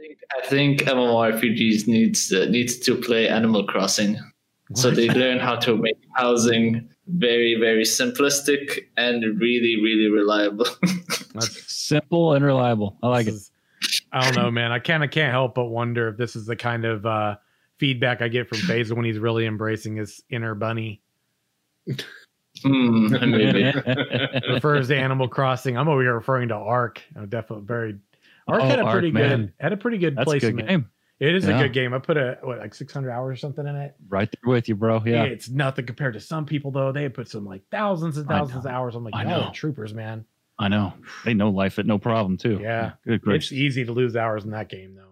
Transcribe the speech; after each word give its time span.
think, 0.00 0.18
I 0.36 0.46
think 0.46 0.80
MMORPGs 0.82 1.86
needs 1.86 2.32
uh, 2.32 2.46
needs 2.46 2.78
to 2.80 2.96
play 2.96 3.28
Animal 3.28 3.64
Crossing, 3.64 4.18
so 4.74 4.90
they 4.90 5.08
learn 5.10 5.38
how 5.38 5.56
to 5.56 5.76
make 5.76 5.98
housing 6.14 6.88
very 7.06 7.56
very 7.58 7.82
simplistic 7.82 8.86
and 8.96 9.22
really 9.40 9.76
really 9.82 10.08
reliable. 10.08 10.66
That's 11.34 11.72
simple 11.72 12.34
and 12.34 12.44
reliable. 12.44 12.96
I 13.02 13.08
like 13.08 13.26
it. 13.26 13.34
Is, 13.34 13.50
I 14.12 14.24
don't 14.24 14.36
know, 14.42 14.50
man. 14.50 14.72
I 14.72 14.78
kind 14.78 15.04
of 15.04 15.10
can't 15.10 15.32
help 15.32 15.54
but 15.54 15.66
wonder 15.66 16.08
if 16.08 16.16
this 16.16 16.36
is 16.36 16.46
the 16.46 16.56
kind 16.56 16.84
of 16.84 17.06
uh, 17.06 17.36
feedback 17.78 18.22
I 18.22 18.28
get 18.28 18.48
from 18.48 18.66
Basil 18.66 18.96
when 18.96 19.06
he's 19.06 19.18
really 19.18 19.46
embracing 19.46 19.96
his 19.96 20.22
inner 20.30 20.54
bunny. 20.54 21.00
Hmm, 22.62 23.06
maybe. 23.30 23.64
refers 24.50 24.88
to 24.88 24.96
Animal 24.96 25.28
Crossing. 25.28 25.76
I'm 25.76 25.88
over 25.88 26.02
here 26.02 26.14
referring 26.14 26.48
to 26.48 26.56
Ark. 26.56 27.02
I'm 27.16 27.28
definitely 27.28 27.64
very. 27.66 27.98
Ark 28.50 28.62
Oh, 28.62 28.66
had 28.66 28.78
a 28.78 28.90
pretty 28.90 29.10
good 29.10 29.52
had 29.58 29.72
a 29.72 29.76
pretty 29.76 29.98
good 29.98 30.16
That's 30.16 30.24
placement. 30.24 30.56
good 30.58 30.66
game. 30.68 30.90
It 31.20 31.34
is 31.34 31.46
a 31.46 31.52
good 31.52 31.74
game. 31.74 31.92
I 31.92 31.98
put 31.98 32.16
a 32.16 32.38
what 32.42 32.58
like 32.58 32.74
600 32.74 33.10
hours 33.10 33.34
or 33.34 33.36
something 33.36 33.66
in 33.66 33.76
it. 33.76 33.94
Right 34.08 34.28
there 34.30 34.50
with 34.50 34.68
you, 34.68 34.74
bro. 34.74 35.02
Yeah. 35.04 35.24
It's 35.24 35.50
nothing 35.50 35.84
compared 35.84 36.14
to 36.14 36.20
some 36.20 36.46
people 36.46 36.70
though. 36.70 36.92
They 36.92 37.08
put 37.10 37.28
some 37.28 37.44
like 37.44 37.62
thousands 37.70 38.16
and 38.16 38.26
thousands 38.26 38.64
of 38.64 38.70
hours. 38.70 38.94
I'm 38.94 39.04
like, 39.04 39.14
I 39.14 39.24
know. 39.24 39.50
troopers, 39.52 39.92
man. 39.92 40.24
I 40.58 40.68
know. 40.68 40.94
They 41.24 41.34
know 41.34 41.50
life 41.50 41.78
at 41.78 41.84
no 41.86 41.98
problem 41.98 42.36
too. 42.38 42.58
Yeah. 42.62 42.92
Good 43.06 43.20
It's 43.26 43.52
easy 43.52 43.84
to 43.84 43.92
lose 43.92 44.16
hours 44.16 44.44
in 44.44 44.50
that 44.52 44.68
game 44.70 44.94
though. 44.94 45.09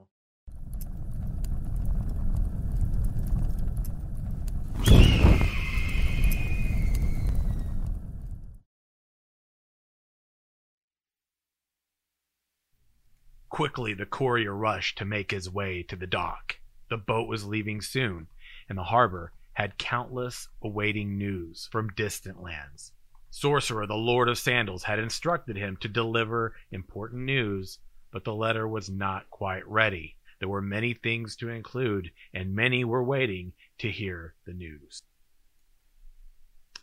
Quickly, 13.58 13.92
the 13.92 14.06
courier 14.06 14.54
rushed 14.54 14.98
to 14.98 15.04
make 15.04 15.32
his 15.32 15.50
way 15.50 15.82
to 15.82 15.96
the 15.96 16.06
dock. 16.06 16.60
The 16.90 16.96
boat 16.96 17.26
was 17.26 17.44
leaving 17.44 17.80
soon, 17.80 18.28
and 18.68 18.78
the 18.78 18.84
harbor 18.84 19.32
had 19.54 19.78
countless 19.78 20.46
awaiting 20.62 21.18
news 21.18 21.68
from 21.72 21.88
distant 21.96 22.40
lands. 22.40 22.92
Sorcerer, 23.30 23.84
the 23.88 23.96
Lord 23.96 24.28
of 24.28 24.38
Sandals, 24.38 24.84
had 24.84 25.00
instructed 25.00 25.56
him 25.56 25.76
to 25.78 25.88
deliver 25.88 26.54
important 26.70 27.22
news, 27.22 27.80
but 28.12 28.22
the 28.22 28.32
letter 28.32 28.68
was 28.68 28.88
not 28.88 29.28
quite 29.28 29.66
ready. 29.66 30.14
There 30.38 30.48
were 30.48 30.62
many 30.62 30.94
things 30.94 31.34
to 31.38 31.48
include, 31.48 32.12
and 32.32 32.54
many 32.54 32.84
were 32.84 33.02
waiting 33.02 33.54
to 33.78 33.90
hear 33.90 34.34
the 34.46 34.52
news. 34.52 35.02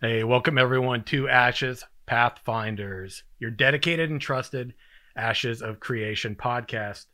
Hey, 0.02 0.26
welcome 0.26 0.58
everyone 0.58 1.06
to 1.06 1.30
Ashes 1.30 1.86
Pathfinders, 2.06 3.24
your 3.40 3.50
dedicated 3.50 4.10
and 4.10 4.20
trusted 4.20 4.74
Ashes 5.16 5.62
of 5.62 5.80
Creation 5.80 6.36
podcast. 6.36 7.06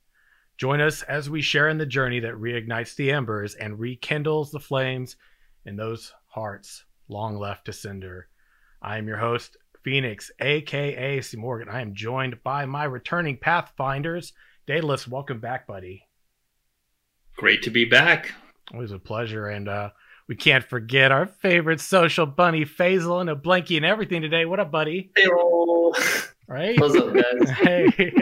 Join 0.58 0.82
us 0.82 1.02
as 1.04 1.30
we 1.30 1.42
share 1.42 1.70
in 1.70 1.78
the 1.78 1.86
journey 1.86 2.20
that 2.20 2.36
reignites 2.36 2.96
the 2.96 3.12
embers 3.12 3.56
and 3.56 3.80
rekindles 3.80 4.52
the 4.52 4.60
flames 4.60 5.16
in 5.66 5.76
those 5.76 6.14
hearts 6.28 6.86
long 7.08 7.38
left 7.38 7.66
to 7.66 7.74
cinder. 7.74 8.28
I 8.82 8.98
am 8.98 9.08
your 9.08 9.18
host, 9.18 9.58
Phoenix, 9.84 10.32
aka 10.40 11.22
C. 11.22 11.38
Morgan. 11.38 11.70
I 11.70 11.82
am 11.82 11.96
joined 11.96 12.44
by 12.44 12.66
my 12.66 12.84
returning 12.84 13.38
Pathfinders. 13.38 14.34
Daedalus, 14.68 15.08
welcome 15.08 15.40
back, 15.40 15.68
buddy. 15.68 16.08
Great 17.38 17.64
to 17.64 17.70
be 17.70 17.86
back. 17.86 18.34
Always 18.74 18.92
a 18.92 19.00
pleasure. 19.00 19.48
And 19.48 19.68
uh, 19.68 19.90
we 20.28 20.36
can't 20.36 20.64
forget 20.64 21.12
our 21.12 21.26
favorite 21.26 21.80
social 21.80 22.26
bunny, 22.26 22.66
Faisal, 22.66 23.22
and 23.22 23.30
a 23.30 23.36
blankie 23.36 23.78
and 23.78 23.86
everything 23.86 24.22
today. 24.22 24.46
What 24.46 24.60
up, 24.60 24.72
buddy? 24.72 25.12
Heyo. 25.18 26.30
Right? 26.48 26.80
What's 26.80 26.96
up, 26.96 27.14
guys? 27.14 27.50
hey, 27.62 28.14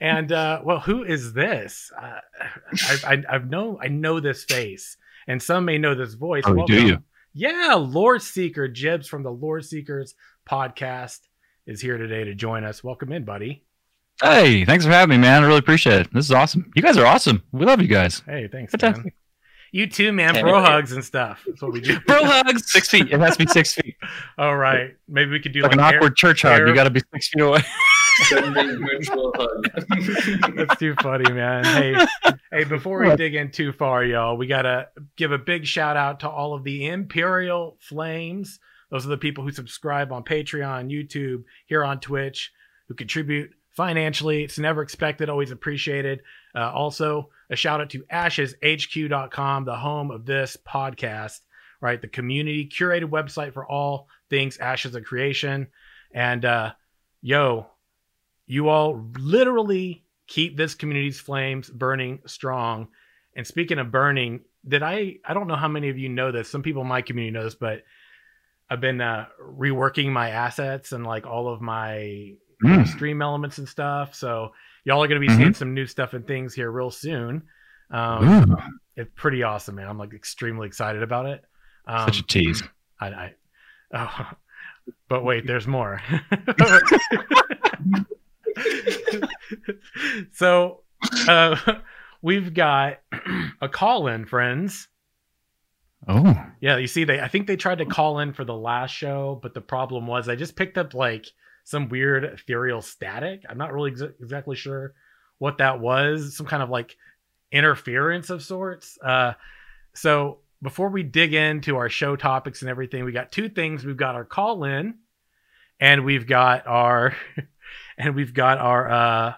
and 0.00 0.32
uh, 0.32 0.62
well, 0.64 0.80
who 0.80 1.04
is 1.04 1.32
this? 1.32 1.92
Uh, 1.96 2.20
I, 2.72 2.98
I, 3.04 3.34
I 3.36 3.38
know 3.38 3.78
I 3.82 3.88
know 3.88 4.20
this 4.20 4.44
face, 4.44 4.96
and 5.26 5.42
some 5.42 5.64
may 5.64 5.78
know 5.78 5.94
this 5.94 6.14
voice. 6.14 6.44
Oh, 6.46 6.66
do 6.66 6.86
you? 6.86 6.98
Yeah, 7.34 7.74
Lore 7.78 8.18
Seeker 8.18 8.68
Jibs 8.68 9.06
from 9.06 9.22
the 9.22 9.30
Lore 9.30 9.60
Seekers 9.60 10.14
podcast 10.48 11.20
is 11.66 11.80
here 11.80 11.98
today 11.98 12.24
to 12.24 12.34
join 12.34 12.64
us. 12.64 12.82
Welcome 12.82 13.12
in, 13.12 13.24
buddy. 13.24 13.64
Hey, 14.22 14.64
thanks 14.64 14.84
for 14.84 14.90
having 14.90 15.20
me, 15.20 15.22
man. 15.22 15.44
I 15.44 15.46
really 15.46 15.58
appreciate 15.58 16.00
it. 16.00 16.12
This 16.12 16.24
is 16.24 16.32
awesome. 16.32 16.72
You 16.74 16.82
guys 16.82 16.96
are 16.96 17.06
awesome. 17.06 17.42
We 17.52 17.64
love 17.66 17.80
you 17.80 17.86
guys. 17.86 18.22
Hey, 18.26 18.48
thanks, 18.50 18.72
Fantastic. 18.72 19.04
man. 19.04 19.12
You 19.72 19.86
too, 19.86 20.12
man. 20.12 20.34
Hey. 20.34 20.42
Bro 20.42 20.60
hugs 20.62 20.92
and 20.92 21.04
stuff. 21.04 21.42
That's 21.46 21.60
what 21.60 21.72
we 21.72 21.80
do. 21.80 22.00
Bro 22.00 22.24
hugs. 22.24 22.70
Six 22.72 22.88
feet. 22.88 23.10
It 23.12 23.20
has 23.20 23.36
to 23.36 23.44
be 23.44 23.50
six 23.50 23.74
feet. 23.74 23.96
All 24.38 24.56
right, 24.56 24.96
maybe 25.08 25.30
we 25.30 25.40
could 25.40 25.52
do 25.52 25.60
Like 25.62 25.72
an 25.72 25.80
air- 25.80 25.96
awkward 25.96 26.16
church 26.16 26.42
hug. 26.42 26.60
air- 26.60 26.68
You 26.68 26.74
got 26.74 26.84
to 26.84 26.90
be 26.90 27.02
six 27.12 27.28
feet 27.28 27.42
away. 27.42 27.62
Sending 28.24 28.80
virtual 28.86 29.32
hug. 29.36 29.68
That's 30.56 30.76
too 30.78 30.94
funny, 31.02 31.30
man. 31.32 31.64
Hey, 31.64 32.06
hey, 32.50 32.64
before 32.64 32.98
we 33.00 33.14
dig 33.16 33.34
in 33.34 33.50
too 33.50 33.72
far, 33.72 34.02
y'all, 34.04 34.36
we 34.36 34.46
gotta 34.46 34.88
give 35.16 35.32
a 35.32 35.38
big 35.38 35.66
shout 35.66 35.96
out 35.96 36.20
to 36.20 36.28
all 36.28 36.54
of 36.54 36.64
the 36.64 36.86
Imperial 36.88 37.76
Flames. 37.80 38.58
Those 38.90 39.04
are 39.04 39.10
the 39.10 39.18
people 39.18 39.44
who 39.44 39.52
subscribe 39.52 40.12
on 40.12 40.24
Patreon, 40.24 40.90
YouTube, 40.90 41.44
here 41.66 41.84
on 41.84 42.00
Twitch, 42.00 42.50
who 42.88 42.94
contribute 42.94 43.50
financially. 43.72 44.42
It's 44.44 44.58
never 44.58 44.82
expected, 44.82 45.28
always 45.28 45.50
appreciated. 45.50 46.22
Uh, 46.54 46.72
also, 46.72 47.28
a 47.50 47.56
shout 47.56 47.80
out 47.80 47.90
to 47.90 48.02
asheshq.com, 48.12 49.64
the 49.64 49.76
home 49.76 50.10
of 50.10 50.26
this 50.26 50.56
podcast, 50.66 51.40
right? 51.80 52.00
The 52.00 52.08
community 52.08 52.68
curated 52.68 53.10
website 53.10 53.54
for 53.54 53.66
all 53.66 54.08
things 54.30 54.58
Ashes 54.58 54.94
of 54.94 55.04
Creation. 55.04 55.68
And 56.12 56.44
uh, 56.44 56.72
yo, 57.22 57.66
you 58.46 58.68
all 58.68 59.10
literally 59.18 60.04
keep 60.26 60.56
this 60.56 60.74
community's 60.74 61.20
flames 61.20 61.70
burning 61.70 62.20
strong. 62.26 62.88
And 63.36 63.46
speaking 63.46 63.78
of 63.78 63.90
burning, 63.90 64.40
did 64.66 64.82
I 64.82 65.16
I 65.24 65.34
don't 65.34 65.46
know 65.46 65.56
how 65.56 65.68
many 65.68 65.88
of 65.88 65.98
you 65.98 66.08
know 66.08 66.32
this. 66.32 66.50
Some 66.50 66.62
people 66.62 66.82
in 66.82 66.88
my 66.88 67.02
community 67.02 67.32
know 67.32 67.44
this, 67.44 67.54
but 67.54 67.84
I've 68.68 68.80
been 68.80 69.00
uh, 69.00 69.26
reworking 69.42 70.10
my 70.10 70.30
assets 70.30 70.92
and 70.92 71.06
like 71.06 71.26
all 71.26 71.48
of 71.48 71.60
my 71.60 72.34
Mm. 72.62 72.88
stream 72.88 73.22
elements 73.22 73.58
and 73.58 73.68
stuff. 73.68 74.16
So 74.16 74.52
y'all 74.88 75.02
are 75.04 75.06
going 75.06 75.20
to 75.20 75.26
be 75.26 75.30
Mhm. 75.32 75.36
seeing 75.36 75.54
some 75.54 75.74
new 75.74 75.84
stuff 75.86 76.14
and 76.14 76.26
things 76.26 76.54
here 76.54 76.70
real 76.70 76.90
soon. 76.90 77.42
Um, 77.90 78.56
it's 78.96 79.10
pretty 79.14 79.42
awesome, 79.42 79.74
man. 79.74 79.86
I'm 79.86 79.98
like 79.98 80.14
extremely 80.14 80.66
excited 80.66 81.02
about 81.02 81.26
it. 81.26 81.44
Um, 81.86 82.06
such 82.08 82.20
a 82.20 82.26
tease. 82.26 82.62
I, 82.98 83.08
I 83.08 83.34
oh, 83.92 84.30
but 85.10 85.24
wait, 85.24 85.46
there's 85.46 85.66
more. 85.66 86.00
so, 90.32 90.82
uh, 91.28 91.56
we've 92.22 92.54
got 92.54 92.98
a 93.60 93.68
call 93.68 94.08
in, 94.08 94.24
friends. 94.26 94.88
Oh, 96.06 96.34
Yeah, 96.60 96.76
you 96.78 96.86
see, 96.86 97.04
they 97.04 97.20
I 97.20 97.28
think 97.28 97.46
they 97.46 97.56
tried 97.56 97.78
to 97.78 97.86
call 97.86 98.20
in 98.20 98.32
for 98.32 98.44
the 98.44 98.54
last 98.54 98.92
show, 98.94 99.38
but 99.42 99.52
the 99.52 99.60
problem 99.60 100.06
was 100.06 100.28
I 100.28 100.36
just 100.36 100.56
picked 100.56 100.78
up 100.78 100.94
like 100.94 101.26
some 101.68 101.90
weird 101.90 102.24
ethereal 102.24 102.80
static. 102.80 103.42
I'm 103.46 103.58
not 103.58 103.74
really 103.74 103.90
exa- 103.90 104.14
exactly 104.22 104.56
sure 104.56 104.94
what 105.36 105.58
that 105.58 105.80
was. 105.80 106.34
Some 106.34 106.46
kind 106.46 106.62
of 106.62 106.70
like 106.70 106.96
interference 107.52 108.30
of 108.30 108.42
sorts. 108.42 108.98
Uh, 109.04 109.34
so 109.94 110.38
before 110.62 110.88
we 110.88 111.02
dig 111.02 111.34
into 111.34 111.76
our 111.76 111.90
show 111.90 112.16
topics 112.16 112.62
and 112.62 112.70
everything, 112.70 113.04
we 113.04 113.12
got 113.12 113.30
two 113.30 113.50
things. 113.50 113.84
We've 113.84 113.98
got 113.98 114.14
our 114.14 114.24
call 114.24 114.64
in, 114.64 114.94
and 115.78 116.06
we've 116.06 116.26
got 116.26 116.66
our 116.66 117.14
and 117.98 118.14
we've 118.14 118.32
got 118.32 118.56
our 118.56 118.90
uh, 118.90 119.34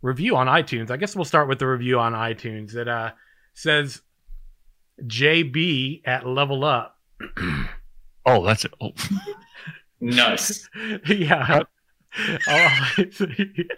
review 0.00 0.36
on 0.36 0.46
iTunes. 0.46 0.90
I 0.90 0.96
guess 0.96 1.14
we'll 1.14 1.26
start 1.26 1.48
with 1.48 1.58
the 1.58 1.66
review 1.66 1.98
on 1.98 2.14
iTunes. 2.14 2.72
that 2.72 2.88
uh, 2.88 3.10
says 3.52 4.00
JB 5.02 6.00
at 6.06 6.26
Level 6.26 6.64
Up. 6.64 6.98
oh, 8.24 8.42
that's 8.46 8.64
it. 8.64 8.72
Oh. 8.80 8.92
nice. 10.02 10.68
yeah. 11.06 11.62
Oh, 12.48 12.68
it 12.98 13.68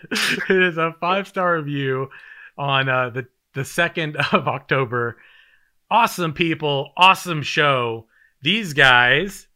is 0.49 0.79
a 0.79 0.95
five 1.01 1.29
star 1.29 1.57
review 1.57 2.11
on 2.59 2.89
uh, 2.89 3.11
the 3.11 3.27
the 3.55 3.65
second 3.65 4.17
of 4.33 4.49
October. 4.49 5.17
Awesome 5.91 6.33
people, 6.33 6.93
awesome 6.97 7.43
show. 7.43 8.07
These 8.43 8.73
guys 8.73 9.47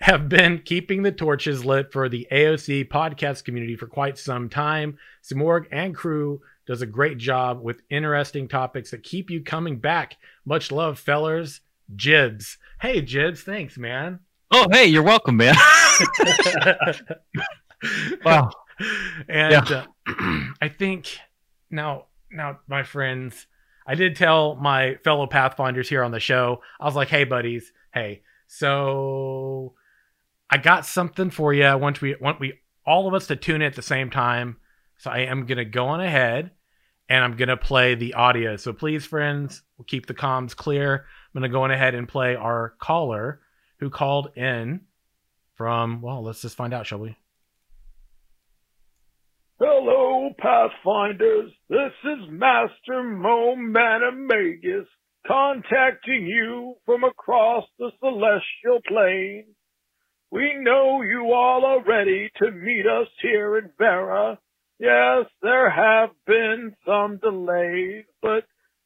have 0.00 0.28
been 0.28 0.60
keeping 0.64 1.02
the 1.02 1.12
torches 1.12 1.64
lit 1.64 1.92
for 1.92 2.08
the 2.08 2.26
AOC 2.32 2.88
podcast 2.88 3.44
community 3.44 3.76
for 3.76 3.86
quite 3.86 4.18
some 4.18 4.48
time. 4.48 4.98
Simorg 5.22 5.66
and 5.70 5.94
crew 5.94 6.40
does 6.66 6.82
a 6.82 6.86
great 6.86 7.18
job 7.18 7.60
with 7.60 7.82
interesting 7.90 8.48
topics 8.48 8.90
that 8.90 9.04
keep 9.04 9.30
you 9.30 9.42
coming 9.42 9.78
back. 9.78 10.16
Much 10.44 10.72
love, 10.72 10.98
fellers. 10.98 11.60
Jibs. 11.94 12.58
Hey, 12.80 13.02
Jibs. 13.02 13.42
Thanks, 13.42 13.76
man. 13.76 14.20
Oh, 14.52 14.66
hey, 14.70 14.86
you're 14.86 15.02
welcome, 15.02 15.36
man. 15.36 15.54
wow. 18.24 18.50
and 19.28 19.54
uh, 19.54 19.86
I 20.60 20.68
think 20.68 21.18
now, 21.70 22.06
now, 22.30 22.60
my 22.68 22.82
friends, 22.82 23.46
I 23.86 23.94
did 23.94 24.16
tell 24.16 24.56
my 24.56 24.96
fellow 25.04 25.26
Pathfinders 25.26 25.88
here 25.88 26.04
on 26.04 26.12
the 26.12 26.20
show. 26.20 26.62
I 26.80 26.84
was 26.84 26.94
like, 26.94 27.08
"Hey, 27.08 27.24
buddies, 27.24 27.72
hey, 27.92 28.22
so 28.46 29.74
I 30.50 30.58
got 30.58 30.86
something 30.86 31.30
for 31.30 31.52
you. 31.52 31.64
I 31.64 31.74
want 31.74 32.00
we 32.00 32.14
want 32.20 32.38
we 32.38 32.60
all 32.86 33.08
of 33.08 33.14
us 33.14 33.26
to 33.28 33.36
tune 33.36 33.56
in 33.56 33.62
at 33.62 33.74
the 33.74 33.82
same 33.82 34.10
time. 34.10 34.58
So 34.98 35.10
I 35.10 35.20
am 35.20 35.46
gonna 35.46 35.64
go 35.64 35.88
on 35.88 36.00
ahead 36.00 36.52
and 37.08 37.24
I'm 37.24 37.36
gonna 37.36 37.56
play 37.56 37.94
the 37.94 38.14
audio. 38.14 38.56
So 38.56 38.72
please, 38.72 39.04
friends, 39.04 39.62
we'll 39.76 39.86
keep 39.86 40.06
the 40.06 40.14
comms 40.14 40.54
clear. 40.54 40.96
I'm 40.96 41.40
gonna 41.40 41.48
go 41.48 41.64
on 41.64 41.70
ahead 41.70 41.94
and 41.94 42.06
play 42.06 42.36
our 42.36 42.74
caller 42.78 43.40
who 43.82 43.90
called 43.90 44.28
in 44.36 44.80
from. 45.56 46.00
Well, 46.00 46.22
let's 46.22 46.40
just 46.40 46.56
find 46.56 46.72
out, 46.72 46.86
shall 46.86 47.00
we? 47.00 47.16
Hello, 49.58 50.30
Pathfinders. 50.38 51.50
This 51.68 51.92
is 52.04 52.30
Master 52.30 53.02
Mo 53.02 53.56
Manamagus 53.56 54.86
contacting 55.26 56.28
you 56.28 56.76
from 56.86 57.02
across 57.02 57.64
the 57.80 57.90
celestial 57.98 58.78
plane. 58.86 59.46
We 60.30 60.54
know 60.60 61.02
you 61.02 61.32
all 61.32 61.64
are 61.64 61.82
ready 61.84 62.30
to 62.36 62.52
meet 62.52 62.86
us 62.86 63.08
here 63.20 63.58
in 63.58 63.70
Verra. 63.78 64.38
Yes, 64.78 65.26
there 65.42 65.70
have 65.70 66.10
been 66.24 66.72
some 66.86 67.18
delays, 67.18 68.04
but 68.20 68.44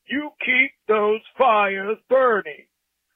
you 0.09 0.31
keep 0.41 0.71
those 0.89 1.21
fires 1.37 1.99
burning. 2.09 2.65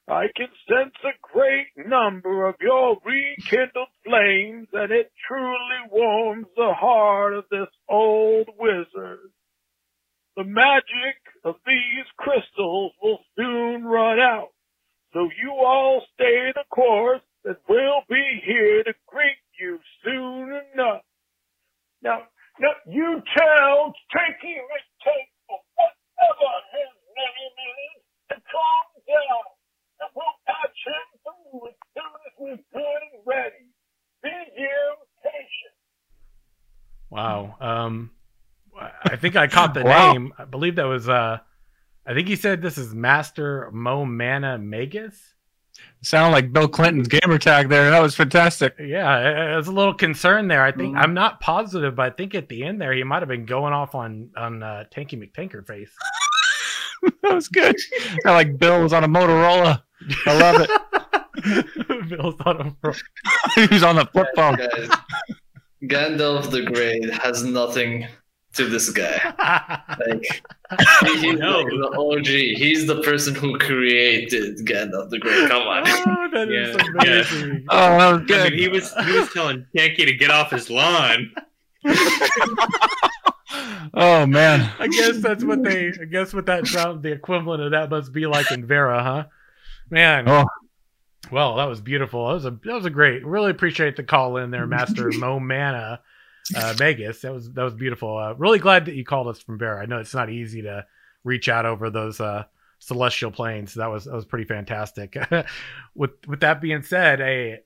I 0.07 0.27
can 0.35 0.49
sense 0.67 0.95
a 1.03 1.13
great 1.21 1.87
number 1.87 2.47
of 2.47 2.55
your 2.59 2.97
rekindled 3.05 3.87
flames, 4.03 4.67
and 4.73 4.91
it 4.91 5.11
truly 5.27 5.89
warms 5.89 6.47
the 6.55 6.73
heart 6.73 7.35
of 7.35 7.45
this 7.51 7.69
old 7.87 8.49
wizard. 8.57 9.31
The 10.35 10.43
magic 10.43 11.17
of 11.45 11.55
these 11.65 12.05
crystals 12.17 12.93
will 13.01 13.19
soon 13.37 13.83
run 13.85 14.19
out, 14.19 14.49
so 15.13 15.29
you 15.41 15.51
all 15.51 16.03
stay 16.15 16.51
the 16.55 16.65
course, 16.73 17.21
and 17.45 17.57
we'll 17.69 18.03
be 18.09 18.41
here 18.43 18.83
to 18.83 18.93
greet 19.07 19.37
you 19.59 19.79
soon 20.03 20.61
enough. 20.73 21.03
Now, 22.01 22.23
now 22.59 22.73
you 22.87 23.21
tell 23.37 23.93
Tanky 24.11 24.57
McTake 24.57 25.31
whatever 25.47 26.51
his 26.73 26.91
name 27.15 27.55
is 27.95 28.03
to 28.29 28.35
calm 28.35 29.01
down 29.07 29.51
and 30.01 30.09
we'll 30.17 30.37
patch 30.49 30.81
him 30.81 31.07
through 31.21 31.69
as 31.69 31.77
soon 31.93 32.17
as 32.25 32.33
we're 32.41 32.63
good 32.73 33.01
and 33.13 33.21
ready. 33.25 33.69
Be 34.25 34.33
you 34.57 34.81
patient. 35.21 35.77
Wow. 37.11 37.55
Um, 37.61 38.11
I 39.03 39.15
think 39.17 39.35
I 39.35 39.47
caught 39.47 39.73
the 39.75 39.83
Wow. 39.85 40.13
name. 40.13 40.33
I 40.39 40.45
believe 40.45 40.75
that 40.77 40.85
was. 40.85 41.07
Uh, 41.07 41.37
I 42.05 42.13
think 42.15 42.27
he 42.27 42.35
said 42.35 42.61
this 42.61 42.77
is 42.79 42.95
Master 42.95 43.69
Mo 43.71 44.05
Mana 44.05 44.57
Magus. 44.57 45.35
Sound 46.01 46.31
like 46.31 46.51
Bill 46.51 46.67
Clinton's 46.67 47.07
gamer 47.07 47.37
tag 47.37 47.69
there. 47.69 47.91
That 47.91 48.01
was 48.01 48.15
fantastic. 48.15 48.75
Yeah, 48.79 49.07
I, 49.07 49.51
I 49.53 49.55
was 49.55 49.67
a 49.67 49.71
little 49.71 49.93
concerned 49.93 50.49
there. 50.49 50.63
I 50.63 50.71
think 50.71 50.95
Mhm. 50.95 50.99
I'm 50.99 51.13
not 51.13 51.39
positive, 51.39 51.95
but 51.95 52.05
I 52.07 52.09
think 52.15 52.33
at 52.33 52.49
the 52.49 52.63
end 52.63 52.81
there 52.81 52.93
he 52.93 53.03
might 53.03 53.21
have 53.21 53.29
been 53.29 53.45
going 53.45 53.71
off 53.73 53.93
on 53.93 54.31
on 54.35 54.63
uh, 54.63 54.85
Tanky 54.91 55.13
McTanker 55.21 55.65
face. 55.65 55.91
that 57.23 57.33
was 57.35 57.47
good. 57.49 57.75
Sounded 57.79 58.23
like 58.25 58.57
Bill 58.57 58.81
was 58.81 58.93
on 58.93 59.03
a 59.03 59.07
Motorola. 59.07 59.83
I 60.25 60.37
love 60.39 60.61
it. 60.67 62.09
Bill's 62.09 62.35
on 62.45 62.75
a. 62.83 62.93
he 63.55 63.67
was 63.67 63.83
on 63.83 63.95
the 63.95 64.05
flip 64.07 64.27
phone. 64.35 64.57
Guys, 65.87 66.11
Gandalf 66.11 66.51
the 66.51 66.61
Grey 66.63 67.01
has 67.11 67.43
nothing 67.43 68.07
to 68.53 68.65
this 68.67 68.89
guy. 68.89 69.33
Like 70.07 70.41
he- 71.05 71.17
he's 71.19 71.39
No. 71.39 71.59
like 71.59 71.67
the 71.67 71.95
OG. 71.97 72.25
He's 72.27 72.85
the 72.85 73.01
person 73.01 73.33
who 73.33 73.57
created 73.57 74.57
Gandalf 74.65 75.09
the 75.09 75.19
Grey. 75.19 75.47
Come 75.47 75.61
on. 75.67 75.83
oh, 75.87 76.27
that 76.33 76.49
is 76.51 76.75
Yeah, 76.75 76.83
amazing. 77.41 77.65
Oh, 77.69 77.97
that 77.97 78.11
was 78.11 78.21
I 78.21 78.25
good. 78.25 78.51
mean, 78.53 78.59
he 78.61 78.67
was 78.67 78.93
he 79.05 79.11
was 79.19 79.31
telling 79.33 79.65
Yankee 79.73 80.05
to 80.05 80.13
get 80.13 80.29
off 80.31 80.51
his 80.51 80.69
lawn. 80.69 81.31
oh 83.93 84.25
man. 84.25 84.71
I 84.79 84.87
guess 84.87 85.17
that's 85.17 85.43
what 85.43 85.63
they. 85.63 85.87
I 85.99 86.05
guess 86.05 86.33
what 86.33 86.45
that 86.45 86.67
sound. 86.67 87.03
The 87.03 87.11
equivalent 87.11 87.63
of 87.63 87.71
that 87.71 87.89
must 87.89 88.13
be 88.13 88.27
like 88.27 88.51
in 88.51 88.65
Verra, 88.65 89.01
huh? 89.03 89.23
Man. 89.89 90.27
Oh. 90.27 90.45
Well, 91.31 91.55
that 91.55 91.65
was 91.65 91.79
beautiful. 91.79 92.27
That 92.27 92.33
was 92.33 92.45
a 92.45 92.51
that 92.51 92.73
was 92.73 92.85
a 92.85 92.89
great. 92.89 93.25
Really 93.25 93.51
appreciate 93.51 93.95
the 93.95 94.03
call 94.03 94.37
in 94.37 94.51
there, 94.51 94.67
Master 94.67 95.11
Mo 95.17 95.39
Mana, 95.39 96.01
uh, 96.55 96.73
Vegas. 96.77 97.21
That 97.21 97.33
was 97.33 97.51
that 97.51 97.63
was 97.63 97.73
beautiful. 97.73 98.17
Uh, 98.17 98.33
really 98.33 98.59
glad 98.59 98.85
that 98.85 98.95
you 98.95 99.05
called 99.05 99.27
us 99.27 99.39
from 99.39 99.57
Verra. 99.57 99.81
I 99.81 99.85
know 99.85 99.99
it's 99.99 100.13
not 100.13 100.29
easy 100.29 100.63
to 100.63 100.85
reach 101.23 101.47
out 101.47 101.65
over 101.65 101.89
those 101.89 102.19
uh, 102.19 102.43
celestial 102.79 103.31
planes. 103.31 103.75
That 103.75 103.87
was 103.87 104.05
that 104.05 104.13
was 104.13 104.25
pretty 104.25 104.45
fantastic. 104.45 105.15
with 105.95 106.11
with 106.27 106.41
that 106.41 106.61
being 106.61 106.83
said, 106.83 107.21
a 107.21 107.59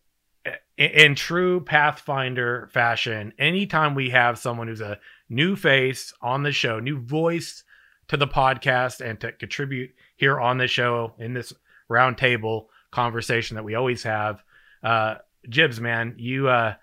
in, 0.77 0.89
in 0.91 1.15
true 1.15 1.61
Pathfinder 1.61 2.69
fashion, 2.71 3.33
anytime 3.39 3.95
we 3.95 4.11
have 4.11 4.37
someone 4.37 4.67
who's 4.67 4.81
a 4.81 4.99
new 5.27 5.55
face 5.55 6.13
on 6.21 6.43
the 6.43 6.51
show, 6.51 6.79
new 6.79 6.99
voice 6.99 7.63
to 8.09 8.17
the 8.17 8.27
podcast, 8.27 9.01
and 9.01 9.19
to 9.21 9.31
contribute 9.31 9.91
here 10.15 10.39
on 10.39 10.59
the 10.59 10.67
show 10.67 11.13
in 11.17 11.33
this 11.33 11.51
roundtable 11.89 12.67
conversation 12.95 13.55
that 13.55 13.63
we 13.63 13.75
always 13.75 14.03
have. 14.03 14.41
Uh, 14.81 15.15
Jibs, 15.47 15.79
man, 15.79 16.15
you 16.17 16.47
uh, 16.47 16.75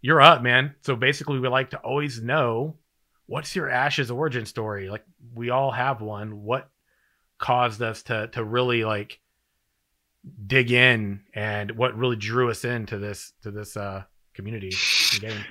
you're 0.00 0.22
up, 0.22 0.42
man. 0.42 0.74
So 0.82 0.96
basically, 0.96 1.40
we 1.40 1.48
like 1.48 1.70
to 1.70 1.78
always 1.78 2.22
know 2.22 2.76
what's 3.26 3.54
your 3.54 3.68
Ashes 3.68 4.10
origin 4.10 4.46
story. 4.46 4.88
Like 4.88 5.04
we 5.34 5.50
all 5.50 5.72
have 5.72 6.00
one. 6.00 6.42
What 6.42 6.70
caused 7.38 7.82
us 7.82 8.04
to 8.04 8.28
to 8.28 8.44
really 8.44 8.84
like 8.84 9.20
dig 10.46 10.70
in, 10.70 11.20
and 11.34 11.72
what 11.72 11.98
really 11.98 12.16
drew 12.16 12.50
us 12.50 12.64
into 12.64 12.98
this 12.98 13.32
to 13.42 13.50
this 13.50 13.76
uh 13.76 14.04
community? 14.34 14.70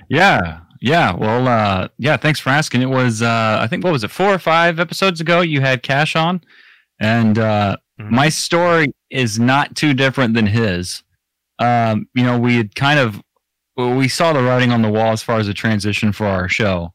Yeah, 0.08 0.60
yeah. 0.80 1.12
Well, 1.14 1.46
uh, 1.46 1.88
yeah. 1.98 2.16
Thanks 2.16 2.40
for 2.40 2.50
asking. 2.50 2.82
It 2.82 2.88
was, 2.88 3.20
uh, 3.20 3.58
I 3.60 3.66
think, 3.66 3.84
what 3.84 3.92
was 3.92 4.04
it, 4.04 4.10
four 4.10 4.32
or 4.32 4.38
five 4.38 4.80
episodes 4.80 5.20
ago? 5.20 5.40
You 5.40 5.60
had 5.60 5.82
Cash 5.82 6.16
on, 6.16 6.40
and 6.98 7.38
uh, 7.38 7.76
Mhm. 8.00 8.10
my 8.10 8.28
story 8.28 8.88
is 9.10 9.38
not 9.38 9.74
too 9.74 9.94
different 9.94 10.34
than 10.34 10.46
his. 10.46 11.02
Um, 11.58 12.08
you 12.14 12.24
know, 12.24 12.38
we 12.38 12.56
had 12.56 12.74
kind 12.74 12.98
of 12.98 13.22
we 13.76 14.08
saw 14.08 14.32
the 14.32 14.42
writing 14.42 14.72
on 14.72 14.82
the 14.82 14.90
wall 14.90 15.12
as 15.12 15.22
far 15.22 15.38
as 15.38 15.46
the 15.46 15.54
transition 15.54 16.12
for 16.12 16.26
our 16.26 16.48
show, 16.48 16.92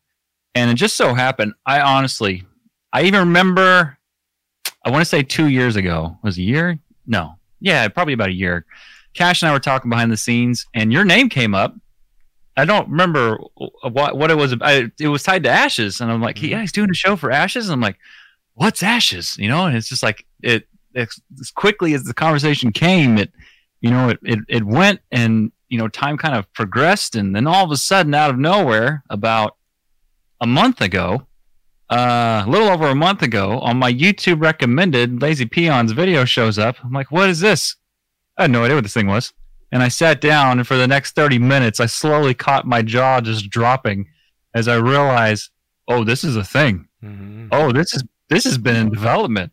and 0.55 0.69
it 0.71 0.75
just 0.75 0.95
so 0.95 1.13
happened. 1.13 1.53
I 1.65 1.81
honestly, 1.81 2.43
I 2.93 3.03
even 3.03 3.19
remember. 3.21 3.97
I 4.85 4.89
want 4.91 5.01
to 5.01 5.05
say 5.09 5.23
two 5.23 5.47
years 5.47 5.75
ago. 5.75 6.17
Was 6.23 6.37
a 6.37 6.41
year? 6.41 6.79
No. 7.07 7.35
Yeah, 7.59 7.87
probably 7.89 8.13
about 8.13 8.29
a 8.29 8.33
year. 8.33 8.65
Cash 9.13 9.41
and 9.41 9.49
I 9.49 9.53
were 9.53 9.59
talking 9.59 9.89
behind 9.89 10.11
the 10.11 10.17
scenes, 10.17 10.65
and 10.73 10.91
your 10.93 11.05
name 11.05 11.29
came 11.29 11.53
up. 11.55 11.75
I 12.57 12.65
don't 12.65 12.89
remember 12.89 13.37
what 13.83 14.17
what 14.17 14.31
it 14.31 14.37
was. 14.37 14.55
I, 14.61 14.91
it 14.99 15.07
was 15.07 15.23
tied 15.23 15.43
to 15.43 15.49
Ashes, 15.49 16.01
and 16.01 16.11
I'm 16.11 16.21
like, 16.21 16.41
yeah, 16.41 16.61
he's 16.61 16.71
doing 16.71 16.89
a 16.91 16.95
show 16.95 17.15
for 17.15 17.31
Ashes. 17.31 17.67
And 17.69 17.73
I'm 17.73 17.81
like, 17.81 17.97
what's 18.55 18.83
Ashes? 18.83 19.37
You 19.37 19.49
know, 19.49 19.65
and 19.67 19.75
it's 19.77 19.89
just 19.89 20.03
like 20.03 20.25
it. 20.43 20.67
As 20.95 21.51
quickly 21.55 21.93
as 21.93 22.03
the 22.03 22.13
conversation 22.13 22.71
came, 22.71 23.17
it, 23.17 23.31
you 23.81 23.89
know, 23.89 24.09
it, 24.09 24.19
it 24.23 24.39
it 24.47 24.63
went, 24.65 24.99
and 25.11 25.51
you 25.69 25.77
know, 25.77 25.87
time 25.87 26.17
kind 26.17 26.35
of 26.35 26.51
progressed, 26.53 27.15
and 27.15 27.35
then 27.35 27.47
all 27.47 27.63
of 27.65 27.71
a 27.71 27.77
sudden, 27.77 28.13
out 28.13 28.29
of 28.29 28.37
nowhere, 28.37 29.03
about 29.09 29.55
a 30.41 30.47
month 30.47 30.81
ago, 30.81 31.25
uh, 31.89 32.43
a 32.45 32.49
little 32.49 32.67
over 32.67 32.87
a 32.87 32.95
month 32.95 33.21
ago, 33.21 33.59
on 33.59 33.77
my 33.77 33.91
YouTube 33.91 34.41
recommended, 34.41 35.21
Lazy 35.21 35.45
Peons 35.45 35.91
video 35.93 36.25
shows 36.25 36.57
up. 36.59 36.75
I'm 36.83 36.91
like, 36.91 37.11
what 37.11 37.29
is 37.29 37.39
this? 37.39 37.75
I 38.37 38.43
had 38.43 38.51
no 38.51 38.63
idea 38.63 38.75
what 38.75 38.83
this 38.83 38.93
thing 38.93 39.07
was. 39.07 39.33
And 39.71 39.81
I 39.81 39.87
sat 39.87 40.19
down, 40.19 40.59
and 40.59 40.67
for 40.67 40.75
the 40.75 40.87
next 40.87 41.15
30 41.15 41.39
minutes, 41.39 41.79
I 41.79 41.85
slowly 41.85 42.33
caught 42.33 42.65
my 42.67 42.81
jaw 42.81 43.21
just 43.21 43.49
dropping 43.49 44.07
as 44.53 44.67
I 44.67 44.75
realized, 44.75 45.49
oh, 45.87 46.03
this 46.03 46.23
is 46.25 46.35
a 46.35 46.43
thing. 46.43 46.87
Mhm. 47.03 47.47
Oh, 47.51 47.71
this 47.71 47.93
is 47.93 48.03
this 48.29 48.43
has 48.45 48.57
been 48.57 48.75
in 48.75 48.89
development. 48.89 49.51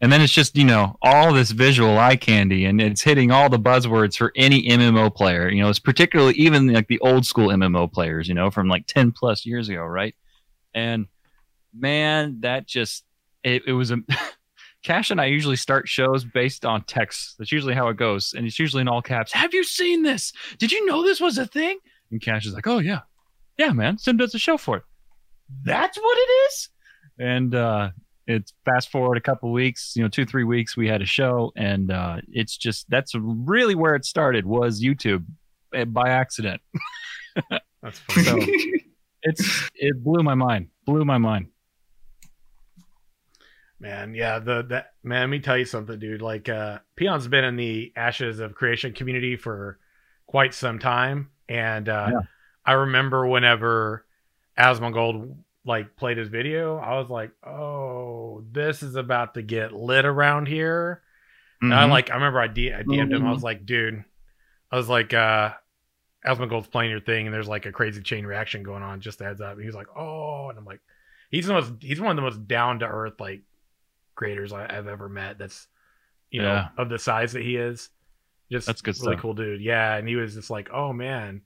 And 0.00 0.12
then 0.12 0.20
it's 0.20 0.32
just, 0.32 0.56
you 0.56 0.64
know, 0.64 0.96
all 1.02 1.32
this 1.32 1.50
visual 1.50 1.98
eye 1.98 2.16
candy 2.16 2.64
and 2.64 2.80
it's 2.80 3.02
hitting 3.02 3.32
all 3.32 3.48
the 3.48 3.58
buzzwords 3.58 4.16
for 4.16 4.32
any 4.36 4.68
MMO 4.68 5.12
player. 5.12 5.48
You 5.48 5.62
know, 5.62 5.68
it's 5.68 5.80
particularly 5.80 6.34
even 6.34 6.72
like 6.72 6.86
the 6.86 7.00
old 7.00 7.26
school 7.26 7.48
MMO 7.48 7.92
players, 7.92 8.28
you 8.28 8.34
know, 8.34 8.50
from 8.50 8.68
like 8.68 8.86
10 8.86 9.10
plus 9.10 9.44
years 9.44 9.68
ago, 9.68 9.82
right? 9.82 10.14
And 10.72 11.06
man, 11.76 12.40
that 12.40 12.66
just 12.66 13.04
it, 13.42 13.62
it 13.66 13.72
was 13.72 13.90
a 13.90 13.98
Cash 14.84 15.10
and 15.10 15.20
I 15.20 15.26
usually 15.26 15.56
start 15.56 15.88
shows 15.88 16.24
based 16.24 16.64
on 16.64 16.84
text. 16.84 17.34
That's 17.36 17.50
usually 17.50 17.74
how 17.74 17.88
it 17.88 17.96
goes. 17.96 18.32
And 18.36 18.46
it's 18.46 18.60
usually 18.60 18.82
in 18.82 18.88
all 18.88 19.02
caps. 19.02 19.32
Have 19.32 19.52
you 19.52 19.64
seen 19.64 20.04
this? 20.04 20.32
Did 20.58 20.70
you 20.70 20.86
know 20.86 21.02
this 21.02 21.20
was 21.20 21.36
a 21.38 21.46
thing? 21.46 21.78
And 22.12 22.22
Cash 22.22 22.46
is 22.46 22.54
like, 22.54 22.68
Oh 22.68 22.78
yeah. 22.78 23.00
Yeah, 23.56 23.72
man. 23.72 23.98
Sim 23.98 24.16
does 24.16 24.34
a 24.36 24.38
show 24.38 24.56
for 24.56 24.76
it. 24.76 24.82
That's 25.64 25.98
what 25.98 26.16
it 26.16 26.30
is. 26.30 26.68
And 27.18 27.54
uh 27.56 27.90
it's 28.28 28.52
fast 28.66 28.90
forward 28.90 29.16
a 29.16 29.20
couple 29.22 29.50
weeks, 29.50 29.94
you 29.96 30.02
know, 30.02 30.08
two, 30.08 30.26
three 30.26 30.44
weeks, 30.44 30.76
we 30.76 30.86
had 30.86 31.00
a 31.02 31.06
show, 31.06 31.50
and 31.56 31.90
uh 31.90 32.18
it's 32.28 32.56
just 32.56 32.88
that's 32.90 33.14
really 33.14 33.74
where 33.74 33.94
it 33.94 34.04
started 34.04 34.44
was 34.44 34.82
YouTube 34.82 35.24
eh, 35.74 35.84
by 35.84 36.10
accident. 36.10 36.60
That's 37.82 37.98
funny. 38.00 38.24
So 38.24 38.38
it's 39.22 39.70
it 39.74 40.04
blew 40.04 40.22
my 40.22 40.34
mind. 40.34 40.68
Blew 40.84 41.04
my 41.04 41.18
mind. 41.18 41.46
Man, 43.80 44.14
yeah, 44.14 44.40
the 44.40 44.62
that 44.64 44.92
man, 45.02 45.20
let 45.22 45.30
me 45.30 45.38
tell 45.38 45.56
you 45.56 45.64
something, 45.64 45.98
dude. 45.98 46.20
Like 46.20 46.48
uh 46.48 46.80
Peon's 46.96 47.28
been 47.28 47.44
in 47.44 47.56
the 47.56 47.92
Ashes 47.96 48.40
of 48.40 48.54
Creation 48.54 48.92
community 48.92 49.36
for 49.36 49.78
quite 50.26 50.52
some 50.52 50.78
time. 50.78 51.30
And 51.48 51.88
uh 51.88 52.10
Yeah. 52.12 52.20
I 52.66 52.72
remember 52.72 53.26
whenever 53.26 54.04
Asmongold 54.58 55.36
like 55.64 55.96
played 55.96 56.16
his 56.18 56.28
video, 56.28 56.78
I 56.78 56.98
was 56.98 57.08
like, 57.10 57.32
"Oh, 57.44 58.44
this 58.50 58.82
is 58.82 58.96
about 58.96 59.34
to 59.34 59.42
get 59.42 59.72
lit 59.72 60.04
around 60.04 60.48
here." 60.48 61.02
And 61.68 61.78
I 61.78 61.84
Mhm. 61.84 61.90
like 61.90 62.10
I 62.10 62.14
remember 62.14 62.40
I, 62.40 62.48
D- 62.48 62.72
I 62.72 62.82
DM'd 62.82 63.12
him. 63.12 63.26
I 63.26 63.32
was 63.32 63.42
like, 63.42 63.66
"Dude," 63.66 64.04
I 64.72 64.76
was 64.76 64.88
like, 64.88 65.14
uh, 65.14 65.54
Asmongold's 66.26 66.68
playing 66.68 66.90
your 66.90 67.00
thing, 67.00 67.26
and 67.26 67.34
there's 67.34 67.48
like 67.48 67.66
a 67.66 67.72
crazy 67.72 68.02
chain 68.02 68.26
reaction 68.26 68.62
going 68.62 68.82
on. 68.82 69.00
Just 69.00 69.20
heads 69.20 69.40
up." 69.40 69.52
And 69.54 69.60
he 69.62 69.66
was 69.66 69.76
like, 69.76 69.88
"Oh," 69.96 70.48
and 70.50 70.58
I'm 70.58 70.64
like, 70.64 70.80
"He's 71.30 71.46
the 71.46 71.54
most 71.54 71.74
he's 71.82 72.00
one 72.00 72.10
of 72.10 72.16
the 72.16 72.22
most 72.22 72.48
down 72.48 72.80
to 72.80 72.86
earth 72.88 73.20
like 73.20 73.42
creators 74.14 74.52
I, 74.52 74.64
I've 74.64 74.88
ever 74.88 75.08
met. 75.08 75.38
That's 75.38 75.68
you 76.30 76.42
know 76.42 76.66
of 76.76 76.88
the 76.90 76.98
size 76.98 77.32
that 77.34 77.42
he 77.42 77.56
is. 77.56 77.90
Just 78.50 78.66
That's 78.66 78.82
good 78.82 78.96
really 78.98 79.16
stuff. 79.16 79.22
cool 79.22 79.34
dude. 79.34 79.60
Yeah, 79.62 79.96
and 79.96 80.08
he 80.08 80.16
was 80.16 80.34
just 80.34 80.50
like, 80.50 80.70
"Oh 80.72 80.92
man." 80.92 81.42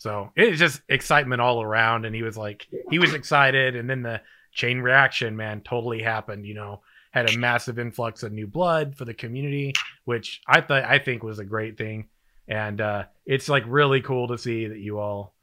So 0.00 0.32
it's 0.34 0.58
just 0.58 0.80
excitement 0.88 1.42
all 1.42 1.60
around, 1.62 2.06
and 2.06 2.14
he 2.14 2.22
was 2.22 2.34
like, 2.34 2.66
he 2.88 2.98
was 2.98 3.12
excited, 3.12 3.76
and 3.76 3.88
then 3.88 4.00
the 4.02 4.22
chain 4.50 4.80
reaction, 4.80 5.36
man, 5.36 5.60
totally 5.60 6.02
happened. 6.02 6.46
You 6.46 6.54
know, 6.54 6.80
had 7.10 7.28
a 7.28 7.36
massive 7.36 7.78
influx 7.78 8.22
of 8.22 8.32
new 8.32 8.46
blood 8.46 8.96
for 8.96 9.04
the 9.04 9.12
community, 9.12 9.74
which 10.06 10.40
I 10.48 10.62
thought 10.62 10.84
I 10.84 10.98
think 11.00 11.22
was 11.22 11.38
a 11.38 11.44
great 11.44 11.76
thing, 11.76 12.08
and 12.48 12.80
uh, 12.80 13.04
it's 13.26 13.50
like 13.50 13.64
really 13.66 14.00
cool 14.00 14.28
to 14.28 14.38
see 14.38 14.68
that 14.68 14.78
you 14.78 14.98
all, 14.98 15.34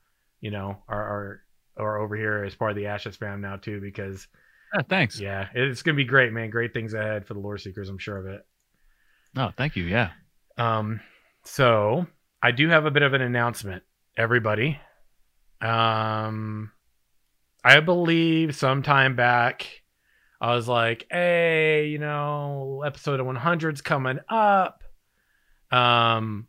you 0.41 0.49
know, 0.49 0.81
are 0.87 1.03
are, 1.03 1.41
are 1.77 1.97
over 1.99 2.15
here 2.15 2.43
as 2.43 2.55
part 2.55 2.71
of 2.71 2.77
the 2.77 2.87
Ashes 2.87 3.15
fam 3.15 3.41
now 3.41 3.57
too, 3.57 3.79
because 3.79 4.27
Yeah, 4.73 4.81
thanks. 4.89 5.19
yeah, 5.19 5.49
it's 5.53 5.83
gonna 5.83 5.95
be 5.95 6.03
great, 6.03 6.33
man. 6.33 6.49
Great 6.49 6.73
things 6.73 6.95
ahead 6.95 7.27
for 7.27 7.35
the 7.35 7.39
lore 7.39 7.59
seekers, 7.59 7.89
I'm 7.89 7.99
sure 7.99 8.17
of 8.17 8.25
it. 8.25 8.41
No, 9.35 9.51
thank 9.55 9.75
you. 9.75 9.83
Yeah. 9.83 10.09
Um, 10.57 10.99
so 11.45 12.07
I 12.41 12.49
do 12.49 12.69
have 12.69 12.85
a 12.87 12.91
bit 12.91 13.03
of 13.03 13.13
an 13.13 13.21
announcement, 13.21 13.83
everybody. 14.17 14.79
Um, 15.61 16.71
I 17.63 17.79
believe 17.79 18.55
sometime 18.55 19.15
back, 19.15 19.83
I 20.41 20.55
was 20.55 20.67
like, 20.67 21.05
"Hey, 21.09 21.87
you 21.87 21.99
know, 21.99 22.83
episode 22.85 23.19
of 23.19 23.27
100's 23.27 23.81
coming 23.81 24.19
up. 24.27 24.83
Um, 25.71 26.47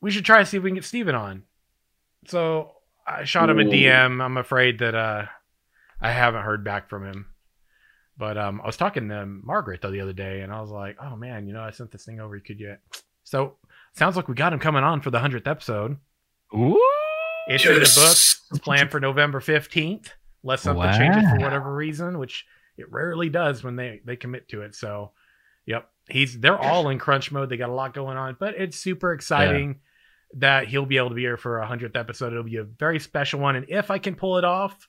we 0.00 0.10
should 0.10 0.24
try 0.24 0.38
to 0.38 0.46
see 0.46 0.56
if 0.56 0.62
we 0.62 0.70
can 0.70 0.76
get 0.76 0.84
Steven 0.84 1.14
on." 1.14 1.42
So 2.26 2.72
I 3.06 3.24
shot 3.24 3.50
him 3.50 3.58
a 3.58 3.64
DM. 3.64 4.22
I'm 4.22 4.36
afraid 4.36 4.78
that 4.78 4.94
uh, 4.94 5.26
I 6.00 6.12
haven't 6.12 6.44
heard 6.44 6.64
back 6.64 6.88
from 6.88 7.04
him. 7.04 7.26
But 8.16 8.38
um, 8.38 8.60
I 8.62 8.66
was 8.66 8.76
talking 8.76 9.08
to 9.08 9.26
Margaret 9.26 9.82
though 9.82 9.90
the 9.90 10.00
other 10.00 10.12
day, 10.12 10.42
and 10.42 10.52
I 10.52 10.60
was 10.60 10.70
like, 10.70 10.96
"Oh 11.00 11.16
man, 11.16 11.48
you 11.48 11.52
know, 11.52 11.62
I 11.62 11.70
sent 11.72 11.90
this 11.90 12.04
thing 12.04 12.20
over. 12.20 12.38
Could 12.38 12.60
you?" 12.60 12.76
So 13.24 13.56
sounds 13.94 14.14
like 14.16 14.28
we 14.28 14.34
got 14.34 14.52
him 14.52 14.60
coming 14.60 14.84
on 14.84 15.00
for 15.00 15.10
the 15.10 15.18
hundredth 15.18 15.48
episode. 15.48 15.96
Ooh. 16.52 16.80
It's 17.48 17.64
in 17.64 17.74
the 17.74 17.80
Yes. 17.80 17.94
books. 17.94 18.46
It's 18.50 18.58
planned 18.60 18.90
for 18.90 19.00
November 19.00 19.40
fifteenth, 19.40 20.12
unless 20.42 20.62
something 20.62 20.82
changes 20.98 21.28
for 21.30 21.36
whatever 21.36 21.74
reason, 21.74 22.18
which 22.18 22.46
it 22.76 22.90
rarely 22.90 23.28
does 23.28 23.62
when 23.62 23.76
they 23.76 24.00
they 24.04 24.16
commit 24.16 24.48
to 24.48 24.62
it. 24.62 24.74
So, 24.74 25.12
yep, 25.66 25.90
he's 26.08 26.38
they're 26.40 26.58
all 26.58 26.88
in 26.88 26.98
crunch 26.98 27.30
mode. 27.30 27.48
They 27.50 27.56
got 27.56 27.68
a 27.70 27.74
lot 27.74 27.92
going 27.94 28.16
on, 28.16 28.36
but 28.40 28.54
it's 28.54 28.76
super 28.78 29.12
exciting 29.12 29.80
that 30.36 30.66
he'll 30.68 30.86
be 30.86 30.96
able 30.96 31.10
to 31.10 31.14
be 31.14 31.22
here 31.22 31.36
for 31.36 31.58
a 31.58 31.66
hundredth 31.66 31.96
episode. 31.96 32.32
It'll 32.32 32.42
be 32.44 32.56
a 32.56 32.64
very 32.64 32.98
special 32.98 33.40
one, 33.40 33.56
and 33.56 33.66
if 33.68 33.90
I 33.90 33.98
can 33.98 34.14
pull 34.14 34.38
it 34.38 34.44
off, 34.44 34.88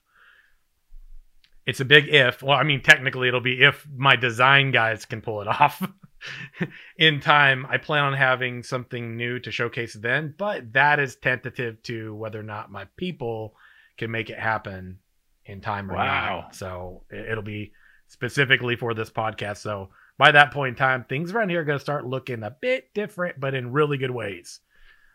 it's 1.66 1.80
a 1.80 1.84
big 1.84 2.08
if. 2.08 2.42
Well, 2.42 2.56
I 2.58 2.62
mean, 2.62 2.82
technically, 2.82 3.28
it'll 3.28 3.40
be 3.40 3.62
if 3.62 3.86
my 3.94 4.16
design 4.16 4.70
guys 4.70 5.04
can 5.04 5.20
pull 5.20 5.42
it 5.42 5.48
off 5.48 5.86
in 6.98 7.20
time. 7.20 7.66
I 7.68 7.78
plan 7.78 8.04
on 8.04 8.12
having 8.14 8.62
something 8.62 9.16
new 9.16 9.38
to 9.40 9.50
showcase 9.50 9.94
then, 9.94 10.34
but 10.36 10.72
that 10.72 10.98
is 11.00 11.16
tentative 11.16 11.82
to 11.84 12.14
whether 12.14 12.40
or 12.40 12.44
not 12.44 12.70
my 12.70 12.86
people 12.96 13.54
can 13.96 14.10
make 14.10 14.30
it 14.30 14.38
happen 14.38 14.98
in 15.44 15.60
time 15.60 15.90
or 15.90 15.94
Wow. 15.94 16.40
not. 16.42 16.54
So 16.54 17.04
it- 17.10 17.30
it'll 17.30 17.42
be 17.44 17.72
specifically 18.08 18.76
for 18.76 18.94
this 18.94 19.10
podcast. 19.10 19.58
So 19.58 19.90
by 20.18 20.30
that 20.32 20.52
point 20.52 20.70
in 20.70 20.74
time, 20.76 21.04
things 21.04 21.32
around 21.32 21.50
here 21.50 21.60
are 21.60 21.64
going 21.64 21.78
to 21.78 21.82
start 21.82 22.06
looking 22.06 22.42
a 22.42 22.50
bit 22.50 22.92
different, 22.94 23.38
but 23.40 23.54
in 23.54 23.72
really 23.72 23.98
good 23.98 24.10
ways. 24.10 24.60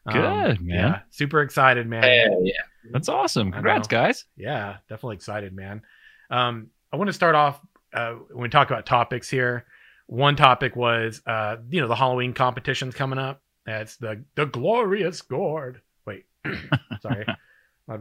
Um, 0.06 0.14
Good, 0.14 0.62
man. 0.62 0.68
Yeah, 0.78 1.00
super 1.12 1.42
excited, 1.42 1.88
man. 1.88 2.04
Hell 2.04 2.42
yeah. 2.44 2.54
That's 2.92 3.08
awesome. 3.10 3.52
Congrats, 3.52 3.88
guys. 3.88 4.26
Yeah, 4.36 4.78
definitely 4.90 5.18
excited, 5.18 5.54
man. 5.54 5.84
Um, 6.32 6.72
I 6.92 6.96
want 6.98 7.08
to 7.10 7.14
start 7.14 7.36
off 7.36 7.60
uh, 7.94 8.14
when 8.32 8.44
we 8.44 8.50
talk 8.50 8.70
about 8.72 8.86
topics 8.88 9.30
here. 9.30 9.66
One 10.12 10.36
topic 10.36 10.76
was, 10.76 11.22
uh, 11.26 11.56
you 11.70 11.80
know, 11.80 11.88
the 11.88 11.96
Halloween 11.96 12.34
competitions 12.34 12.94
coming 12.96 13.18
up. 13.18 13.42
That's 13.66 13.96
the 13.96 14.26
the 14.36 14.46
glorious 14.46 15.22
gourd. 15.22 15.82
Wait, 16.06 16.26
sorry. 17.02 17.26
My- 17.88 17.98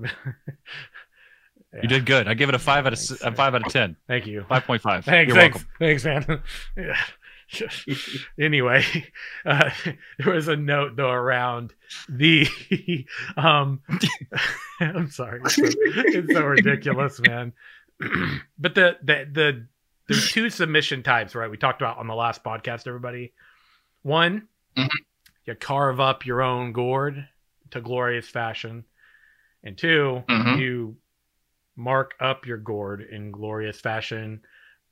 You 1.81 1.89
did 1.89 2.05
good. 2.07 2.27
I 2.27 2.35
give 2.35 2.49
it 2.49 2.57
a 2.57 2.59
five 2.59 2.85
out 2.87 2.93
of 2.95 2.99
Thanks. 2.99 3.23
a 3.23 3.31
five 3.31 3.55
out 3.55 3.65
of 3.65 3.73
ten. 3.73 3.97
Thank 4.09 4.27
you. 4.27 4.45
Five 4.49 4.65
point 4.65 4.83
five. 4.83 5.05
Thanks, 5.05 5.29
You're 5.33 5.41
thanks, 5.41 5.59
welcome. 5.59 5.71
thanks, 5.79 6.05
man. 6.05 6.43
Yeah. 6.77 6.97
anyway, 8.41 8.85
uh, 9.47 9.71
there 10.19 10.35
was 10.35 10.49
a 10.49 10.57
note 10.57 10.97
though 10.97 11.11
around 11.11 11.73
the. 12.09 12.49
um, 13.37 13.83
I'm 14.81 15.11
sorry, 15.11 15.43
it's 15.45 15.55
so, 15.55 15.63
it's 15.65 16.33
so 16.33 16.45
ridiculous, 16.45 17.21
man. 17.21 17.53
but 18.59 18.75
the 18.75 18.97
the 19.03 19.29
the 19.31 19.67
there's 20.11 20.33
two 20.33 20.51
submission 20.51 21.03
types, 21.03 21.35
right? 21.35 21.51
We 21.51 21.57
talked 21.57 21.81
about 21.81 21.99
on 21.99 22.07
the 22.07 22.15
last 22.15 22.43
podcast, 22.45 22.87
everybody. 22.87 23.33
One, 24.03 24.49
Mhm. 24.77 24.89
you 25.47 25.55
carve 25.55 26.01
up 26.01 26.27
your 26.27 26.43
own 26.43 26.73
gourd 26.73 27.27
to 27.71 27.81
glorious 27.81 28.29
fashion, 28.29 28.85
and 29.63 29.77
2 29.79 30.23
Mhm. 30.29 30.59
you 30.59 30.97
mark 31.77 32.15
up 32.21 32.47
your 32.47 32.59
gourd 32.59 33.01
in 33.01 33.31
glorious 33.31 33.81
fashion 33.81 34.43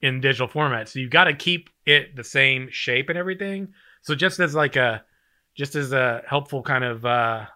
in 0.00 0.20
digital 0.20 0.46
format. 0.48 0.88
So 0.88 1.00
you've 1.00 1.10
got 1.10 1.24
to 1.24 1.34
keep 1.34 1.70
it 1.84 2.14
the 2.16 2.24
same 2.24 2.68
shape 2.70 3.08
and 3.08 3.18
everything. 3.18 3.74
So 4.02 4.14
just 4.14 4.38
as 4.40 4.54
like 4.54 4.76
a 4.76 5.04
just 5.54 5.74
as 5.74 5.92
a 5.92 6.22
helpful 6.26 6.62
kind 6.62 6.84
of 6.84 7.04
uh 7.04 7.46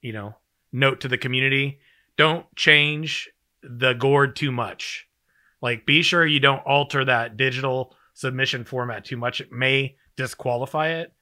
you 0.00 0.12
know 0.12 0.36
note 0.72 1.00
to 1.00 1.08
the 1.08 1.18
community, 1.18 1.80
don't 2.16 2.46
change 2.56 3.28
the 3.62 3.94
gourd 3.94 4.36
too 4.36 4.52
much. 4.52 5.08
Like 5.62 5.86
be 5.86 6.02
sure 6.02 6.26
you 6.26 6.40
don't 6.40 6.60
alter 6.66 7.04
that 7.04 7.36
digital 7.36 7.96
submission 8.14 8.64
format 8.64 9.04
too 9.04 9.16
much. 9.16 9.40
It 9.40 9.50
may 9.52 9.96
disqualify 10.16 10.88
it. 10.88 11.12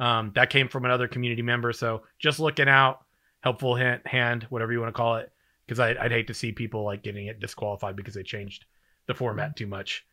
Um, 0.00 0.30
that 0.36 0.48
came 0.50 0.68
from 0.68 0.84
another 0.84 1.08
community 1.08 1.42
member. 1.42 1.72
So 1.72 2.02
just 2.20 2.38
looking 2.38 2.68
out, 2.68 3.00
helpful 3.40 3.74
hint, 3.74 4.06
hand, 4.06 4.46
whatever 4.48 4.72
you 4.72 4.80
want 4.80 4.94
to 4.94 4.96
call 4.96 5.16
it, 5.16 5.32
because 5.66 5.80
I'd, 5.80 5.96
I'd 5.96 6.12
hate 6.12 6.28
to 6.28 6.34
see 6.34 6.52
people 6.52 6.84
like 6.84 7.02
getting 7.02 7.26
it 7.26 7.40
disqualified 7.40 7.96
because 7.96 8.14
they 8.14 8.22
changed 8.22 8.64
the 9.08 9.14
format 9.14 9.56
too 9.56 9.66
much. 9.66 10.06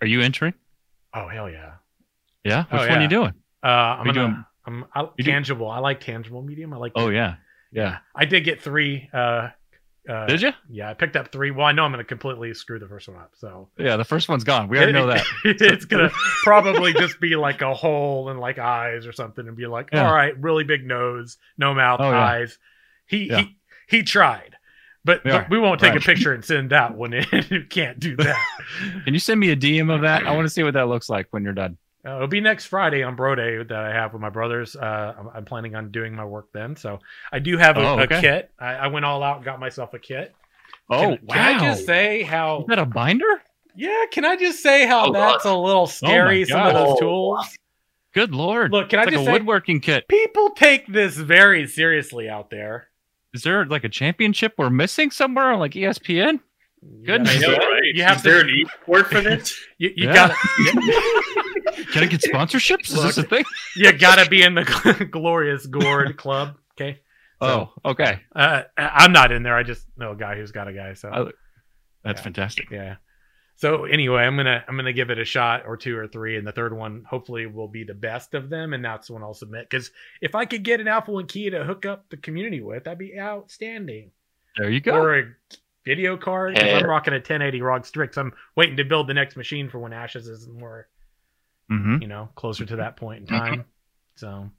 Are 0.00 0.06
you 0.06 0.20
entering? 0.20 0.54
oh 1.14 1.28
hell 1.28 1.50
yeah! 1.50 1.72
Yeah. 2.44 2.64
Oh, 2.70 2.78
Which 2.80 2.88
one 2.88 2.98
yeah. 2.98 3.02
you 3.02 3.08
doing? 3.08 3.34
Uh, 3.62 3.66
I'm 3.66 4.06
gonna. 4.06 4.12
doing- 4.12 4.44
I'm 4.66 4.84
I, 4.94 5.02
you 5.16 5.24
do- 5.24 5.30
tangible. 5.30 5.68
I 5.70 5.78
like 5.78 6.00
tangible 6.00 6.42
medium. 6.42 6.72
I 6.72 6.76
like. 6.76 6.92
Oh 6.94 7.08
yeah. 7.08 7.36
Yeah. 7.72 7.98
I 8.14 8.24
did 8.24 8.44
get 8.44 8.60
three. 8.60 9.08
Uh, 9.12 9.48
uh, 10.08 10.26
Did 10.26 10.42
you? 10.42 10.52
Yeah, 10.68 10.90
I 10.90 10.94
picked 10.94 11.16
up 11.16 11.30
three. 11.32 11.50
Well, 11.50 11.66
I 11.66 11.72
know 11.72 11.84
I'm 11.84 11.90
gonna 11.92 12.04
completely 12.04 12.52
screw 12.54 12.78
the 12.78 12.88
first 12.88 13.08
one 13.08 13.18
up. 13.18 13.32
So 13.36 13.68
Yeah. 13.78 13.96
The 13.96 14.04
first 14.04 14.28
one's 14.28 14.44
gone. 14.44 14.68
We 14.68 14.76
already 14.78 14.92
know 14.92 15.06
that. 15.08 15.24
it's 15.44 15.84
gonna 15.84 16.10
probably 16.42 16.92
just 16.94 17.20
be 17.20 17.36
like 17.36 17.60
a 17.62 17.74
hole 17.74 18.28
and 18.30 18.40
like 18.40 18.58
eyes 18.58 19.06
or 19.06 19.12
something, 19.12 19.46
and 19.46 19.56
be 19.56 19.66
like, 19.66 19.90
Yeah. 19.92 20.06
all 20.08 20.14
right, 20.14 20.36
really 20.40 20.64
big 20.64 20.86
nose, 20.86 21.36
no 21.58 21.74
mouth, 21.74 22.00
Oh, 22.00 22.10
yeah. 22.10 22.18
eyes. 22.24 22.58
He 23.06 23.28
Yeah. 23.28 23.40
he 23.40 23.56
he 23.88 24.02
tried. 24.02 24.56
But, 25.04 25.22
Yeah. 25.24 25.38
but 25.40 25.50
we 25.50 25.58
won't 25.58 25.80
take 25.80 25.92
Right. 25.94 26.02
a 26.02 26.04
picture 26.04 26.32
and 26.34 26.44
send 26.44 26.70
that 26.70 26.94
one 26.94 27.12
in. 27.14 27.24
you 27.50 27.64
can't 27.64 27.98
do 27.98 28.16
that. 28.16 28.36
Can 29.04 29.14
you 29.14 29.20
send 29.20 29.40
me 29.40 29.50
a 29.50 29.56
DM 29.56 29.92
of 29.94 30.02
that? 30.02 30.26
I 30.26 30.32
want 30.32 30.44
to 30.44 30.50
see 30.50 30.62
what 30.62 30.74
that 30.74 30.88
looks 30.88 31.08
like 31.08 31.26
when 31.30 31.42
you're 31.42 31.54
done. 31.54 31.78
Uh, 32.06 32.16
it'll 32.16 32.28
be 32.28 32.40
next 32.40 32.66
Friday 32.66 33.02
on 33.02 33.14
Bro 33.16 33.34
Day 33.34 33.62
that 33.62 33.72
I 33.78 33.92
have 33.92 34.12
with 34.14 34.22
my 34.22 34.30
brothers. 34.30 34.74
Uh, 34.74 35.14
I'm, 35.18 35.28
I'm 35.34 35.44
planning 35.44 35.74
on 35.74 35.90
doing 35.90 36.14
my 36.14 36.24
work 36.24 36.48
then, 36.52 36.74
so 36.76 36.98
I 37.30 37.38
do 37.40 37.58
have 37.58 37.76
a, 37.76 37.80
Oh, 37.86 37.98
a 37.98 38.06
kit. 38.06 38.50
I, 38.58 38.74
I 38.74 38.86
went 38.86 39.04
all 39.04 39.22
out 39.22 39.36
and 39.36 39.44
got 39.44 39.60
myself 39.60 39.92
a 39.94 39.98
kit. 39.98 40.34
Oh 40.88 41.16
can, 41.16 41.26
can 41.28 41.56
I 41.56 41.58
just 41.60 41.84
say 41.86 42.22
Is 42.22 42.28
how? 42.28 42.64
that 42.68 42.78
a 42.78 42.86
binder? 42.86 43.42
Yeah, 43.76 44.04
can 44.10 44.24
I 44.24 44.36
just 44.36 44.62
say 44.62 44.86
how 44.86 45.10
Oh, 45.10 45.12
that's 45.12 45.44
a 45.44 45.54
little 45.54 45.86
scary? 45.86 46.44
some 46.46 46.66
of 46.66 46.72
those 46.74 46.98
tools. 46.98 47.56
Good 48.12 48.34
lord. 48.34 48.72
Look, 48.72 48.88
can 48.88 48.98
I 48.98 49.02
it's 49.02 49.06
like 49.08 49.14
just 49.14 49.22
a 49.22 49.26
say 49.26 49.32
woodworking 49.32 49.80
kit. 49.80 50.08
people 50.08 50.50
take 50.50 50.86
this 50.88 51.16
very 51.16 51.66
seriously 51.68 52.28
out 52.28 52.50
there. 52.50 52.88
Is 53.34 53.42
there 53.44 53.64
like 53.66 53.84
a 53.84 53.88
championship 53.88 54.54
we're 54.58 54.70
missing 54.70 55.10
somewhere 55.12 55.52
on 55.52 55.60
like 55.60 55.76
E 55.76 55.82
ESPN? 55.82 56.40
Goodness. 57.04 57.36
I 57.36 57.38
know, 57.40 57.52
right? 57.56 57.82
You 57.94 58.02
have 58.02 58.16
Is 58.16 58.22
to- 58.22 58.28
there 58.30 58.40
an 58.40 58.48
e-sport 58.48 59.06
for 59.08 59.20
this? 59.20 59.54
You, 59.78 59.90
you 59.94 60.08
Yeah. 60.08 60.14
gotta 60.14 60.34
Can 61.92 62.02
I 62.04 62.06
get 62.06 62.20
sponsorships? 62.22 62.90
Is 62.92 63.02
this 63.02 63.18
a 63.18 63.22
thing? 63.22 63.44
you 63.76 63.92
gotta 63.92 64.28
be 64.28 64.42
in 64.42 64.54
the 64.54 65.08
glorious 65.10 65.66
gourd 65.66 66.16
club. 66.18 66.56
Okay. 66.80 67.00
Oh, 67.40 67.72
okay. 67.84 68.20
Uh, 68.34 68.62
I'm 68.76 69.12
not 69.12 69.32
in 69.32 69.42
there. 69.42 69.56
I 69.56 69.62
just 69.62 69.86
know 69.96 70.12
a 70.12 70.16
guy 70.16 70.36
who's 70.36 70.52
got 70.52 70.68
a 70.68 70.72
guy. 70.72 70.94
So 70.94 71.08
I- 71.10 71.30
That's 72.04 72.20
Yeah. 72.20 72.24
fantastic. 72.24 72.70
yeah. 72.70 72.96
So 73.56 73.84
anyway, 73.84 74.22
I'm 74.22 74.36
gonna 74.36 74.64
I'm 74.66 74.76
gonna 74.76 74.92
give 74.94 75.10
it 75.10 75.18
a 75.18 75.24
shot 75.24 75.64
or 75.66 75.76
two 75.76 75.94
or 75.96 76.06
three, 76.08 76.36
and 76.38 76.46
the 76.46 76.52
third 76.52 76.74
one 76.74 77.04
hopefully 77.06 77.44
will 77.46 77.68
be 77.68 77.84
the 77.84 77.92
best 77.94 78.32
of 78.32 78.48
them, 78.48 78.72
and 78.72 78.82
that's 78.82 79.10
when 79.10 79.22
I'll 79.22 79.34
submit. 79.34 79.68
Because 79.68 79.90
if 80.22 80.34
I 80.34 80.46
could 80.46 80.62
get 80.62 80.80
an 80.80 80.88
Alpha 80.88 81.12
One 81.12 81.26
key 81.26 81.50
to 81.50 81.64
hook 81.64 81.84
up 81.84 82.08
the 82.08 82.16
community 82.16 82.62
with, 82.62 82.84
that'd 82.84 82.98
be 82.98 83.18
outstanding. 83.18 84.12
There 84.56 84.70
you 84.70 84.80
go. 84.80 84.92
or 84.96 85.18
a 85.18 85.24
video 85.84 86.16
card. 86.16 86.56
Yeah. 86.56 86.78
I'm 86.78 86.84
rocking 86.88 87.12
a 87.12 87.16
1080 87.18 87.60
ROG 87.60 87.84
Strix. 87.84 88.16
I'm 88.16 88.32
waiting 88.56 88.78
to 88.78 88.84
build 88.84 89.08
the 89.08 89.14
next 89.14 89.36
machine 89.36 89.68
for 89.68 89.78
when 89.78 89.92
Ashes 89.92 90.26
is 90.26 90.48
more, 90.48 90.88
hmm 91.70 91.96
you 92.00 92.08
know, 92.08 92.28
closer 92.34 92.66
to 92.66 92.76
that 92.76 92.96
point 92.96 93.20
in 93.20 93.26
time. 93.26 93.64
So, 94.16 94.50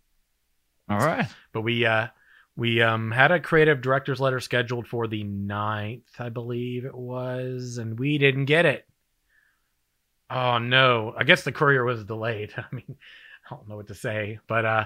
All 0.90 0.98
right. 0.98 1.28
but 1.52 1.62
we 1.62 1.86
uh 1.86 2.08
we 2.56 2.82
um 2.82 3.12
had 3.12 3.32
a 3.32 3.40
creative 3.40 3.82
director's 3.82 4.20
letter 4.20 4.40
scheduled 4.40 4.88
for 4.88 5.08
the 5.08 5.24
9th, 5.24 6.20
I 6.20 6.30
believe 6.30 6.86
it 6.86 6.96
was, 6.96 7.78
and 7.78 8.00
we 8.00 8.18
didn't 8.18 8.46
get 8.46 8.66
it. 8.66 8.88
Oh 10.30 10.58
no. 10.58 11.14
I 11.18 11.24
guess 11.26 11.44
the 11.44 11.52
courier 11.52 11.84
was 11.84 12.06
delayed. 12.06 12.54
I 12.58 12.64
mean, 12.74 12.96
I 13.50 13.56
don't 13.56 13.68
know 13.68 13.76
what 13.76 13.88
to 13.88 13.96
say, 13.96 14.40
but 14.48 14.66
uh 14.66 14.86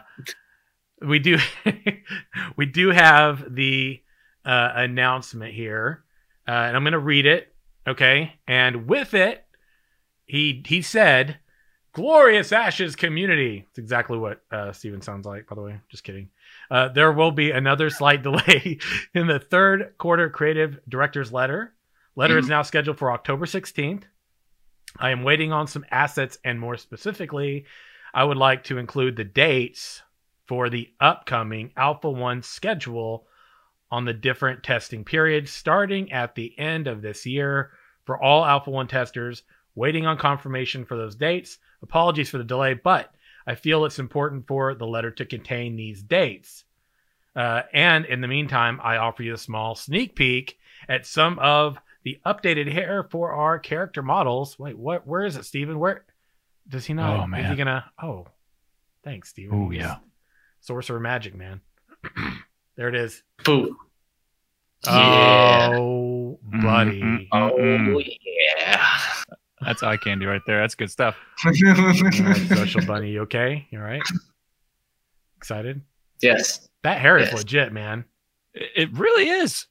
we 1.01 1.20
do 1.20 1.38
we 2.58 2.65
do 2.65 2.89
have 2.89 3.53
the 3.53 4.01
uh 4.44 4.72
announcement 4.75 5.53
here. 5.53 6.03
Uh 6.48 6.51
and 6.51 6.75
I'm 6.75 6.84
going 6.84 6.94
to 6.94 7.00
read 7.00 7.25
it, 7.25 7.53
okay? 7.88 8.34
And 8.48 8.88
with 8.88 9.13
it 9.13 9.44
he 10.25 10.63
he 10.65 10.82
said 10.82 11.38
glorious 11.96 12.52
ashes 12.52 12.96
community 12.96 13.66
it's 13.70 13.80
exactly 13.80 14.18
what 14.18 14.42
uh 14.52 14.72
steven 14.72 15.02
sounds 15.02 15.25
like 15.25 15.48
by 15.48 15.56
the 15.56 15.62
way 15.62 15.80
just 15.90 16.04
kidding 16.04 16.30
uh, 16.70 16.90
there 16.90 17.12
will 17.12 17.32
be 17.32 17.52
another 17.52 17.90
slight 17.90 18.24
delay 18.24 18.80
in 19.14 19.28
the 19.28 19.40
third 19.40 19.94
quarter 19.98 20.30
creative 20.30 20.80
director's 20.88 21.32
letter. 21.32 21.74
Letter 22.16 22.38
is 22.38 22.48
now 22.48 22.62
scheduled 22.62 22.98
for 22.98 23.12
October 23.12 23.46
16th. 23.46 24.04
I 24.98 25.10
am 25.10 25.24
waiting 25.24 25.52
on 25.52 25.68
some 25.68 25.86
assets, 25.92 26.38
and 26.46 26.60
more 26.60 26.78
specifically, 26.78 27.66
I 28.14 28.24
would 28.24 28.38
like 28.38 28.64
to 28.66 28.78
include 28.78 29.18
the 29.18 29.25
dates 29.25 30.02
for 30.46 30.70
the 30.70 30.94
upcoming 31.02 31.72
Alpha 31.75 32.10
1 32.10 32.42
schedule 32.44 33.28
on 33.92 34.06
the 34.06 34.14
different 34.14 34.64
testing 34.64 35.04
periods 35.04 35.52
starting 35.52 36.12
at 36.14 36.36
the 36.36 36.58
end 36.58 36.88
of 36.88 37.02
this 37.02 37.25
year 37.25 37.72
for 38.06 38.22
all 38.22 38.46
Alpha 38.46 38.72
1 38.72 38.88
testers. 38.88 39.44
Waiting 39.78 40.06
on 40.06 40.18
confirmation 40.18 40.86
for 40.86 40.96
those 40.96 41.16
dates. 41.16 41.58
Apologies 41.86 42.30
for 42.30 42.38
the 42.38 42.44
delay, 42.44 42.74
but 42.74 43.13
I 43.48 43.56
feel 43.56 43.86
it's 43.86 44.00
important 44.00 44.48
for 44.48 44.74
the 44.74 44.88
letter 44.88 45.12
to 45.12 45.25
contain 45.25 45.75
these 45.75 46.01
dates. 46.01 46.63
Uh, 47.36 47.62
and 47.74 48.06
in 48.06 48.22
the 48.22 48.27
meantime, 48.27 48.80
I 48.84 48.98
offer 48.98 49.22
you 49.24 49.34
a 49.34 49.38
small 49.38 49.75
sneak 49.75 50.15
peek 50.15 50.58
at 50.89 51.06
some 51.06 51.38
of 51.39 51.77
the 52.04 52.20
updated 52.25 52.72
hair 52.72 53.04
for 53.04 53.34
our 53.34 53.60
character 53.60 54.01
models. 54.01 54.58
Wait, 54.58 54.77
what? 54.77 55.06
Where 55.06 55.25
is 55.25 55.36
it, 55.36 55.46
Steven? 55.46 55.77
Where 55.80 56.06
does 56.68 56.86
he 56.86 56.94
not? 56.94 57.20
Oh, 57.20 57.24
Is 57.24 57.30
man. 57.30 57.51
he 57.51 57.56
gonna? 57.58 57.86
Oh, 58.01 58.27
thanks, 59.04 59.30
Steven. 59.30 59.68
Oh, 59.68 59.72
yeah. 59.72 59.98
sorcerer 60.62 61.00
magic, 61.00 61.36
man. 61.36 61.62
there 62.75 62.88
it 62.89 62.96
is. 62.96 63.22
Boo. 63.44 63.77
Yeah. 64.86 65.72
Oh, 65.74 66.39
buddy. 66.44 67.01
Mm, 67.01 67.27
mm, 67.32 67.94
Oh 67.96 68.00
yeah. 68.00 68.13
That's 69.66 69.84
eye 69.84 69.98
candy 69.98 70.26
right 70.26 70.42
there. 70.46 70.62
That's 70.62 70.76
good 70.76 70.92
stuff. 70.92 71.16
All 71.46 71.52
right, 71.52 72.48
social 72.58 72.86
bunny, 72.86 73.12
you 73.12 73.22
okay? 73.22 73.68
You 73.72 73.80
all 73.80 73.86
right? 73.86 74.02
Excited? 75.38 75.82
yes. 76.22 76.68
That 76.84 77.00
hair 77.02 77.18
is 77.18 77.30
Yes. 77.30 77.38
legit, 77.40 77.74
man. 77.74 78.06
It 78.54 78.70
it 78.76 78.98
really 78.98 79.28
is. 79.30 79.66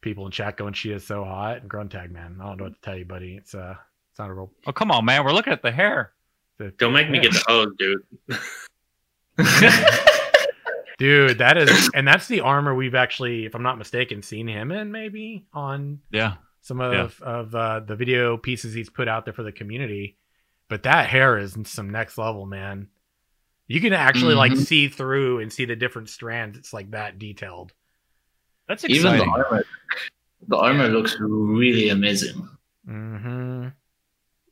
People 0.00 0.26
in 0.26 0.32
chat 0.32 0.56
going, 0.56 0.72
"She 0.74 0.90
is 0.90 1.06
so 1.06 1.24
hot." 1.24 1.58
And 1.62 1.70
Gruntag, 1.70 2.10
man, 2.10 2.38
I 2.40 2.46
don't 2.46 2.56
know 2.58 2.64
what 2.64 2.74
to 2.74 2.80
tell 2.82 2.96
you, 2.98 3.04
buddy. 3.04 3.36
It's 3.36 3.54
uh, 3.54 3.74
it's 4.10 4.18
not 4.18 4.30
a 4.30 4.34
real. 4.34 4.50
Oh, 4.66 4.72
come 4.72 4.90
on, 4.90 5.04
man. 5.04 5.24
We're 5.24 5.32
looking 5.32 5.52
at 5.52 5.62
the 5.62 5.70
hair. 5.70 6.12
the- 6.58 6.72
Don't 6.78 6.92
make 6.92 7.08
me 7.08 7.20
get 7.20 7.32
the 7.32 7.42
hose, 7.46 7.72
dude. 7.78 8.02
dude. 10.98 11.38
That 11.38 11.56
is, 11.58 11.90
and 11.94 12.06
that's 12.06 12.26
the 12.26 12.40
armor 12.40 12.74
we've 12.74 12.94
actually, 12.94 13.46
if 13.46 13.54
I'm 13.54 13.62
not 13.62 13.78
mistaken, 13.78 14.22
seen 14.22 14.48
him 14.48 14.70
in 14.72 14.90
maybe 14.92 15.46
on 15.52 16.00
Yeah. 16.10 16.34
Some 16.66 16.80
of 16.80 17.22
of 17.22 17.54
uh, 17.54 17.80
the 17.80 17.94
video 17.94 18.36
pieces 18.36 18.74
he's 18.74 18.90
put 18.90 19.06
out 19.06 19.24
there 19.24 19.34
for 19.34 19.44
the 19.44 19.52
community. 19.52 20.16
But 20.68 20.82
that 20.82 21.08
hair 21.08 21.38
is 21.38 21.56
some 21.64 21.90
next 21.90 22.18
level, 22.18 22.44
man. 22.44 22.88
You 23.68 23.80
can 23.80 23.92
actually 23.92 24.34
like 24.34 24.52
Mhm. 24.52 24.66
see 24.66 24.88
through 24.88 25.38
and 25.38 25.52
see 25.52 25.64
the 25.64 25.76
different 25.76 26.08
strands. 26.08 26.58
It's 26.58 26.72
like 26.72 26.90
that 26.90 27.20
detailed. 27.20 27.72
That's 28.66 28.82
exciting. 28.82 29.14
Even 29.14 29.28
the 29.28 29.32
armor, 29.32 29.64
the 30.48 30.56
armor 30.56 30.88
looks 30.88 31.16
really 31.20 31.88
amazing. 31.90 32.48
hmm 32.84 33.68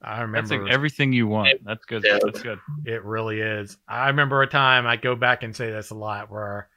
I 0.03 0.19
That's 0.19 0.21
remember 0.51 0.65
like 0.65 0.73
everything 0.73 1.13
you 1.13 1.27
want. 1.27 1.65
That's 1.65 1.85
good. 1.85 2.05
Yeah. 2.05 2.19
That's 2.23 2.43
good. 2.43 2.61
It 2.85 3.03
really 3.05 3.41
is. 3.41 3.77
I 3.89 4.09
remember 4.09 4.43
a 4.43 4.47
time 4.47 4.87
I 4.87 4.97
go 4.97 5.17
back 5.17 5.43
and 5.43 5.57
say 5.57 5.71
this 5.73 5.91
a 5.91 5.95
lot 5.95 6.31
where 6.31 6.69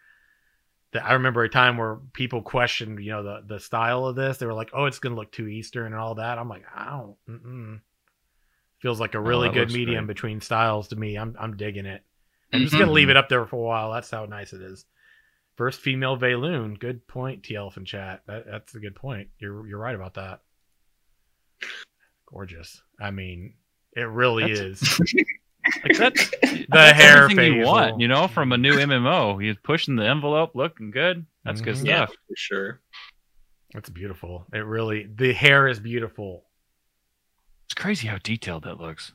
that 0.93 1.05
I 1.05 1.13
remember 1.13 1.43
a 1.43 1.49
time 1.49 1.77
where 1.77 1.97
people 2.13 2.41
questioned, 2.41 2.99
you 3.03 3.11
know, 3.11 3.23
the 3.23 3.43
the 3.45 3.59
style 3.59 4.05
of 4.05 4.15
this. 4.15 4.37
They 4.37 4.45
were 4.45 4.53
like, 4.53 4.71
"Oh, 4.73 4.85
it's 4.85 4.99
going 4.99 5.13
to 5.13 5.19
look 5.19 5.31
too 5.31 5.47
Eastern 5.47 5.87
and 5.87 5.95
all 5.95 6.15
that." 6.15 6.37
I'm 6.37 6.49
like, 6.49 6.63
"I 6.73 6.89
don't." 6.89 7.15
Mm-mm. 7.29 7.81
Feels 8.79 8.99
like 8.99 9.15
a 9.15 9.17
oh, 9.17 9.21
really 9.21 9.49
that 9.49 9.55
good 9.55 9.71
medium 9.71 10.05
great. 10.05 10.15
between 10.15 10.41
styles 10.41 10.89
to 10.89 10.95
me. 10.95 11.17
I'm 11.17 11.35
I'm 11.39 11.57
digging 11.57 11.85
it. 11.85 12.03
I'm 12.53 12.61
just 12.61 12.73
gonna 12.73 12.85
mm-hmm. 12.85 12.93
leave 12.93 13.09
it 13.09 13.17
up 13.17 13.29
there 13.29 13.45
for 13.45 13.57
a 13.57 13.59
while. 13.59 13.91
That's 13.91 14.09
how 14.09 14.25
nice 14.25 14.53
it 14.53 14.61
is. 14.61 14.85
First 15.55 15.81
female 15.81 16.17
Vaelune. 16.17 16.79
Good 16.79 17.05
point, 17.07 17.43
T 17.43 17.55
Elephant 17.55 17.87
Chat. 17.87 18.21
That, 18.27 18.45
that's 18.45 18.75
a 18.75 18.79
good 18.79 18.95
point. 18.95 19.29
You're 19.39 19.67
you're 19.67 19.79
right 19.79 19.95
about 19.95 20.13
that. 20.13 20.41
Gorgeous. 22.27 22.81
I 23.01 23.11
mean, 23.11 23.55
it 23.93 24.01
really 24.01 24.53
That's- 24.53 25.01
is. 25.01 25.23
Like 25.83 25.97
that's 25.97 26.29
The 26.41 26.65
that's 26.69 27.01
hair 27.01 27.23
everything 27.23 27.53
you 27.55 27.65
want, 27.65 27.99
you 27.99 28.07
know, 28.07 28.27
from 28.27 28.51
a 28.51 28.57
new 28.57 28.73
MMO. 28.73 29.41
He's 29.43 29.55
pushing 29.63 29.95
the 29.95 30.05
envelope, 30.07 30.51
looking 30.55 30.91
good. 30.91 31.25
That's 31.43 31.61
good 31.61 31.75
Mhm. 31.75 31.85
Yeah, 31.85 32.05
stuff. 32.05 32.15
for 32.27 32.35
sure. 32.35 32.79
It's 33.75 33.89
beautiful. 33.89 34.45
It 34.53 34.59
really 34.59 35.07
the 35.13 35.33
hair 35.33 35.67
is 35.67 35.79
beautiful. 35.79 36.43
It's 37.65 37.73
crazy 37.73 38.07
how 38.07 38.17
detailed 38.17 38.63
that 38.63 38.79
looks. 38.79 39.11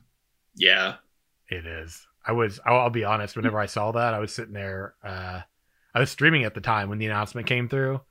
Yeah. 0.55 0.95
It 1.49 1.65
is. 1.65 2.05
I 2.25 2.31
was 2.31 2.59
I'll, 2.65 2.79
I'll 2.81 2.89
be 2.89 3.03
honest, 3.03 3.35
whenever 3.35 3.59
I 3.59 3.65
saw 3.65 3.91
that, 3.91 4.13
I 4.13 4.19
was 4.19 4.33
sitting 4.33 4.53
there 4.53 4.95
uh 5.03 5.41
I 5.95 5.99
was 5.99 6.09
streaming 6.11 6.43
at 6.43 6.53
the 6.55 6.61
time 6.61 6.89
when 6.89 6.97
the 6.99 7.05
announcement 7.05 7.47
came 7.47 7.67
through 7.69 8.01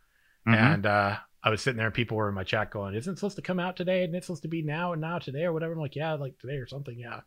Mhm. 0.47 0.55
and 0.75 0.87
uh 0.87 1.17
I 1.45 1.51
was 1.51 1.61
sitting 1.61 1.77
there 1.77 1.87
and 1.87 1.95
people 1.95 2.17
were 2.17 2.29
in 2.29 2.35
my 2.37 2.45
chat 2.45 2.71
going, 2.71 2.95
Isn't 2.95 3.15
it 3.15 3.17
supposed 3.19 3.35
to 3.37 3.43
come 3.43 3.59
out 3.59 3.77
today? 3.77 4.05
And 4.05 4.15
it's 4.15 4.27
supposed 4.27 4.43
to 4.43 4.49
be 4.49 4.63
now 4.63 4.93
and 4.93 5.01
now 5.01 5.19
today 5.19 5.43
or 5.45 5.53
whatever. 5.53 5.73
I'm 5.73 5.81
like, 5.81 5.97
Yeah, 5.97 6.13
like 6.15 6.39
today 6.39 6.57
or 6.57 6.69
something, 6.69 6.97
yeah. 6.99 7.21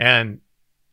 And 0.00 0.40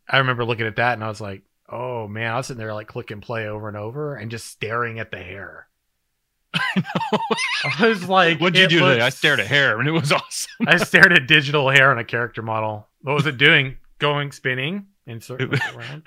I 0.08 0.18
remember 0.20 0.46
looking 0.46 0.68
at 0.68 0.76
that 0.76 0.94
and 0.94 1.04
I 1.04 1.08
was 1.08 1.22
like, 1.22 1.42
Oh 1.70 2.08
man, 2.08 2.32
I 2.32 2.38
was 2.38 2.48
sitting 2.48 2.60
there 2.60 2.74
like 2.74 2.88
click 2.88 3.10
and 3.10 3.22
play 3.22 3.48
over 3.48 3.68
and 3.68 3.78
over 3.78 4.16
and 4.16 4.30
just 4.30 4.48
staring 4.48 5.00
at 5.00 5.12
the 5.12 5.18
hair. 5.18 5.68
I 6.54 7.88
was 7.88 8.08
like, 8.08 8.40
What'd 8.40 8.58
you 8.60 8.68
do 8.68 8.80
today? 8.80 9.02
I 9.02 9.10
stared 9.10 9.40
at 9.40 9.48
hair 9.48 9.80
and 9.80 9.88
it 9.88 9.92
was 9.92 10.12
awesome. 10.14 10.68
I 10.68 10.78
stared 10.78 11.14
at 11.14 11.28
digital 11.28 11.70
hair 11.70 11.92
on 11.92 11.98
a 11.98 12.04
character 12.04 12.42
model. 12.42 12.88
What 13.02 13.16
was 13.16 13.26
it 13.26 13.38
doing? 13.38 13.78
Going 14.00 14.32
spinning 14.32 14.88
and 15.08 15.24
circling 15.24 15.60
around. 15.76 16.04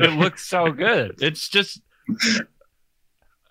It 0.00 0.18
looks 0.18 0.46
so 0.46 0.70
good. 0.72 1.16
It's 1.20 1.48
just, 1.48 1.80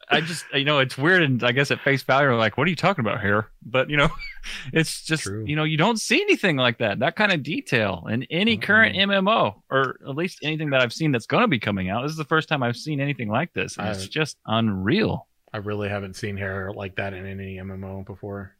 I 0.09 0.21
just, 0.21 0.45
you 0.53 0.63
know, 0.63 0.79
it's 0.79 0.97
weird, 0.97 1.21
and 1.21 1.43
I 1.43 1.51
guess 1.51 1.69
at 1.69 1.81
face 1.81 2.01
value, 2.01 2.29
we're 2.29 2.35
like, 2.35 2.57
what 2.57 2.65
are 2.65 2.69
you 2.69 2.77
talking 2.77 3.03
about 3.03 3.21
here? 3.21 3.49
But 3.65 3.89
you 3.89 3.97
know, 3.97 4.09
it's 4.73 5.03
just, 5.03 5.23
True. 5.23 5.43
you 5.45 5.55
know, 5.55 5.65
you 5.65 5.77
don't 5.77 5.99
see 5.99 6.21
anything 6.21 6.55
like 6.55 6.77
that, 6.77 6.99
that 6.99 7.15
kind 7.15 7.33
of 7.33 7.43
detail 7.43 8.07
in 8.09 8.23
any 8.23 8.57
current 8.57 8.95
MMO, 8.95 9.55
or 9.69 9.99
at 10.07 10.15
least 10.15 10.39
anything 10.43 10.69
that 10.69 10.81
I've 10.81 10.93
seen 10.93 11.11
that's 11.11 11.25
going 11.25 11.41
to 11.41 11.47
be 11.47 11.59
coming 11.59 11.89
out. 11.89 12.03
This 12.03 12.11
is 12.11 12.17
the 12.17 12.23
first 12.25 12.47
time 12.47 12.63
I've 12.63 12.77
seen 12.77 13.01
anything 13.01 13.27
like 13.27 13.53
this, 13.53 13.77
and 13.77 13.89
it's 13.89 14.07
just 14.07 14.37
unreal. 14.45 15.27
I 15.53 15.57
really 15.57 15.89
haven't 15.89 16.15
seen 16.15 16.37
hair 16.37 16.71
like 16.73 16.95
that 16.95 17.13
in 17.13 17.25
any 17.25 17.57
MMO 17.57 18.05
before. 18.05 18.55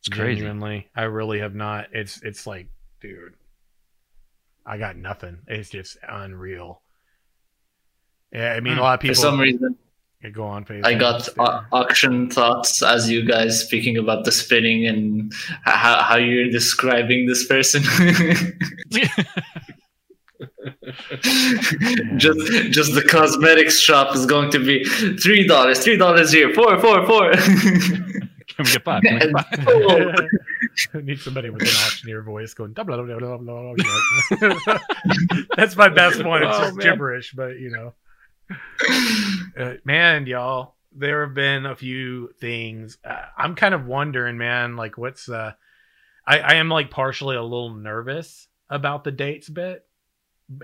It's 0.00 0.08
crazy. 0.08 0.40
Genuinely, 0.40 0.88
I 0.96 1.02
really 1.02 1.40
have 1.40 1.54
not. 1.54 1.88
It's 1.92 2.22
it's 2.22 2.46
like, 2.46 2.68
dude, 3.00 3.34
I 4.64 4.78
got 4.78 4.96
nothing. 4.96 5.38
It's 5.46 5.70
just 5.70 5.96
unreal. 6.08 6.82
Yeah, 8.32 8.52
I 8.52 8.60
mean, 8.60 8.78
a 8.78 8.80
lot 8.80 8.94
of 8.94 9.00
people. 9.00 9.14
For 9.14 9.20
some 9.20 9.40
reason, 9.40 9.76
go 10.32 10.44
on 10.44 10.64
face. 10.64 10.82
I 10.84 10.94
got 10.94 11.28
au- 11.38 11.62
auction 11.72 12.28
thoughts 12.30 12.82
as 12.82 13.08
you 13.10 13.24
guys 13.24 13.60
speaking 13.60 13.96
about 13.96 14.24
the 14.24 14.32
spinning 14.32 14.86
and 14.86 15.32
how, 15.64 16.02
how 16.02 16.16
you're 16.16 16.50
describing 16.50 17.26
this 17.26 17.46
person. 17.46 17.82
just 22.16 22.38
just 22.70 22.94
the 22.94 23.04
cosmetics 23.08 23.78
shop 23.78 24.14
is 24.14 24.26
going 24.26 24.50
to 24.50 24.58
be 24.58 24.84
three 25.18 25.46
dollars, 25.46 25.80
three 25.82 25.96
dollars 25.96 26.32
here, 26.32 26.52
four, 26.54 26.78
four, 26.80 27.04
four. 27.06 27.32
Can 28.58 28.64
we 28.64 28.72
get 28.72 28.84
five? 28.84 29.02
Can 29.02 29.14
we 29.14 29.20
get 29.20 29.30
five? 29.32 29.64
oh, 29.68 30.12
I 30.94 31.00
need 31.02 31.18
somebody 31.20 31.50
with 31.50 31.62
an 31.62 31.68
auctioneer 31.68 32.22
voice 32.22 32.54
going. 32.54 32.72
"Blah, 32.72 32.84
blah, 32.84 33.02
blah, 33.02 33.18
blah, 33.18 33.36
blah, 33.38 33.74
blah." 33.74 34.78
That's 35.56 35.76
my 35.76 35.88
best 35.88 36.24
one. 36.24 36.42
It's 36.42 36.56
Oh, 36.56 36.60
just 36.62 36.76
man. 36.76 36.86
gibberish, 36.86 37.32
but 37.32 37.58
you 37.58 37.70
know, 37.70 37.94
uh, 39.58 39.74
man, 39.84 40.26
y'all. 40.26 40.74
There 40.92 41.24
have 41.24 41.34
been 41.34 41.66
a 41.66 41.76
few 41.76 42.30
things. 42.40 42.98
Uh, 43.04 43.22
I'm 43.36 43.54
kind 43.54 43.74
of 43.74 43.86
wondering, 43.86 44.38
man. 44.38 44.76
Like, 44.76 44.96
what's 44.98 45.28
uh, 45.28 45.52
I, 46.26 46.38
I 46.40 46.54
am 46.54 46.68
like 46.68 46.90
partially 46.90 47.36
a 47.36 47.42
little 47.42 47.74
nervous 47.74 48.48
about 48.70 49.04
the 49.04 49.12
dates 49.12 49.48
bit, 49.48 49.86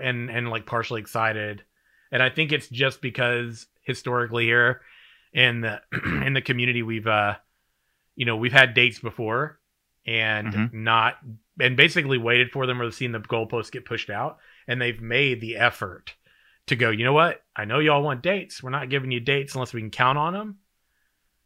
and 0.01 0.29
and 0.29 0.49
like 0.49 0.65
partially 0.65 1.01
excited, 1.01 1.63
and 2.11 2.21
I 2.23 2.29
think 2.29 2.51
it's 2.51 2.67
just 2.69 3.01
because 3.01 3.67
historically 3.81 4.45
here 4.45 4.81
in 5.31 5.61
the 5.61 5.81
in 6.25 6.33
the 6.33 6.41
community 6.41 6.81
we've 6.81 7.07
uh 7.07 7.35
you 8.15 8.25
know 8.25 8.35
we've 8.37 8.53
had 8.53 8.73
dates 8.73 8.99
before 8.99 9.59
and 10.07 10.47
Mhm. 10.53 10.73
not 10.73 11.15
and 11.59 11.77
basically 11.77 12.17
waited 12.17 12.51
for 12.51 12.65
them 12.65 12.81
or 12.81 12.89
seen 12.89 13.11
the 13.11 13.19
goalposts 13.19 13.71
get 13.71 13.85
pushed 13.85 14.09
out 14.09 14.37
and 14.67 14.81
they've 14.81 15.01
made 15.01 15.39
the 15.41 15.57
effort 15.57 16.15
to 16.67 16.75
go 16.75 16.89
you 16.89 17.03
know 17.03 17.13
what? 17.13 17.43
I 17.55 17.65
know 17.65 17.79
y'all 17.79 18.03
want 18.03 18.21
dates. 18.21 18.61
We're 18.61 18.69
not 18.69 18.89
giving 18.89 19.11
you 19.11 19.19
dates 19.19 19.53
unless 19.55 19.73
we 19.73 19.81
can 19.81 19.91
count 19.91 20.17
on 20.17 20.33
them 20.33 20.57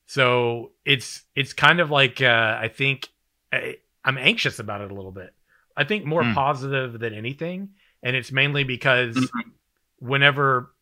so 0.05 0.71
it's 0.86 1.21
it's 1.36 1.53
kind 1.53 1.79
of 1.79 1.91
like 1.91 2.19
uh 2.19 2.58
i 2.60 2.67
think 2.67 3.10
I, 3.53 3.75
i'm 4.03 4.17
anxious 4.17 4.58
about 4.58 4.82
it 4.82 4.89
a 4.89 4.93
little 4.95 5.12
bit. 5.12 5.36
I 5.77 5.84
think 5.84 6.03
more 6.03 6.23
Hmm. 6.23 6.34
positive 6.34 6.99
than 6.99 7.13
anything 7.13 7.69
and 8.01 8.15
it's 8.15 8.32
mainly 8.32 8.63
because 8.63 9.29
whenever 9.99 10.73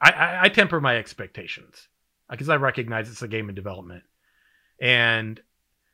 I, 0.00 0.10
I, 0.10 0.42
I 0.44 0.48
temper 0.48 0.80
my 0.80 0.96
expectations 0.96 1.88
because 2.30 2.48
I 2.48 2.56
recognize 2.56 3.08
it's 3.10 3.22
a 3.22 3.28
game 3.28 3.48
in 3.48 3.54
development, 3.54 4.04
and 4.80 5.40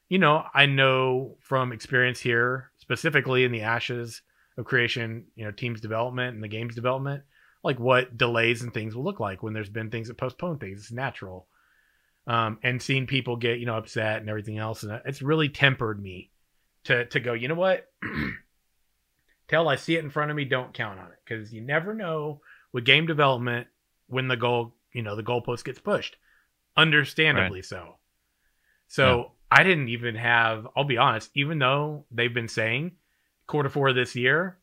you 0.08 0.18
know 0.18 0.44
I 0.54 0.66
know 0.66 1.36
from 1.40 1.72
experience 1.72 2.20
here, 2.20 2.70
specifically 2.78 3.44
in 3.44 3.52
the 3.52 3.62
ashes 3.62 4.22
of 4.56 4.64
creation, 4.66 5.26
you 5.36 5.44
know 5.44 5.50
teams 5.52 5.80
development 5.80 6.34
and 6.34 6.42
the 6.42 6.48
game's 6.48 6.74
development, 6.74 7.22
like 7.62 7.78
what 7.78 8.16
delays 8.16 8.62
and 8.62 8.72
things 8.72 8.94
will 8.94 9.04
look 9.04 9.20
like 9.20 9.42
when 9.42 9.52
there's 9.52 9.68
been 9.68 9.90
things 9.90 10.08
that 10.08 10.16
postpone 10.16 10.58
things. 10.58 10.80
It's 10.80 10.92
natural, 10.92 11.46
um, 12.26 12.58
and 12.62 12.80
seeing 12.80 13.06
people 13.06 13.36
get 13.36 13.58
you 13.58 13.66
know 13.66 13.76
upset 13.76 14.20
and 14.20 14.28
everything 14.28 14.58
else, 14.58 14.82
and 14.82 15.00
it's 15.04 15.22
really 15.22 15.48
tempered 15.48 16.00
me 16.02 16.30
to 16.84 17.06
to 17.06 17.20
go. 17.20 17.32
You 17.32 17.48
know 17.48 17.54
what? 17.54 17.90
Till 19.48 19.68
I 19.68 19.76
see 19.76 19.96
it 19.96 20.04
in 20.04 20.10
front 20.10 20.30
of 20.30 20.36
me, 20.36 20.44
don't 20.44 20.74
count 20.74 21.00
on 21.00 21.06
it 21.06 21.18
because 21.24 21.52
you 21.52 21.62
never 21.62 21.94
know 21.94 22.40
with 22.72 22.84
game 22.84 23.06
development 23.06 23.66
when 24.08 24.28
the 24.28 24.36
goal 24.36 24.74
you 24.92 25.02
know 25.02 25.16
the 25.16 25.22
goalpost 25.22 25.64
gets 25.64 25.78
pushed 25.78 26.16
understandably 26.76 27.62
so 27.62 27.96
so 28.86 29.32
i 29.50 29.62
didn't 29.62 29.88
even 29.88 30.14
have 30.14 30.66
i'll 30.76 30.84
be 30.84 30.96
honest 30.96 31.30
even 31.34 31.58
though 31.58 32.04
they've 32.10 32.34
been 32.34 32.48
saying 32.48 32.92
quarter 33.46 33.68
four 33.68 33.92
this 33.92 34.14
year 34.14 34.58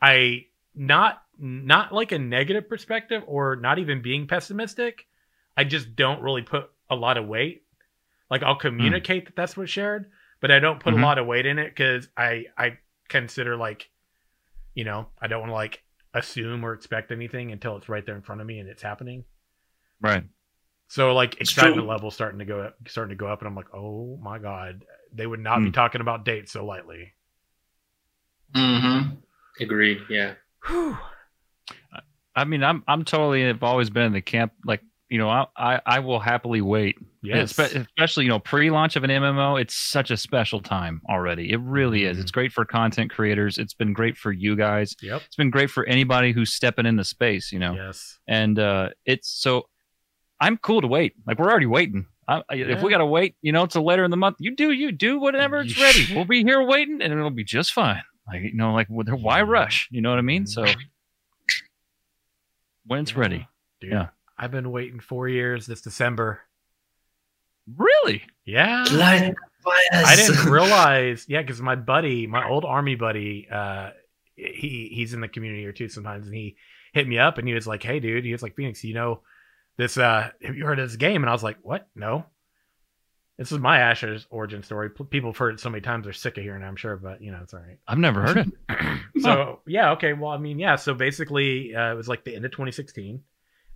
i 0.00 0.44
not 0.74 1.22
not 1.38 1.92
like 1.92 2.12
a 2.12 2.18
negative 2.18 2.68
perspective 2.68 3.22
or 3.26 3.56
not 3.56 3.78
even 3.78 4.00
being 4.02 4.26
pessimistic 4.26 5.06
i 5.56 5.64
just 5.64 5.94
don't 5.96 6.22
really 6.22 6.42
put 6.42 6.70
a 6.90 6.94
lot 6.96 7.16
of 7.18 7.26
weight 7.26 7.64
like 8.30 8.42
i'll 8.42 8.56
communicate 8.56 9.26
that 9.26 9.36
that's 9.36 9.56
what's 9.56 9.70
shared 9.70 10.10
but 10.40 10.50
i 10.50 10.58
don't 10.58 10.80
put 10.80 10.94
Mhm. 10.94 10.98
a 11.02 11.02
lot 11.04 11.18
of 11.18 11.26
weight 11.26 11.46
in 11.46 11.58
it 11.58 11.68
because 11.68 12.08
i 12.16 12.44
i 12.56 12.78
consider 13.08 13.56
like 13.56 13.90
you 14.74 14.84
know 14.84 15.08
i 15.20 15.26
don't 15.26 15.40
want 15.40 15.50
to 15.50 15.54
like 15.54 15.82
assume 16.14 16.64
or 16.64 16.72
expect 16.72 17.12
anything 17.12 17.52
until 17.52 17.76
it's 17.76 17.88
right 17.90 18.06
there 18.06 18.16
in 18.16 18.22
front 18.22 18.40
of 18.40 18.46
me 18.46 18.58
and 18.58 18.70
it's 18.70 18.80
happening. 18.82 19.22
Right. 20.00 20.24
So 20.88 21.12
like 21.12 21.34
It's 21.38 21.50
excitement 21.50 21.80
true. 21.80 21.86
level 21.90 22.10
starting 22.10 22.38
to 22.38 22.46
go 22.46 22.60
up, 22.62 22.76
starting 22.88 23.10
to 23.10 23.22
go 23.22 23.26
up, 23.26 23.40
and 23.40 23.48
I'm 23.48 23.54
like, 23.54 23.74
oh 23.74 24.18
my 24.22 24.38
god, 24.38 24.86
they 25.12 25.26
would 25.26 25.40
not 25.40 25.58
be 25.58 25.66
Hmm. 25.66 25.72
talking 25.72 26.00
about 26.00 26.24
dates 26.24 26.52
so 26.52 26.64
lightly. 26.64 27.12
Mm-hmm. 28.54 29.16
Agree. 29.60 30.00
Yeah. 30.08 30.34
Whew. 30.66 30.96
I 32.36 32.44
mean, 32.44 32.62
I'm 32.62 32.84
I'm 32.86 33.04
totally 33.04 33.48
I've 33.48 33.62
always 33.62 33.90
been 33.90 34.04
in 34.04 34.12
the 34.12 34.20
camp 34.22 34.52
like 34.64 34.82
you 35.08 35.18
know 35.18 35.28
I 35.30 35.46
I, 35.56 35.80
I 35.86 35.98
will 36.00 36.20
happily 36.20 36.60
wait. 36.60 36.96
Yes, 37.22 37.52
Espe- 37.54 37.86
especially 37.96 38.24
you 38.24 38.30
know 38.30 38.38
pre-launch 38.38 38.94
of 38.96 39.04
an 39.04 39.10
MMO. 39.10 39.60
It's 39.60 39.74
such 39.74 40.10
a 40.10 40.16
special 40.16 40.60
time 40.60 41.00
already. 41.08 41.50
It 41.52 41.60
really 41.60 42.04
is. 42.04 42.18
Mhm. 42.18 42.20
It's 42.20 42.30
great 42.30 42.52
for 42.52 42.64
content 42.64 43.10
creators. 43.10 43.58
It's 43.58 43.74
been 43.74 43.92
great 43.92 44.16
for 44.16 44.30
you 44.32 44.54
guys. 44.56 44.94
Yep. 45.02 45.22
It's 45.26 45.36
been 45.36 45.50
great 45.50 45.70
for 45.70 45.84
anybody 45.86 46.32
who's 46.32 46.52
stepping 46.52 46.86
in 46.86 46.96
the 46.96 47.04
space. 47.04 47.50
You 47.52 47.58
know, 47.58 47.74
Yes. 47.74 48.18
and 48.28 48.58
uh, 48.58 48.90
it's 49.06 49.28
so 49.30 49.68
I'm 50.40 50.56
cool 50.58 50.82
to 50.82 50.86
wait. 50.86 51.14
Like 51.26 51.38
we're 51.38 51.50
already 51.50 51.66
waiting. 51.66 52.06
I, 52.28 52.42
I- 52.50 52.54
If 52.56 52.82
we 52.82 52.90
gotta 52.90 53.06
wait, 53.06 53.36
you 53.42 53.52
know, 53.52 53.62
it's 53.62 53.76
a 53.76 53.80
later 53.80 54.04
in 54.04 54.10
the 54.10 54.16
month. 54.16 54.36
You 54.40 54.54
do, 54.54 54.72
you 54.72 54.92
do 54.92 55.18
whatever 55.20 55.58
it's 55.60 55.80
ready. 55.80 56.06
We'll 56.14 56.24
be 56.26 56.42
here 56.42 56.60
waiting, 56.62 57.00
and 57.00 57.12
it'll 57.12 57.30
be 57.30 57.44
just 57.44 57.72
fine. 57.72 58.02
Like 58.26 58.42
you 58.42 58.54
know, 58.54 58.72
like 58.74 58.88
why 58.88 59.42
rush? 59.42 59.88
You 59.92 60.02
know 60.02 60.10
what 60.10 60.18
I 60.18 60.22
mean? 60.22 60.46
So 60.46 60.64
when 62.86 63.00
it's 63.00 63.12
Yeah. 63.12 63.18
ready, 63.18 63.48
Dude, 63.80 63.92
Yeah. 63.92 64.08
I've 64.38 64.50
been 64.50 64.70
waiting 64.70 65.00
four 65.00 65.28
years 65.28 65.66
this 65.66 65.80
December. 65.82 66.40
really. 67.76 68.22
Yeah. 68.44 68.84
Light 68.92 69.34
I 69.92 70.14
didn't 70.14 70.46
realize, 70.50 71.26
yeah, 71.28 71.42
because 71.42 71.60
my 71.60 71.74
buddy, 71.74 72.26
my 72.28 72.46
old 72.48 72.64
army 72.64 72.94
buddy, 72.94 73.48
uh, 73.50 73.90
he 74.36 74.90
he's 74.92 75.12
in 75.14 75.20
the 75.20 75.26
community 75.28 75.62
here 75.62 75.72
too 75.72 75.88
sometimes, 75.88 76.26
and 76.26 76.34
he 76.36 76.56
hit 76.92 77.08
me 77.08 77.18
up 77.18 77.38
and 77.38 77.48
he 77.48 77.54
was 77.54 77.66
like, 77.66 77.82
"Hey, 77.82 77.98
dude," 77.98 78.24
he 78.24 78.30
was 78.32 78.42
like, 78.42 78.54
"Phoenix, 78.54 78.84
you 78.84 78.94
know 78.94 79.22
this? 79.76 79.96
Uh, 79.98 80.30
have 80.42 80.54
you 80.56 80.64
heard 80.64 80.78
of 80.78 80.88
this 80.88 80.96
game?" 80.96 81.22
And 81.24 81.28
I 81.30 81.32
was 81.32 81.42
like, 81.42 81.56
"What? 81.62 81.88
No." 81.96 82.26
This 83.38 83.52
is 83.52 83.58
my 83.58 83.78
Ashes 83.80 84.26
origin 84.30 84.62
story. 84.62 84.88
P- 84.90 85.04
People 85.04 85.30
have 85.30 85.36
heard 85.36 85.54
it 85.54 85.60
so 85.60 85.68
many 85.68 85.82
times 85.82 86.04
they're 86.04 86.12
sick 86.14 86.38
of 86.38 86.42
hearing 86.42 86.62
it, 86.62 86.66
I'm 86.66 86.76
sure, 86.76 86.96
but 86.96 87.20
you 87.20 87.30
know 87.32 87.40
it's 87.42 87.52
all 87.52 87.60
right. 87.60 87.78
I've 87.86 87.98
never 87.98 88.22
heard 88.22 88.38
it. 88.38 88.48
so 89.20 89.60
yeah, 89.66 89.92
okay. 89.92 90.12
Well, 90.14 90.30
I 90.30 90.38
mean, 90.38 90.58
yeah. 90.58 90.76
So 90.76 90.94
basically, 90.94 91.74
uh, 91.74 91.92
it 91.92 91.96
was 91.96 92.08
like 92.08 92.24
the 92.24 92.34
end 92.34 92.44
of 92.46 92.50
2016, 92.52 93.20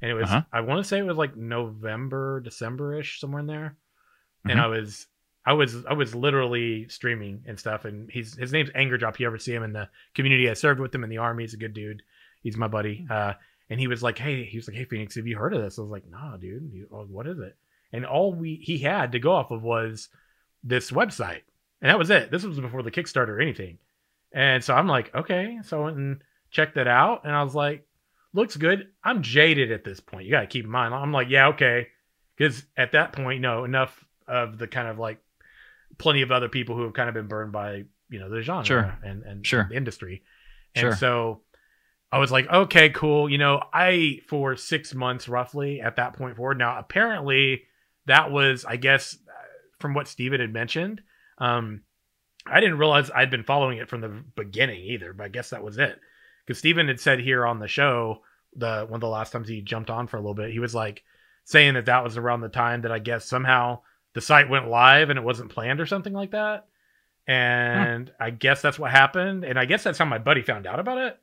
and 0.03 0.11
it 0.11 0.14
was 0.14 0.31
Uh-huh. 0.31 0.42
I 0.53 0.61
want 0.62 0.83
to 0.83 0.88
say 0.88 0.99
it 0.99 1.03
was 1.07 1.16
like 1.18 1.37
November, 1.37 2.40
December 2.40 2.94
ish, 2.99 3.20
somewhere 3.20 3.40
in 3.40 3.46
there. 3.46 3.77
And 4.44 4.59
Mhm. 4.59 4.62
I 4.62 4.66
was 4.68 5.07
I 5.44 5.53
was 5.53 5.85
I 5.87 5.92
was 5.92 6.14
literally 6.14 6.88
streaming 6.88 7.44
and 7.46 7.59
stuff. 7.59 7.85
And 7.85 8.11
he's 8.11 8.35
his 8.37 8.53
name's 8.53 8.70
Anger 8.75 8.96
Drop. 8.96 9.20
You 9.20 9.27
ever 9.27 9.38
see 9.38 9.55
him 9.55 9.62
in 9.62 9.73
the 9.75 9.88
community? 10.14 10.49
I 10.49 10.55
served 10.55 10.81
with 10.81 10.94
him 10.94 11.05
in 11.05 11.11
the 11.11 11.18
army. 11.18 11.44
He's 11.44 11.55
a 11.55 11.59
good 11.59 11.75
dude. 11.75 12.03
He's 12.42 12.57
my 12.57 12.68
buddy. 12.68 13.07
Uh, 13.11 13.35
and 13.68 13.79
he 13.79 13.87
was 13.87 14.03
like, 14.03 14.16
hey, 14.18 14.44
he 14.44 14.57
was 14.57 14.66
like, 14.66 14.77
hey, 14.77 14.85
Phoenix, 14.85 15.14
have 15.16 15.27
you 15.27 15.37
heard 15.37 15.53
of 15.55 15.62
this? 15.62 15.79
I 15.79 15.83
was 15.83 15.90
like, 15.90 16.09
nah, 16.09 16.37
dude. 16.38 16.70
He, 16.73 16.85
oh, 16.90 17.05
what 17.05 17.27
is 17.27 17.38
it? 17.38 17.57
And 17.92 18.07
all 18.07 18.33
we 18.33 18.57
he 18.57 18.79
had 18.79 19.12
to 19.12 19.18
go 19.18 19.33
off 19.33 19.50
of 19.50 19.62
was 19.62 20.09
this 20.62 20.90
website, 20.90 21.42
and 21.81 21.90
that 21.90 21.98
was 21.98 22.11
it. 22.11 22.31
This 22.31 22.44
was 22.44 22.61
before 22.61 22.83
the 22.83 22.90
Kickstarter 22.90 23.29
or 23.31 23.40
anything. 23.40 23.79
And 24.33 24.62
so 24.62 24.74
I'm 24.74 24.87
like, 24.87 25.14
okay. 25.14 25.59
So 25.64 25.81
I 25.81 25.85
went 25.87 25.96
and 25.96 26.22
checked 26.50 26.76
that 26.76 26.87
out, 26.87 27.24
and 27.24 27.35
I 27.35 27.42
was 27.42 27.55
like, 27.55 27.87
looks 28.33 28.57
good. 28.57 28.88
I'm 29.03 29.22
jaded 29.22 29.72
at 29.72 29.83
this 29.85 29.98
point. 30.00 30.24
You 30.26 30.31
got 30.31 30.42
to 30.42 30.46
keep 30.46 30.64
in 30.64 30.70
mind. 30.70 30.94
I'm 30.94 31.12
like, 31.12 31.29
yeah, 31.31 31.48
okay, 31.48 31.88
because 32.37 32.64
at 32.76 32.92
that 32.92 33.12
point, 33.12 33.40
know, 33.40 33.64
enough 33.64 34.05
of 34.29 34.59
the 34.59 34.68
kind 34.68 34.87
of 34.88 34.98
like 34.98 35.18
plenty 35.98 36.22
of 36.22 36.31
other 36.31 36.48
people 36.48 36.76
who 36.76 36.83
have 36.85 36.92
kind 36.92 37.09
of 37.09 37.14
been 37.14 37.26
burned 37.26 37.50
by 37.53 37.85
you 38.09 38.18
know 38.20 38.29
the 38.31 38.42
genre 38.42 38.64
Sure. 38.64 38.98
and 39.03 39.22
and 39.24 39.46
Sure. 39.46 39.66
the 39.68 39.76
industry. 39.76 40.22
And 40.76 40.83
Sure. 40.83 40.96
so 40.96 41.40
I 42.12 42.18
was 42.18 42.31
like, 42.31 42.48
okay, 42.48 42.90
cool. 42.90 43.29
You 43.29 43.38
know, 43.38 43.62
I 43.72 44.20
for 44.29 44.57
six 44.57 44.94
months 44.94 45.29
roughly 45.29 45.81
at 45.81 45.96
that 45.96 46.14
point 46.14 46.37
forward. 46.37 46.59
Now, 46.59 46.79
apparently, 46.79 47.64
that 48.11 48.31
was, 48.33 48.64
I 48.64 48.77
guess, 48.77 49.16
from 49.79 49.94
what 49.94 50.09
Steven 50.09 50.40
had 50.40 50.53
mentioned. 50.53 51.01
Um, 51.38 51.83
I 52.44 52.61
didn't 52.61 52.79
realize 52.79 53.11
I'd 53.11 53.31
been 53.31 53.44
following 53.44 53.79
it 53.79 53.88
from 53.88 54.01
the 54.01 54.25
beginning 54.37 54.81
either, 54.81 55.12
but 55.12 55.25
I 55.25 55.29
guess 55.29 55.51
that 55.51 55.62
was 55.62 55.79
it. 55.79 55.99
Because 56.44 56.59
Steven 56.59 56.88
had 56.88 56.99
said 57.01 57.20
here 57.20 57.46
on 57.46 57.61
the 57.61 57.68
show, 57.68 58.23
the 58.57 58.85
one 58.88 58.99
of 58.99 59.01
the 59.01 59.09
last 59.09 59.33
times 59.33 59.49
he 59.49 59.62
jumped 59.62 59.90
on 59.90 60.09
for 60.09 60.16
a 60.16 60.20
little 60.20 60.35
bit, 60.35 60.51
he 60.51 60.59
was 60.59 60.75
like 60.75 61.05
saying 61.44 61.75
that 61.75 61.87
that 61.87 62.03
was 62.03 62.16
around 62.16 62.40
the 62.40 62.49
time 62.49 62.83
that 62.83 62.92
I 62.92 62.99
guess 62.99 63.25
somehow 63.25 63.81
the 64.14 64.20
site 64.20 64.51
went 64.51 64.68
live 64.68 65.11
and 65.11 65.18
it 65.18 65.25
wasn't 65.25 65.53
planned 65.53 65.81
or 65.81 65.87
something 65.87 66.12
like 66.12 66.33
that. 66.33 66.66
And 67.29 68.11
I 68.18 68.31
guess 68.31 68.61
that's 68.61 68.79
what 68.79 68.90
happened. 68.90 69.44
And 69.44 69.57
I 69.57 69.66
guess 69.66 69.85
that's 69.85 69.99
how 69.99 70.05
my 70.05 70.18
buddy 70.18 70.42
found 70.42 70.66
out 70.66 70.81
about 70.81 70.99
it. 70.99 71.18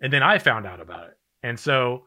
And 0.00 0.12
then 0.12 0.22
I 0.22 0.38
found 0.38 0.66
out 0.66 0.80
about 0.80 1.08
it. 1.08 1.18
And 1.42 1.58
so 1.58 2.04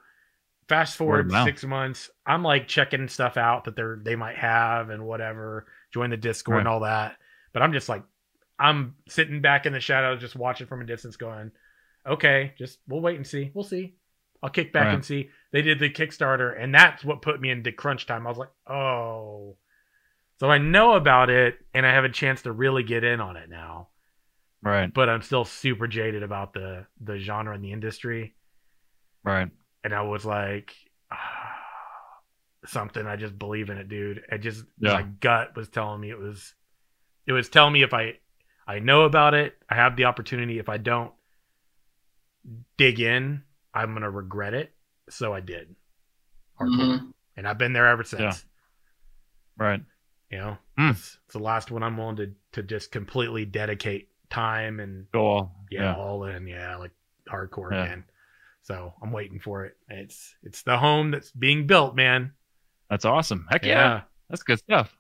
fast 0.67 0.97
forward 0.97 1.32
six 1.32 1.63
months, 1.63 2.10
I'm 2.26 2.43
like 2.43 2.67
checking 2.67 3.08
stuff 3.08 3.38
out 3.38 3.65
that 3.65 3.76
they're 3.76 3.99
they 4.02 4.15
might 4.15 4.38
have 4.38 4.89
and 4.89 5.06
whatever, 5.06 5.65
join 5.93 6.10
the 6.10 6.17
Discord 6.17 6.60
and 6.60 6.67
all 6.67 6.82
that. 6.82 7.17
But 7.54 7.62
I'm 7.62 7.73
just 7.73 7.89
like 7.89 8.04
I'm 8.60 8.95
sitting 9.10 9.41
back 9.41 9.65
in 9.65 9.73
the 9.73 9.80
shadows, 9.80 10.21
just 10.21 10.36
watching 10.36 10.67
from 10.67 10.82
a 10.82 10.86
distance, 10.86 11.17
going, 11.17 11.52
"Okay, 12.06 12.54
just 12.58 12.80
we'll 12.88 13.02
wait 13.02 13.17
and 13.17 13.26
see. 13.28 13.52
We'll 13.54 13.63
see. 13.63 13.95
I'll 14.41 14.49
kick 14.49 14.71
back 14.73 14.86
Right. 14.86 14.93
and 14.95 15.06
see." 15.06 15.30
They 15.52 15.62
did 15.62 15.80
the 15.80 15.89
Kickstarter, 15.89 16.56
and 16.60 16.73
that's 16.73 17.04
what 17.04 17.21
put 17.21 17.41
me 17.41 17.49
into 17.49 17.71
crunch 17.71 18.06
time. 18.06 18.26
I 18.26 18.30
was 18.30 18.38
like, 18.38 18.52
"Oh." 18.67 19.58
So 20.39 20.49
I 20.49 20.58
know 20.58 20.93
about 20.93 21.30
it, 21.30 21.60
and 21.73 21.86
I 21.86 21.91
have 21.93 22.04
a 22.04 22.10
chance 22.10 22.41
to 22.43 22.52
really 22.52 22.84
get 22.84 23.04
in 23.04 23.21
on 23.21 23.38
it 23.38 23.49
now. 23.49 23.89
Right. 24.62 24.93
But 24.93 25.10
I'm 25.10 25.21
still 25.21 25.45
super 25.45 25.88
jaded 25.88 26.23
about 26.23 26.54
the 26.54 26.86
the 27.02 27.17
genre 27.19 27.54
and 27.54 27.63
the 27.63 27.71
industry, 27.71 28.36
Right. 29.23 29.49
And 29.84 29.93
I 29.93 30.02
was 30.02 30.26
like, 30.26 30.74
ah, 31.12 31.56
something. 32.65 33.06
I 33.06 33.15
just 33.15 33.38
believe 33.38 33.69
in 33.69 33.78
it, 33.78 33.89
dude. 33.89 34.24
I 34.32 34.38
just 34.38 34.63
Yeah. 34.80 34.93
my 34.93 35.02
gut 35.04 35.56
was 35.56 35.69
telling 35.69 36.00
me 36.02 36.10
it 36.10 36.19
was. 36.19 36.54
It 37.26 37.32
was 37.34 37.50
telling 37.50 37.74
me 37.74 37.84
if 37.84 37.93
I 37.93 38.19
I 38.67 38.80
know 38.80 39.04
about 39.04 39.34
it, 39.34 39.58
I 39.69 39.76
have 39.76 39.96
the 39.96 40.06
opportunity. 40.06 40.60
If 40.60 40.69
I 40.69 40.78
don't 40.78 41.13
dig 42.78 43.00
in, 43.00 43.43
I'm 43.74 43.93
gonna 43.93 44.10
regret 44.10 44.54
it. 44.54 44.74
So 45.10 45.34
I 45.34 45.41
did, 45.41 45.76
hardcore, 46.60 47.00
Mhm. 47.00 47.13
and 47.36 47.48
I've 47.48 47.58
been 47.58 47.74
there 47.74 47.88
ever 47.88 48.04
since. 48.04 48.22
Yeah. 48.22 49.65
Right. 49.65 49.82
You 50.32 50.38
know, 50.39 50.58
Hmm. 50.78 50.89
it's, 50.91 51.19
it's 51.26 51.34
the 51.34 51.39
last 51.39 51.72
one 51.72 51.84
I'm 51.84 51.98
willing 51.98 52.15
to 52.17 52.36
to 52.54 52.63
just 52.63 52.91
completely 52.91 53.46
dedicate 53.46 54.10
time 54.30 54.80
and 54.80 55.10
Go 55.12 55.26
all. 55.26 55.65
yeah, 55.69 55.84
Yeah. 55.84 55.96
all 55.96 56.24
in, 56.26 56.48
yeah, 56.48 56.76
like 56.78 56.91
hardcore 57.28 57.72
Yeah. 57.72 57.84
again. 57.84 58.06
So 58.63 58.93
I'm 59.02 59.12
waiting 59.12 59.39
for 59.39 59.65
it. 59.65 59.76
It's 59.89 60.36
it's 60.41 60.63
the 60.63 60.78
home 60.78 61.12
that's 61.12 61.32
being 61.32 61.67
built, 61.67 61.95
man. 61.95 62.32
That's 62.89 63.06
awesome. 63.06 63.45
Heck 63.49 63.65
yeah. 63.65 63.69
yeah. 63.69 64.02
That's 64.30 64.43
good 64.43 64.60
stuff. 64.60 64.95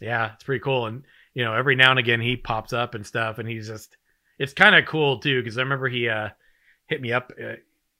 Yeah, 0.00 0.34
it's 0.34 0.44
pretty 0.44 0.62
cool. 0.62 0.86
And 0.86 1.04
you 1.34 1.44
know, 1.44 1.54
every 1.54 1.74
now 1.74 1.90
and 1.90 1.98
again 1.98 2.20
he 2.20 2.36
pops 2.36 2.72
up 2.72 2.94
and 2.94 3.06
stuff, 3.06 3.38
and 3.38 3.48
he's 3.48 3.66
just 3.66 3.96
it's 4.38 4.52
kind 4.52 4.76
of 4.76 4.84
cool 4.84 5.18
too 5.18 5.42
because 5.42 5.56
I 5.56 5.62
remember 5.62 5.88
he 5.88 6.08
uh 6.08 6.28
hit 6.86 7.00
me 7.00 7.12
up. 7.12 7.32
Uh, 7.42 7.54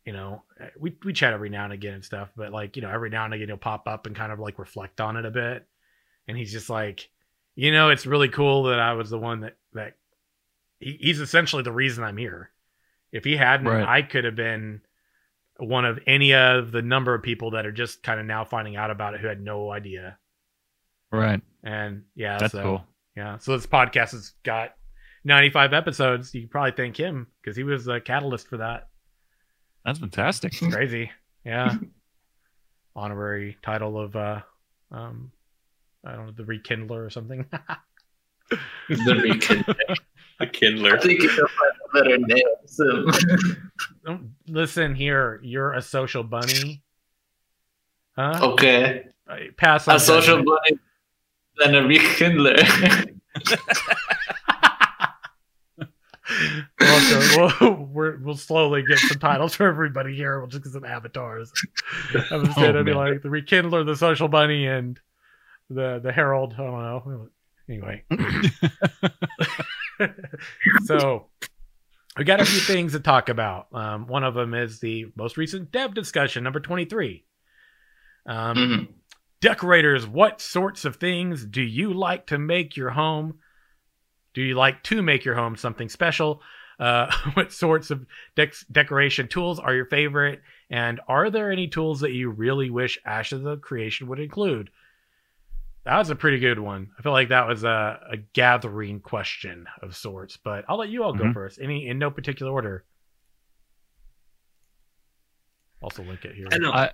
you 0.05 0.13
know, 0.13 0.43
uh, 0.61 0.67
we 0.79 0.97
we 1.05 1.13
chat 1.13 1.33
every 1.33 1.49
now 1.49 1.65
and 1.65 1.73
again 1.73 1.95
and 1.95 2.05
stuff, 2.05 2.31
but 2.37 2.53
like 2.53 2.77
you 2.77 2.83
know, 2.83 2.91
every 2.91 3.11
now 3.11 3.25
and 3.25 3.33
again 3.35 3.49
he'll 3.49 3.57
pop 3.57 3.89
up 3.89 4.07
and 4.07 4.15
kind 4.15 4.31
of 4.31 4.39
like 4.39 4.59
reflect 4.59 5.01
on 5.01 5.17
it 5.17 5.25
a 5.25 5.31
bit, 5.31 5.67
and 6.29 6.37
he's 6.37 6.53
just 6.53 6.69
like, 6.69 7.09
you 7.55 7.73
know, 7.73 7.89
it's 7.89 8.07
really 8.07 8.29
cool 8.29 8.65
that 8.65 8.79
I 8.79 8.93
was 8.93 9.09
the 9.09 9.19
one 9.19 9.41
that 9.41 9.57
that 9.73 9.95
he, 10.79 10.99
he's 11.01 11.21
essentially 11.21 11.63
the 11.63 11.73
reason 11.73 12.05
I'm 12.05 12.19
here. 12.19 12.51
If 13.17 13.25
he 13.25 13.37
hadn't, 13.37 13.67
Right. 13.67 13.87
I 13.87 14.03
could 14.03 14.25
have 14.25 14.37
been 14.37 14.81
one 15.59 15.85
of 15.85 15.99
any 16.07 16.35
of 16.35 16.71
the 16.71 16.83
number 16.83 17.15
of 17.15 17.23
people 17.23 17.53
that 17.53 17.65
are 17.67 17.73
just 17.73 18.03
kind 18.03 18.21
of 18.21 18.27
now 18.27 18.45
finding 18.45 18.77
out 18.77 18.91
about 18.91 19.15
it 19.15 19.21
who 19.21 19.27
had 19.27 19.41
no 19.41 19.71
idea. 19.71 20.19
Right. 21.11 21.41
And 21.65 22.03
yeah, 22.15 22.39
That's 22.39 22.53
so, 22.53 22.63
cool. 22.63 22.85
Yeah. 23.17 23.39
So 23.39 23.57
this 23.57 23.67
podcast 23.67 24.11
has 24.13 24.33
got 24.45 24.75
95 25.25 25.73
episodes. 25.73 26.35
You 26.35 26.43
can 26.43 26.51
probably 26.51 26.73
thank 26.73 26.99
him 26.99 27.29
because 27.43 27.57
he 27.57 27.63
was 27.65 27.85
the 27.87 28.01
catalyst 28.01 28.49
for 28.49 28.59
that. 28.59 28.89
That's 29.85 29.99
fantastic. 29.99 30.53
It's 30.61 30.75
crazy. 30.75 31.11
Yeah. 31.45 31.75
Honorary 32.97 33.57
title 33.63 33.99
of 34.01 34.17
uh 34.17 34.41
um 34.91 35.31
I 36.05 36.13
don't 36.13 36.27
know, 36.27 36.33
the 36.33 36.45
rekindler 36.45 37.05
or 37.05 37.11
something. 37.11 37.47
The 38.89 38.95
Rekindler. 38.97 39.75
The 39.77 39.97
I 40.39 40.47
Kindler. 40.47 40.99
think 41.01 41.21
you 42.05 42.27
can 42.27 42.27
find 42.29 43.07
better 43.09 43.47
name. 44.09 44.31
Listen 44.49 44.95
here, 44.95 45.41
you're 45.43 45.73
a 45.73 45.83
social 45.83 46.23
bunny. 46.23 46.83
Huh? 48.17 48.39
okay. 48.43 49.07
Pass 49.57 49.89
on 49.89 49.97
A 49.97 50.01
social 50.01 50.37
judgment. 50.39 50.61
bunny 50.69 50.79
than 51.59 51.75
a 51.75 51.83
Rekindler. 51.89 53.13
We'll, 56.81 57.51
we'll, 57.61 57.75
we're, 57.93 58.17
we'll 58.19 58.37
slowly 58.37 58.83
get 58.83 58.99
some 58.99 59.19
titles 59.19 59.55
for 59.55 59.67
everybody 59.67 60.15
here. 60.15 60.39
We'll 60.41 60.49
just 60.49 60.65
get 60.65 60.73
some 60.73 60.85
avatars. 60.85 61.53
I'm 62.31 62.45
saying, 62.53 62.55
Oh, 62.57 62.65
it'd 62.71 62.85
be 62.87 62.93
man. 62.95 63.13
like 63.13 63.23
the 63.23 63.29
Rekindler, 63.29 63.85
the 63.87 63.97
Social 63.97 64.27
Bunny, 64.29 64.67
and 64.67 64.99
the 65.71 66.01
the 66.03 66.11
Herald. 66.13 66.55
I 66.55 66.57
don't 66.59 66.73
know. 66.73 67.29
Anyway, 67.69 68.05
so 70.85 71.27
we 72.17 72.25
got 72.25 72.41
a 72.41 72.45
few 72.45 72.61
things 72.61 72.93
to 72.93 73.01
talk 73.01 73.29
about. 73.29 73.67
Um, 73.73 74.07
one 74.07 74.25
of 74.25 74.35
them 74.35 74.55
is 74.55 74.81
the 74.81 75.07
most 75.17 75.37
recent 75.37 75.71
dev 75.73 75.95
discussion, 75.95 76.45
number 76.45 76.61
twenty 76.61 76.85
three. 76.85 77.25
Um, 78.27 78.57
Mhm. 78.57 78.89
decorators, 79.41 80.07
what 80.07 80.41
sorts 80.41 80.85
of 80.85 80.97
things 80.97 81.45
do 81.45 81.63
you 81.63 81.93
like 81.93 82.27
to 82.27 82.39
make 82.39 82.77
your 82.77 82.91
home? 82.91 83.39
Do 84.35 84.43
you 84.43 84.55
like 84.55 84.83
to 84.85 85.03
make 85.03 85.25
your 85.25 85.35
home 85.35 85.57
something 85.57 85.89
special? 85.89 86.43
Uh, 86.79 87.11
what 87.35 87.53
sorts 87.53 87.91
of 87.91 88.05
dec- 88.37 88.65
decoration 88.71 89.29
tools 89.29 89.59
are 89.59 89.75
your 89.75 89.87
favorite? 89.87 90.43
And 90.69 91.01
are 91.09 91.31
there 91.31 91.51
any 91.53 91.69
tools 91.69 92.01
that 92.01 92.13
you 92.13 92.31
really 92.31 92.69
wish 92.71 92.99
Ashes 93.07 93.45
of 93.45 93.61
Creation 93.63 94.09
would 94.09 94.19
include? 94.21 94.71
That 95.87 95.99
was 95.99 96.11
a 96.11 96.17
pretty 96.17 96.41
good 96.41 96.59
one. 96.59 96.91
I 96.99 97.03
feel 97.03 97.13
like 97.13 97.29
that 97.29 97.47
was 97.47 97.63
a, 97.63 98.01
a 98.11 98.17
gathering 98.35 98.99
question 99.01 99.67
of 99.81 99.97
sorts, 99.97 100.37
but 100.37 100.65
I'll 100.69 100.79
let 100.79 100.89
you 100.89 101.05
all 101.05 101.15
go 101.15 101.25
Mhm. 101.25 101.33
first. 101.33 101.61
Any 101.61 101.87
in 101.87 101.99
no 101.99 102.11
particular 102.11 102.51
order. 102.53 102.85
Also 105.81 106.03
link 106.03 106.25
it 106.25 106.35
here. 106.35 106.49
I 106.53 106.59
know. 106.59 106.73
I- 106.73 106.93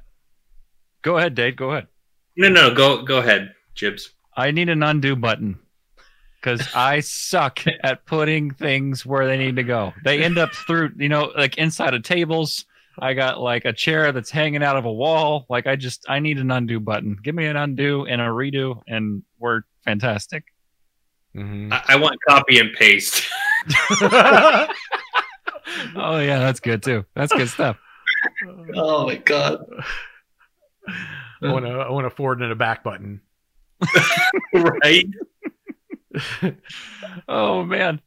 Go 1.02 1.16
ahead, 1.18 1.34
Dave. 1.34 1.56
Go 1.56 1.70
ahead. 1.72 1.88
no, 2.36 2.48
no, 2.48 2.72
go 2.74 3.02
go 3.02 3.18
ahead, 3.18 3.54
Jibs. 3.74 4.10
I 4.36 4.50
need 4.52 4.68
an 4.68 4.82
undo 4.84 5.16
button 5.16 5.58
because 6.40 6.60
I 6.76 7.00
suck 7.00 7.60
at 7.82 8.04
putting 8.06 8.52
things 8.52 9.04
where 9.04 9.26
they 9.26 9.36
need 9.36 9.56
to 9.56 9.64
go. 9.64 9.94
They 10.04 10.22
end 10.22 10.38
up 10.38 10.52
through, 10.54 10.92
you 10.96 11.08
know, 11.08 11.32
like 11.36 11.58
inside 11.58 11.94
of 11.94 12.02
tables. 12.04 12.66
I 12.98 13.14
got 13.14 13.40
like 13.40 13.64
a 13.64 13.72
chair 13.72 14.12
that's 14.12 14.30
hanging 14.30 14.62
out 14.62 14.76
of 14.76 14.84
a 14.84 14.92
wall. 14.92 15.46
Like 15.48 15.66
I 15.66 15.76
just, 15.76 16.04
I 16.08 16.18
need 16.18 16.38
an 16.38 16.50
undo 16.50 16.78
button. 16.80 17.16
Give 17.22 17.34
me 17.34 17.46
an 17.46 17.56
undo 17.56 18.04
and 18.06 18.20
a 18.20 18.26
redo, 18.26 18.80
and 18.86 19.22
we're 19.38 19.62
fantastic. 19.84 20.44
Mhm. 21.34 21.72
I, 21.72 21.94
I 21.94 21.96
want 21.96 22.18
copy 22.28 22.58
and 22.58 22.72
paste. 22.74 23.26
Oh 25.96 26.18
yeah, 26.18 26.38
that's 26.38 26.60
good 26.60 26.82
too. 26.82 27.04
That's 27.14 27.32
good 27.32 27.48
stuff. 27.48 27.78
Oh 28.74 29.06
my 29.06 29.16
god. 29.16 29.64
I 30.88 31.50
want 31.52 31.64
to 31.64 31.70
I 31.72 31.90
want 31.90 32.04
to 32.06 32.10
forward 32.10 32.42
and 32.42 32.52
a 32.52 32.56
back 32.56 32.84
button. 32.84 33.20
right? 34.54 35.06
Oh 37.28 37.64
man, 37.64 38.00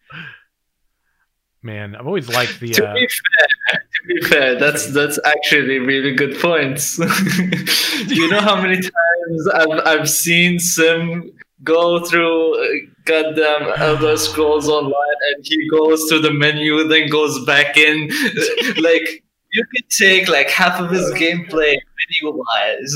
Man, 1.66 1.96
I've 1.96 2.06
always 2.06 2.30
liked 2.30 2.60
the. 2.60 2.68
To 2.74 2.88
Uh, 2.90 2.94
be 2.94 3.08
fair, 3.10 3.80
to 3.96 4.08
be 4.08 4.22
fair, 4.28 4.60
that's 4.60 4.86
that's 4.94 5.18
actually 5.26 5.80
really 5.80 6.14
good 6.14 6.38
points. 6.40 7.00
you 8.08 8.30
know 8.30 8.40
how 8.40 8.62
many 8.62 8.76
times 8.76 9.48
I've 9.52 9.80
I've 9.88 10.08
seen 10.10 10.60
Sim 10.60 11.32
go 11.64 12.06
through 12.06 12.64
uh, 12.64 12.68
goddamn 13.06 13.74
Elder 13.78 14.16
Scrolls 14.16 14.70
Online, 14.70 15.20
and 15.34 15.44
he 15.44 15.68
goes 15.70 16.08
to 16.10 16.20
the 16.20 16.32
menu, 16.32 16.88
then 16.88 17.10
goes 17.10 17.44
back 17.46 17.78
in. 17.78 18.10
like 18.78 19.24
you 19.54 19.66
could 19.74 19.90
take 19.90 20.30
like 20.30 20.52
half 20.52 20.80
of 20.80 20.92
his 20.92 21.12
gameplay 21.14 21.74
video 21.98 22.32
wise 22.32 22.94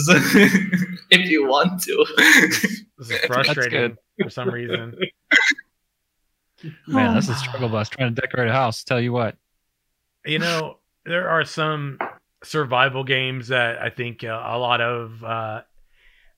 if 1.10 1.28
you 1.28 1.48
want 1.48 1.82
to. 1.82 2.06
this 3.00 3.10
is 3.10 3.18
frustrating 3.26 3.98
for 4.22 4.30
some 4.30 4.52
reason. 4.52 4.96
Man, 6.88 7.14
that's 7.14 7.30
a 7.30 7.36
struggle 7.36 7.70
bus 7.70 7.90
trying 7.90 8.14
to 8.16 8.22
decorate 8.22 8.50
a 8.50 8.54
house. 8.54 8.84
Tell 8.84 9.00
you 9.00 9.12
what. 9.14 9.38
You 10.26 10.40
know, 10.40 10.78
there 11.06 11.30
are 11.30 11.46
some 11.46 11.98
survival 12.44 13.04
games 13.04 13.48
that 13.50 13.82
I 13.82 13.90
think 13.90 14.24
uh, 14.24 14.28
a 14.46 14.58
lot 14.58 14.82
of 14.82 15.24
uh, 15.24 15.62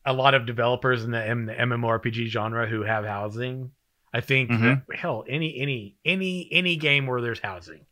a 0.05 0.13
lot 0.13 0.33
of 0.33 0.45
developers 0.45 1.03
in 1.03 1.11
the, 1.11 1.23
M- 1.27 1.45
the 1.45 1.53
MMORPG 1.53 2.27
genre 2.27 2.67
who 2.67 2.83
have 2.83 3.05
housing. 3.05 3.71
I 4.13 4.21
think 4.21 4.49
Mhm. 4.51 4.85
that, 4.87 4.97
hell 4.97 5.23
any 5.27 5.57
any 5.59 5.95
any 6.03 6.47
any 6.51 6.75
game 6.75 7.07
where 7.07 7.21
there's 7.21 7.39
housing. 7.39 7.85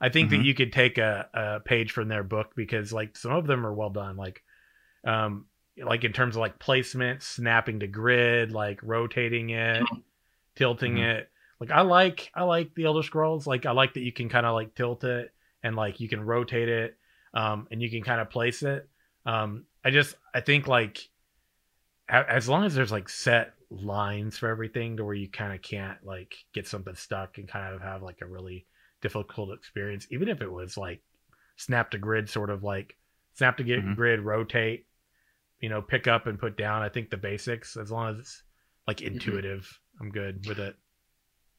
I 0.00 0.08
think 0.10 0.28
Mhm. 0.28 0.30
that 0.38 0.44
you 0.44 0.54
could 0.54 0.72
take 0.72 0.98
a, 0.98 1.28
a 1.32 1.60
page 1.60 1.92
from 1.92 2.08
their 2.08 2.22
book 2.22 2.52
because 2.54 2.92
like 2.92 3.16
some 3.16 3.32
of 3.32 3.46
them 3.46 3.64
are 3.66 3.72
well 3.72 3.90
done. 3.90 4.16
Like 4.16 4.42
um 5.04 5.46
like 5.76 6.04
in 6.04 6.12
terms 6.12 6.36
of 6.36 6.40
like 6.40 6.58
placement, 6.58 7.22
snapping 7.22 7.80
to 7.80 7.86
grid, 7.86 8.52
like 8.52 8.80
rotating 8.82 9.50
it, 9.50 9.82
tilting 10.54 10.96
Mhm. 10.96 11.04
it. 11.18 11.30
Like 11.68 11.76
I 11.78 11.82
like 11.82 12.30
I 12.34 12.42
like 12.44 12.74
the 12.74 12.84
Elder 12.84 13.02
Scrolls. 13.02 13.46
Like 13.46 13.66
I 13.66 13.72
like 13.72 13.94
that 13.94 14.00
you 14.02 14.12
can 14.12 14.28
kind 14.28 14.46
of 14.46 14.54
like 14.54 14.74
tilt 14.74 15.04
it 15.04 15.32
and 15.62 15.76
like 15.76 16.00
you 16.00 16.08
can 16.08 16.20
rotate 16.24 16.68
it, 16.68 16.96
um, 17.32 17.66
and 17.70 17.80
you 17.82 17.90
can 17.90 18.02
kind 18.02 18.20
of 18.20 18.30
place 18.30 18.62
it. 18.62 18.88
Um, 19.26 19.64
I 19.84 19.90
just 19.90 20.16
I 20.34 20.40
think 20.40 20.66
like 20.68 21.08
a- 22.08 22.30
as 22.30 22.48
long 22.48 22.64
as 22.64 22.74
there's 22.74 22.92
like 22.92 23.08
set 23.08 23.54
lines 23.70 24.36
for 24.38 24.48
everything 24.48 24.96
to 24.96 25.04
where 25.04 25.14
you 25.14 25.28
kind 25.28 25.52
of 25.52 25.62
can't 25.62 25.98
like 26.04 26.34
get 26.52 26.66
something 26.68 26.94
stuck 26.94 27.38
and 27.38 27.48
kind 27.48 27.74
of 27.74 27.80
have 27.80 28.02
like 28.02 28.20
a 28.20 28.26
really 28.26 28.66
difficult 29.00 29.52
experience, 29.56 30.06
even 30.10 30.28
if 30.28 30.40
it 30.42 30.50
was 30.52 30.76
like 30.76 31.00
snap 31.56 31.90
to 31.90 31.98
grid 31.98 32.28
sort 32.28 32.50
of 32.50 32.62
like 32.62 32.96
snap 33.34 33.56
to 33.56 33.64
get 33.64 33.80
Mhm. 33.84 33.96
grid 33.96 34.20
rotate, 34.20 34.86
you 35.60 35.68
know, 35.68 35.80
pick 35.82 36.06
up 36.06 36.26
and 36.26 36.38
put 36.38 36.56
down. 36.56 36.82
I 36.82 36.88
think 36.88 37.10
the 37.10 37.16
basics 37.16 37.76
as 37.76 37.90
long 37.90 38.10
as 38.14 38.18
it's 38.20 38.42
like 38.86 39.00
intuitive, 39.00 39.80
I'm 40.00 40.10
good 40.10 40.46
with 40.46 40.58
it. 40.58 40.76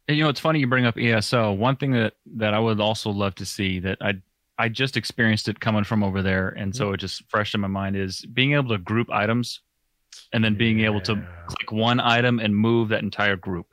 And, 0.08 0.18
you 0.18 0.24
know, 0.24 0.30
it's 0.30 0.40
funny 0.40 0.60
you 0.60 0.68
bring 0.68 0.86
up 0.86 0.98
ESO. 0.98 1.54
One 1.54 1.76
thing 1.78 1.92
that 1.92 2.14
that 2.36 2.54
I 2.54 2.60
would 2.60 2.80
also 2.80 3.10
love 3.10 3.36
to 3.36 3.46
see 3.46 3.80
that 3.80 3.98
I 4.02 4.16
I 4.58 4.70
just 4.70 4.96
experienced 4.96 5.50
it 5.50 5.60
coming 5.60 5.84
from 5.84 6.04
over 6.04 6.22
there, 6.22 6.50
and 6.50 6.74
so 6.76 6.94
it 6.94 6.98
just 6.98 7.24
fresh 7.30 7.54
in 7.54 7.62
my 7.62 7.68
mind 7.68 7.96
is 7.98 8.22
being 8.26 8.54
able 8.54 8.70
to 8.70 8.78
group 8.78 9.10
items, 9.12 9.62
and 10.32 10.44
then 10.44 10.56
being 10.56 10.82
able 10.82 11.02
to 11.02 11.16
click 11.48 11.72
one 11.72 12.00
item 12.00 12.40
and 12.40 12.56
move 12.56 12.90
that 12.90 13.04
entire 13.04 13.36
group. 13.36 13.68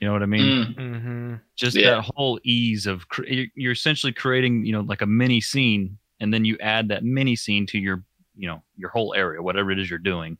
You 0.00 0.06
know 0.06 0.12
what 0.12 0.22
I 0.22 0.26
mean? 0.26 0.66
Mm. 0.66 0.76
Mm-hmm. 0.76 1.34
Just 1.56 1.76
Yeah. 1.76 1.96
that 1.96 2.10
whole 2.14 2.38
ease 2.44 2.86
of 2.86 3.08
cre- 3.08 3.26
you're- 3.26 3.50
you're 3.54 3.72
essentially 3.72 4.12
creating, 4.12 4.64
you 4.64 4.72
know, 4.72 4.80
like 4.82 5.02
a 5.02 5.06
mini 5.06 5.40
scene, 5.40 5.98
and 6.20 6.32
then 6.32 6.44
you 6.44 6.56
add 6.60 6.88
that 6.88 7.02
mini 7.04 7.34
scene 7.36 7.66
to 7.66 7.78
your, 7.78 8.02
you 8.36 8.46
know, 8.46 8.62
your 8.76 8.90
whole 8.90 9.12
area, 9.14 9.42
whatever 9.42 9.70
it 9.72 9.78
is 9.78 9.90
you're 9.90 9.98
doing, 9.98 10.38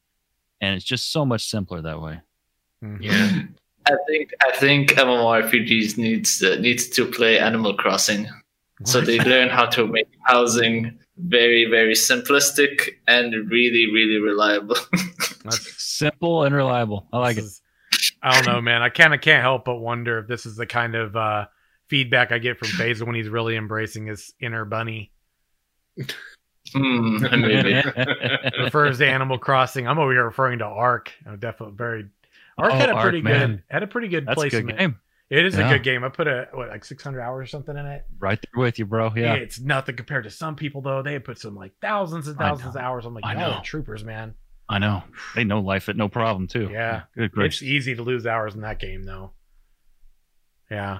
and 0.60 0.76
it's 0.76 0.84
just 0.84 1.10
so 1.12 1.26
much 1.26 1.44
simpler 1.50 1.82
that 1.82 2.00
way. 2.00 2.20
Mm-hmm. 2.84 3.02
Yeah. 3.02 3.42
I 3.90 3.96
think 4.06 4.30
I 4.46 4.56
think 4.56 4.90
MMORPGs 4.90 5.98
needs 5.98 6.42
uh, 6.42 6.56
needs 6.56 6.88
to 6.90 7.06
play 7.06 7.38
Animal 7.38 7.74
Crossing, 7.74 8.28
so 8.84 9.00
they 9.00 9.18
learn 9.20 9.48
how 9.48 9.66
to 9.66 9.86
make 9.86 10.08
housing 10.26 10.98
very 11.16 11.66
very 11.66 11.94
simplistic 11.94 12.90
and 13.06 13.32
really 13.50 13.86
really 13.92 14.18
reliable. 14.18 14.76
That's, 15.44 15.82
Simple 15.82 16.44
and 16.44 16.54
reliable. 16.54 17.06
I 17.12 17.18
like 17.18 17.36
it. 17.36 17.44
I 18.22 18.40
don't 18.40 18.54
know, 18.54 18.60
man. 18.60 18.80
I 18.80 18.88
kind 18.88 19.12
of 19.12 19.20
can't 19.20 19.42
help 19.42 19.66
but 19.66 19.76
wonder 19.76 20.18
if 20.18 20.26
this 20.26 20.46
is 20.46 20.56
the 20.56 20.66
kind 20.66 20.94
of 20.94 21.14
uh, 21.14 21.46
feedback 21.88 22.32
I 22.32 22.38
get 22.38 22.58
from 22.58 22.70
Basil 22.78 23.06
when 23.06 23.16
he's 23.16 23.28
really 23.28 23.56
embracing 23.56 24.06
his 24.06 24.32
inner 24.40 24.64
bunny. 24.64 25.12
Hmm, 26.72 27.16
maybe. 27.40 27.74
refers 28.58 28.98
to 28.98 29.06
Animal 29.06 29.38
Crossing. 29.38 29.86
I'm 29.88 29.98
over 29.98 30.12
here 30.12 30.24
referring 30.24 30.60
to 30.60 30.66
Ark. 30.66 31.12
I'm 31.26 31.38
definitely 31.38 31.76
very. 31.76 32.08
Ark 32.60 32.72
Oh, 32.72 32.76
had 32.76 32.88
a 32.90 32.92
Ark, 32.94 33.02
pretty 33.02 33.22
man. 33.22 33.50
good 33.56 33.62
had 33.70 33.82
a 33.82 33.86
pretty 33.86 34.08
good 34.08 34.26
That's 34.26 34.32
a 34.32 34.40
placement. 34.40 34.66
good 34.68 34.78
game. 34.78 34.98
It 35.30 35.46
is 35.46 35.56
Yeah. 35.56 35.68
a 35.70 35.74
good 35.74 35.84
game. 35.84 36.02
I 36.02 36.08
put 36.08 36.26
a 36.26 36.48
what 36.52 36.68
like 36.68 36.84
600 36.84 37.20
hours 37.20 37.44
or 37.44 37.46
something 37.46 37.76
in 37.76 37.86
it. 37.86 38.04
Right 38.18 38.38
there 38.40 38.60
with 38.62 38.78
you, 38.78 38.86
bro. 38.86 39.12
Yeah. 39.14 39.34
It's 39.34 39.60
nothing 39.60 39.94
compared 39.96 40.24
to 40.24 40.30
some 40.30 40.56
people 40.56 40.82
though. 40.82 41.02
They 41.02 41.18
put 41.20 41.38
some 41.38 41.54
like 41.54 41.72
thousands 41.80 42.26
and 42.28 42.36
thousands 42.36 42.74
of 42.74 42.82
hours. 42.82 43.06
I'm 43.06 43.14
like, 43.14 43.36
know. 43.36 43.60
troopers, 43.62 44.02
man. 44.04 44.34
I 44.68 44.78
know. 44.78 45.02
They 45.34 45.44
know 45.44 45.60
life 45.60 45.88
at 45.88 45.96
no 45.96 46.08
problem 46.08 46.46
too. 46.48 46.68
Yeah. 46.72 47.02
Good 47.16 47.30
It's 47.36 47.62
easy 47.62 47.94
to 47.96 48.02
lose 48.02 48.26
hours 48.26 48.54
in 48.54 48.60
that 48.62 48.78
game 48.80 49.04
though. 49.04 49.32
Yeah. 50.70 50.98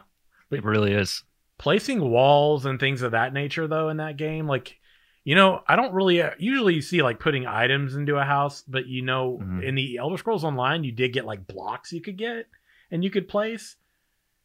It 0.51 0.64
really 0.64 0.92
is. 0.92 1.25
placing 1.59 2.01
walls 2.01 2.64
and 2.64 2.81
things 2.81 3.03
of 3.03 3.11
that 3.12 3.33
nature 3.35 3.66
though 3.68 3.90
in 3.90 3.99
that 3.99 4.16
game 4.16 4.46
like 4.46 4.79
you 5.24 5.35
know 5.35 5.62
i 5.68 5.76
don't 5.76 5.92
really 5.92 6.22
uh, 6.22 6.30
usually 6.38 6.80
see 6.80 7.02
like 7.02 7.20
putting 7.20 7.46
items 7.46 7.94
into 7.94 8.16
a 8.16 8.24
house 8.24 8.62
but 8.66 8.87
you 8.87 9.02
know 9.02 9.38
Mhm. 9.42 9.62
in 9.62 9.74
the 9.74 9.96
elder 9.98 10.16
scrolls 10.16 10.44
online 10.44 10.83
you 10.85 10.92
did 10.92 11.12
get 11.12 11.24
like 11.26 11.46
blocks 11.46 11.92
you 11.92 12.00
could 12.00 12.16
get 12.16 12.46
and 12.90 13.04
you 13.04 13.11
could 13.11 13.28
place 13.28 13.76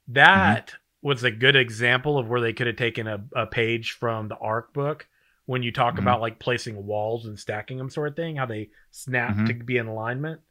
that 0.09 0.73
was 1.01 1.23
a 1.23 1.31
good 1.31 1.55
example 1.55 2.17
of 2.17 2.27
where 2.27 2.41
they 2.41 2.53
could 2.53 2.67
have 2.67 2.75
taken 2.75 3.07
a, 3.07 3.23
a 3.35 3.45
page 3.45 3.91
from 3.93 4.27
the 4.27 4.35
Ark 4.37 4.73
book 4.73 5.07
when 5.45 5.61
you 5.63 5.71
talk 5.71 5.95
Mhm. 5.95 5.99
about 5.99 6.21
like 6.21 6.39
placing 6.39 6.85
walls 6.85 7.25
and 7.25 7.39
stacking 7.39 7.77
them 7.77 7.89
sort 7.89 8.09
of 8.09 8.15
thing 8.15 8.35
how 8.35 8.45
they 8.45 8.69
snap 8.91 9.35
to 9.45 9.53
be 9.53 9.77
in 9.77 9.87
alignment 9.87 10.41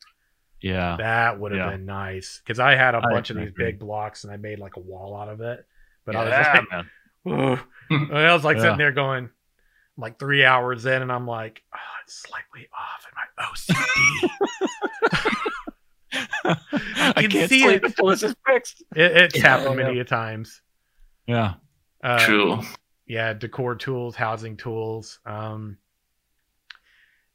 Yeah. 0.61 0.97
that 0.99 1.39
would 1.39 1.53
have 1.53 1.59
Yeah. 1.59 1.71
been 1.77 1.85
nice 1.87 2.41
because 2.43 2.59
i 2.61 2.75
had 2.77 2.95
a 2.95 2.99
I 2.99 3.11
bunch 3.11 3.31
of 3.31 3.37
these 3.37 3.53
big 3.53 3.79
blocks 3.79 4.25
and 4.25 4.33
i 4.33 4.37
made 4.37 4.59
like 4.59 4.77
a 4.77 4.81
wall 4.81 5.17
out 5.17 5.29
of 5.29 5.41
it 5.41 5.67
but 6.05 6.15
yeah, 6.15 6.21
i 6.21 6.25
was 6.25 6.33
like 6.47 6.71
man. 6.71 7.61
I 8.23 8.33
was 8.35 8.45
like 8.45 8.57
Yeah. 8.57 8.63
sitting 8.63 8.79
there 8.79 8.93
going, 8.93 9.31
like 9.97 10.19
three 10.19 10.45
hours 10.45 10.87
in, 10.87 11.03
and 11.03 11.13
I'm 11.13 11.27
like, 11.27 11.63
oh, 11.75 11.79
it's 12.05 12.15
slightly 12.15 12.69
off 12.73 13.07
in 13.09 13.15
my 13.17 13.45
OCD. 13.45 14.31
I 17.17 17.23
can 17.23 17.31
can't 17.31 17.49
see 17.51 17.63
sleep 17.63 17.77
it. 17.79 17.85
until 17.85 18.07
this 18.09 18.23
is 18.23 18.35
fixed. 18.47 18.83
it, 18.95 19.17
it's 19.17 19.37
Yeah. 19.37 19.43
happened 19.59 19.77
many 19.77 19.99
a 19.99 20.05
times. 20.05 20.61
Yeah. 21.27 21.55
Uh, 22.03 22.19
True. 22.25 22.61
Yeah, 23.07 23.33
decor 23.35 23.75
tools, 23.77 24.15
housing 24.17 24.57
tools. 24.57 25.19
Um, 25.27 25.79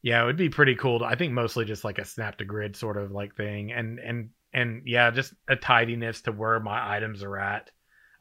yeah, 0.01 0.21
it 0.23 0.25
would 0.25 0.37
be 0.37 0.49
pretty 0.49 0.75
cool. 0.75 0.99
To, 0.99 1.05
I 1.05 1.15
think 1.15 1.33
mostly 1.33 1.65
just 1.65 1.83
like 1.83 1.97
a 1.99 2.05
snap 2.05 2.37
to 2.37 2.45
grid 2.45 2.75
sort 2.75 2.97
of 2.97 3.11
like 3.11 3.35
thing, 3.35 3.71
and 3.71 3.99
and 3.99 4.29
and 4.53 4.83
yeah, 4.85 5.11
just 5.11 5.33
a 5.47 5.55
tidiness 5.55 6.21
to 6.23 6.31
where 6.31 6.59
my 6.59 6.95
items 6.95 7.21
are 7.23 7.37
at. 7.37 7.69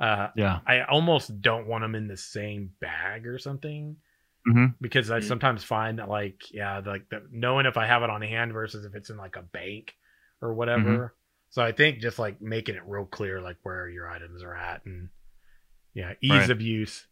Uh, 0.01 0.29
Yeah. 0.37 0.61
I 0.67 0.83
almost 0.83 1.41
don't 1.41 1.67
want 1.67 1.83
them 1.83 1.95
in 1.95 2.07
the 2.09 2.17
same 2.17 2.71
bag 2.81 3.27
or 3.27 3.39
something 3.39 3.97
Mhm. 4.49 4.75
because 4.81 5.11
I 5.11 5.19
Mhm. 5.21 5.25
sometimes 5.29 5.63
find 5.65 5.99
that 5.99 6.09
like 6.09 6.53
yeah, 6.53 6.79
like 6.85 7.09
the, 7.11 7.27
knowing 7.31 7.67
if 7.67 7.77
I 7.77 7.87
have 7.87 8.03
it 8.03 8.11
on 8.11 8.23
hand 8.23 8.53
versus 8.53 8.85
if 8.85 8.95
it's 8.95 9.11
in 9.11 9.17
like 9.17 9.37
a 9.37 9.43
bank 9.43 9.95
or 10.41 10.55
whatever. 10.55 11.15
So 11.51 11.63
I 11.63 11.73
think 11.73 12.01
just 12.01 12.19
like 12.19 12.41
making 12.41 12.77
it 12.77 12.83
real 12.87 13.05
clear 13.07 13.41
like 13.41 13.57
where 13.63 13.89
your 13.89 14.09
items 14.09 14.43
are 14.43 14.55
at 14.55 14.85
and 14.87 15.09
yeah, 15.95 16.15
ease 16.21 16.31
Right. 16.33 16.51
of 16.51 16.61
use. 16.61 17.07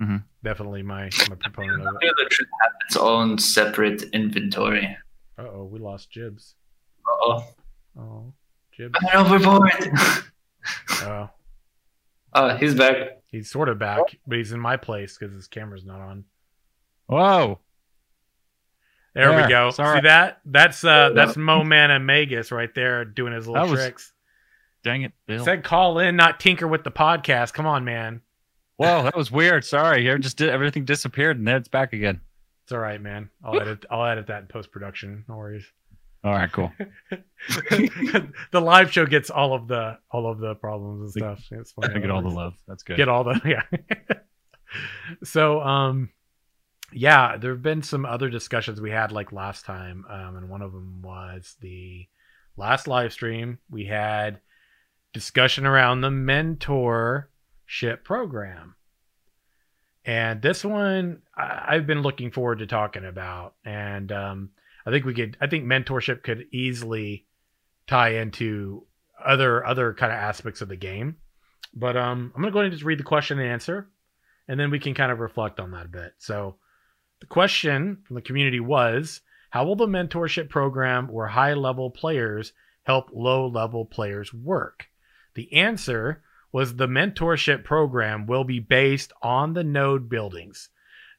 Mhm. 0.00 0.24
Definitely 0.42 0.82
my 0.82 1.10
my 1.28 1.36
proponent 1.36 1.80
of 1.86 1.94
it. 1.96 2.04
Yeah, 2.06 2.10
that 2.16 2.32
should 2.32 2.46
have 2.62 2.72
its 2.86 2.96
own 2.96 3.38
separate 3.38 4.02
inventory. 4.12 4.96
Uh 5.38 5.42
oh, 5.48 5.64
we 5.64 5.78
lost 5.78 6.10
Jibs. 6.10 6.54
Oh, 7.06 7.44
Oh, 7.98 8.32
Jibs. 8.72 8.98
I'm 9.12 9.26
overboard. 9.26 9.70
Oh, 11.02 11.30
oh, 12.34 12.56
he's 12.56 12.74
back. 12.74 12.96
he's 13.26 13.50
sort 13.50 13.68
of 13.68 13.78
back, 13.78 14.00
but 14.26 14.38
he's 14.38 14.52
in 14.52 14.60
my 14.60 14.76
place 14.76 15.16
because 15.18 15.34
his 15.34 15.46
camera's 15.46 15.84
not 15.84 16.00
on. 16.00 16.24
Whoa. 17.06 17.58
There, 19.14 19.34
we 19.42 19.48
go. 19.48 19.70
sorry. 19.70 19.98
See 19.98 20.06
that? 20.06 20.40
That's 20.44 20.84
uh 20.84 21.10
that's 21.14 21.36
Mo 21.36 21.64
Man 21.64 21.90
and 21.90 22.06
Magus 22.06 22.52
right 22.52 22.72
there 22.74 23.04
doing 23.04 23.32
his 23.32 23.48
little 23.48 23.68
was- 23.68 23.80
tricks. 23.80 24.12
Dang 24.82 25.02
it, 25.02 25.12
Bill. 25.26 25.44
Said 25.44 25.62
call 25.62 25.98
in, 25.98 26.16
not 26.16 26.40
tinker 26.40 26.66
with 26.66 26.84
the 26.84 26.90
podcast. 26.90 27.52
Come 27.52 27.66
on, 27.66 27.84
man. 27.84 28.22
Whoa, 28.76 29.02
that 29.02 29.14
was 29.14 29.30
weird. 29.30 29.62
Sorry. 29.64 30.00
Here 30.00 30.16
just 30.16 30.38
did 30.38 30.48
everything 30.48 30.86
disappeared 30.86 31.36
and 31.36 31.46
then 31.46 31.56
it's 31.56 31.68
back 31.68 31.92
again. 31.92 32.22
It's 32.64 32.72
all 32.72 32.78
right, 32.78 33.00
man. 33.00 33.28
I'll 33.44 33.60
edit. 33.60 33.84
I'll 33.90 34.06
edit 34.06 34.28
that 34.28 34.42
in 34.42 34.46
post 34.46 34.70
production. 34.70 35.24
No 35.28 35.36
worries. 35.36 35.66
All 36.22 36.32
right, 36.32 36.52
cool. 36.52 36.70
the 37.70 38.60
live 38.60 38.92
show 38.92 39.06
gets 39.06 39.30
all 39.30 39.54
of 39.54 39.68
the 39.68 39.98
all 40.10 40.30
of 40.30 40.38
the 40.38 40.54
problems 40.56 41.00
and 41.00 41.10
stuff. 41.12 41.46
It's 41.50 41.72
I 41.82 41.98
get 41.98 42.10
all 42.10 42.22
the 42.22 42.28
love. 42.28 42.54
That's 42.68 42.82
good. 42.82 42.98
Get 42.98 43.08
all 43.08 43.24
the 43.24 43.40
yeah. 43.44 43.62
so 45.24 45.62
um, 45.62 46.10
yeah, 46.92 47.38
there 47.38 47.52
have 47.52 47.62
been 47.62 47.82
some 47.82 48.04
other 48.04 48.28
discussions 48.28 48.80
we 48.80 48.90
had 48.90 49.12
like 49.12 49.32
last 49.32 49.64
time, 49.64 50.04
um, 50.10 50.36
and 50.36 50.50
one 50.50 50.60
of 50.60 50.72
them 50.72 51.00
was 51.02 51.56
the 51.60 52.06
last 52.56 52.86
live 52.86 53.12
stream 53.12 53.58
we 53.70 53.86
had 53.86 54.40
discussion 55.12 55.66
around 55.66 56.02
the 56.02 56.10
mentorship 56.10 58.04
program. 58.04 58.74
And 60.04 60.40
this 60.42 60.64
one 60.64 61.22
I- 61.36 61.64
I've 61.68 61.86
been 61.86 62.02
looking 62.02 62.30
forward 62.30 62.58
to 62.60 62.66
talking 62.66 63.04
about. 63.04 63.54
And 63.64 64.10
um, 64.12 64.50
I 64.86 64.90
think 64.90 65.04
we 65.04 65.14
could 65.14 65.36
I 65.40 65.46
think 65.46 65.64
mentorship 65.64 66.22
could 66.22 66.46
easily 66.52 67.26
tie 67.86 68.14
into 68.14 68.86
other 69.24 69.64
other 69.64 69.94
kind 69.94 70.12
of 70.12 70.18
aspects 70.18 70.60
of 70.60 70.68
the 70.68 70.76
game. 70.76 71.16
But 71.74 71.96
um, 71.96 72.32
I'm 72.34 72.42
gonna 72.42 72.52
go 72.52 72.60
ahead 72.60 72.66
and 72.66 72.74
just 72.74 72.84
read 72.84 72.98
the 72.98 73.04
question 73.04 73.38
and 73.38 73.48
answer, 73.48 73.88
and 74.48 74.58
then 74.58 74.70
we 74.70 74.78
can 74.78 74.94
kind 74.94 75.12
of 75.12 75.20
reflect 75.20 75.60
on 75.60 75.70
that 75.72 75.86
a 75.86 75.88
bit. 75.90 76.14
So 76.18 76.56
the 77.20 77.26
question 77.26 77.98
from 78.06 78.16
the 78.16 78.22
community 78.22 78.60
was 78.60 79.20
how 79.50 79.64
will 79.64 79.76
the 79.76 79.86
mentorship 79.86 80.48
program 80.48 81.08
where 81.08 81.26
high 81.26 81.54
level 81.54 81.90
players 81.90 82.52
help 82.84 83.10
low 83.12 83.46
level 83.46 83.84
players 83.84 84.32
work? 84.32 84.86
The 85.34 85.52
answer 85.52 86.22
was 86.52 86.74
the 86.74 86.88
mentorship 86.88 87.64
program 87.64 88.26
will 88.26 88.44
be 88.44 88.58
based 88.58 89.12
on 89.22 89.52
the 89.52 89.64
node 89.64 90.08
buildings. 90.08 90.70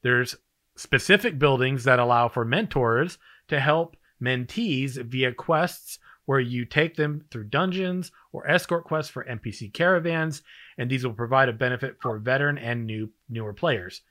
There's 0.01 0.35
specific 0.75 1.37
buildings 1.37 1.83
that 1.83 1.99
allow 1.99 2.27
for 2.27 2.43
mentors 2.43 3.17
to 3.51 3.59
help 3.59 3.95
mentees 4.21 4.95
via 5.03 5.33
quests 5.33 5.99
where 6.25 6.39
you 6.39 6.63
take 6.63 6.95
them 6.95 7.25
through 7.29 7.43
dungeons 7.43 8.11
or 8.31 8.49
escort 8.49 8.85
quests 8.85 9.11
for 9.11 9.25
NPC 9.25 9.73
caravans, 9.73 10.41
and 10.77 10.89
these 10.89 11.05
will 11.05 11.13
provide 11.13 11.49
a 11.49 11.53
benefit 11.53 11.97
for 12.01 12.17
veteran 12.17 12.57
and 12.57 12.85
new 12.85 13.09
newer 13.29 13.53
players. 13.53 14.01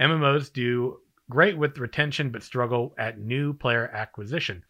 MMOs 0.00 0.52
do 0.52 0.98
great 1.28 1.58
with 1.58 1.78
retention 1.78 2.30
but 2.30 2.44
struggle 2.44 2.94
at 2.96 3.18
new 3.18 3.52
player 3.52 3.88
acquisition. 3.88 4.62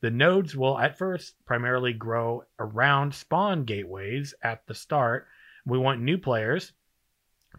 The 0.00 0.10
nodes 0.10 0.56
will 0.56 0.78
at 0.78 0.96
first 0.96 1.34
primarily 1.44 1.92
grow 1.92 2.44
around 2.58 3.14
spawn 3.14 3.64
gateways 3.64 4.34
at 4.42 4.66
the 4.66 4.74
start. 4.74 5.26
We 5.66 5.76
want 5.76 6.00
new 6.00 6.16
players 6.16 6.72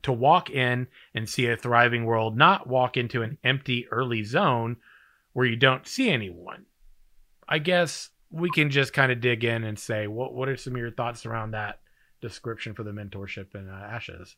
to 0.03 0.11
walk 0.11 0.49
in 0.49 0.87
and 1.13 1.29
see 1.29 1.47
a 1.47 1.57
thriving 1.57 2.05
world, 2.05 2.37
not 2.37 2.67
walk 2.67 2.97
into 2.97 3.21
an 3.21 3.37
empty 3.43 3.87
early 3.89 4.23
zone 4.23 4.77
where 5.37 5.45
you 5.45 5.55
don't 5.55 5.87
see 5.87 6.09
anyone. 6.09 6.65
I 7.47 7.59
guess 7.59 8.09
we 8.31 8.49
can 8.49 8.71
just 8.71 8.91
kind 8.91 9.11
of 9.11 9.21
dig 9.21 9.43
in 9.43 9.65
and 9.65 9.77
say, 9.77 10.07
what 10.07 10.33
what 10.33 10.49
are 10.49 10.57
some 10.57 10.73
of 10.73 10.79
your 10.79 10.89
thoughts 10.89 11.27
around 11.27 11.51
that 11.51 11.79
description 12.21 12.73
for 12.73 12.81
the 12.81 12.89
mentorship 12.89 13.53
in 13.53 13.69
uh, 13.69 13.87
Ashes? 13.87 14.35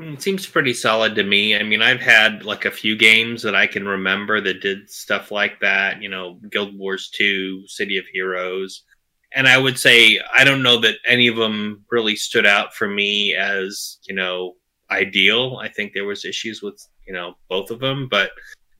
Mm, 0.00 0.14
It 0.14 0.22
seems 0.22 0.48
pretty 0.48 0.74
solid 0.74 1.14
to 1.14 1.22
me. 1.22 1.54
I 1.54 1.62
mean, 1.62 1.80
I've 1.80 2.00
had 2.00 2.44
like 2.44 2.64
a 2.64 2.72
few 2.72 2.96
games 2.96 3.40
that 3.44 3.54
I 3.54 3.68
can 3.68 3.86
remember 3.86 4.40
that 4.40 4.60
did 4.60 4.90
stuff 4.90 5.30
like 5.30 5.60
that, 5.60 6.02
you 6.02 6.08
know, 6.08 6.40
Guild 6.50 6.76
Wars 6.76 7.08
2, 7.16 7.68
City 7.68 7.98
of 7.98 8.06
Heroes. 8.12 8.82
And 9.32 9.46
I 9.46 9.58
would 9.58 9.78
say 9.78 10.18
I 10.34 10.42
don't 10.42 10.64
know 10.64 10.80
that 10.80 10.96
any 11.06 11.28
of 11.28 11.36
them 11.36 11.84
really 11.88 12.16
stood 12.16 12.46
out 12.46 12.74
for 12.74 12.88
me 12.88 13.36
as, 13.36 13.98
you 14.08 14.14
know, 14.16 14.54
ideal. 14.90 15.58
I 15.62 15.68
think 15.68 15.92
there 15.92 16.04
was 16.04 16.24
issues 16.24 16.62
with, 16.62 16.84
you 17.06 17.12
know, 17.12 17.36
both 17.48 17.70
of 17.70 17.78
them, 17.78 18.08
but 18.10 18.32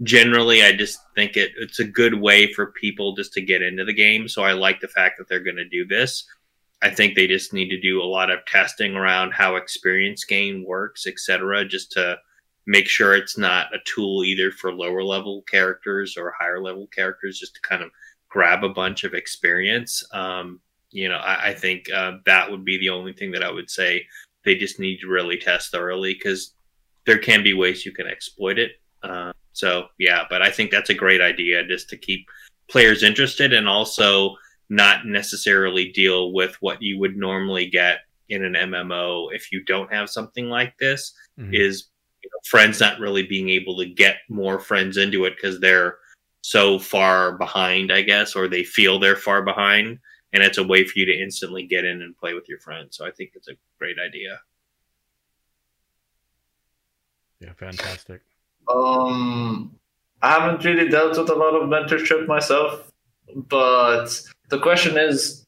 generally 0.04 0.62
I 0.62 0.72
just 0.72 1.00
think 1.14 1.36
it 1.36 1.52
it's 1.58 1.80
a 1.80 1.84
good 1.84 2.14
way 2.20 2.52
for 2.52 2.72
people 2.72 3.14
just 3.14 3.32
to 3.34 3.42
get 3.42 3.62
into 3.62 3.84
the 3.84 3.92
game. 3.92 4.28
So 4.28 4.42
I 4.44 4.52
like 4.52 4.80
the 4.80 4.88
fact 4.88 5.18
that 5.18 5.28
they're 5.28 5.40
going 5.40 5.56
to 5.56 5.68
do 5.68 5.86
this. 5.86 6.24
I 6.82 6.90
think 6.90 7.14
they 7.14 7.26
just 7.26 7.52
need 7.52 7.70
to 7.70 7.80
do 7.80 8.02
a 8.02 8.04
lot 8.04 8.30
of 8.30 8.44
testing 8.46 8.94
around 8.94 9.32
how 9.32 9.56
experience 9.56 10.24
gain 10.24 10.64
works, 10.66 11.06
etc., 11.06 11.64
just 11.64 11.92
to 11.92 12.18
make 12.66 12.88
sure 12.88 13.14
it's 13.14 13.38
not 13.38 13.74
a 13.74 13.78
tool 13.84 14.24
either 14.24 14.50
for 14.50 14.72
lower 14.72 15.02
level 15.02 15.42
characters 15.42 16.16
or 16.18 16.34
higher 16.38 16.60
level 16.60 16.86
characters, 16.88 17.38
just 17.38 17.54
to 17.54 17.60
kind 17.62 17.82
of 17.82 17.90
grab 18.28 18.64
a 18.64 18.68
bunch 18.68 19.04
of 19.04 19.14
experience. 19.14 20.04
Um, 20.12 20.60
you 20.90 21.08
know, 21.08 21.16
I, 21.16 21.48
I 21.50 21.54
think 21.54 21.90
uh, 21.90 22.18
that 22.26 22.50
would 22.50 22.64
be 22.64 22.78
the 22.78 22.90
only 22.90 23.12
thing 23.12 23.32
that 23.32 23.42
I 23.42 23.50
would 23.50 23.70
say 23.70 24.06
they 24.44 24.54
just 24.54 24.78
need 24.78 25.00
to 25.00 25.08
really 25.08 25.38
test 25.38 25.72
thoroughly 25.72 26.14
because 26.14 26.54
there 27.06 27.18
can 27.18 27.42
be 27.42 27.54
ways 27.54 27.86
you 27.86 27.92
can 27.92 28.06
exploit 28.06 28.58
it. 28.58 28.72
Uh, 29.02 29.32
so 29.54 29.86
yeah, 29.98 30.24
but 30.28 30.42
I 30.42 30.50
think 30.50 30.70
that's 30.70 30.90
a 30.90 30.94
great 30.94 31.20
idea 31.22 31.66
just 31.66 31.88
to 31.90 31.96
keep 31.96 32.28
players 32.68 33.02
interested 33.02 33.52
and 33.52 33.68
also 33.68 34.36
not 34.68 35.06
necessarily 35.06 35.92
deal 35.92 36.32
with 36.32 36.56
what 36.60 36.82
you 36.82 36.98
would 36.98 37.16
normally 37.16 37.66
get 37.66 38.00
in 38.28 38.44
an 38.44 38.54
MMO 38.54 39.28
if 39.32 39.52
you 39.52 39.62
don't 39.64 39.92
have 39.92 40.10
something 40.10 40.48
like 40.48 40.76
this 40.78 41.12
Mhm. 41.38 41.54
is 41.54 41.90
you 42.22 42.30
know, 42.30 42.38
friends 42.44 42.80
not 42.80 42.98
really 42.98 43.22
being 43.22 43.50
able 43.50 43.76
to 43.78 43.84
get 43.86 44.18
more 44.28 44.58
friends 44.58 44.96
into 44.96 45.24
it 45.26 45.36
because 45.36 45.60
they're 45.60 45.98
so 46.40 46.78
far 46.78 47.36
behind, 47.38 47.92
I 47.92 48.02
guess, 48.02 48.34
or 48.34 48.48
they 48.48 48.64
feel 48.64 48.98
they're 48.98 49.16
far 49.16 49.42
behind. 49.42 49.98
And 50.32 50.42
it's 50.42 50.58
a 50.58 50.64
way 50.64 50.84
for 50.84 50.98
you 50.98 51.06
to 51.06 51.22
instantly 51.22 51.64
get 51.64 51.84
in 51.84 52.02
and 52.02 52.16
play 52.16 52.34
with 52.34 52.48
your 52.48 52.58
friends. 52.58 52.96
So 52.96 53.06
I 53.06 53.10
think 53.12 53.32
it's 53.34 53.48
a 53.48 53.56
great 53.78 53.96
idea. 54.04 54.40
Yeah, 57.40 57.52
fantastic. 57.52 58.22
Um, 58.68 59.74
I 60.22 60.30
haven't 60.30 60.64
really 60.64 60.88
dealt 60.88 61.18
with 61.18 61.28
a 61.28 61.34
lot 61.34 61.54
of 61.54 61.68
mentorship 61.68 62.26
myself, 62.26 62.90
but 63.34 64.08
the 64.48 64.58
question 64.58 64.96
is 64.96 65.44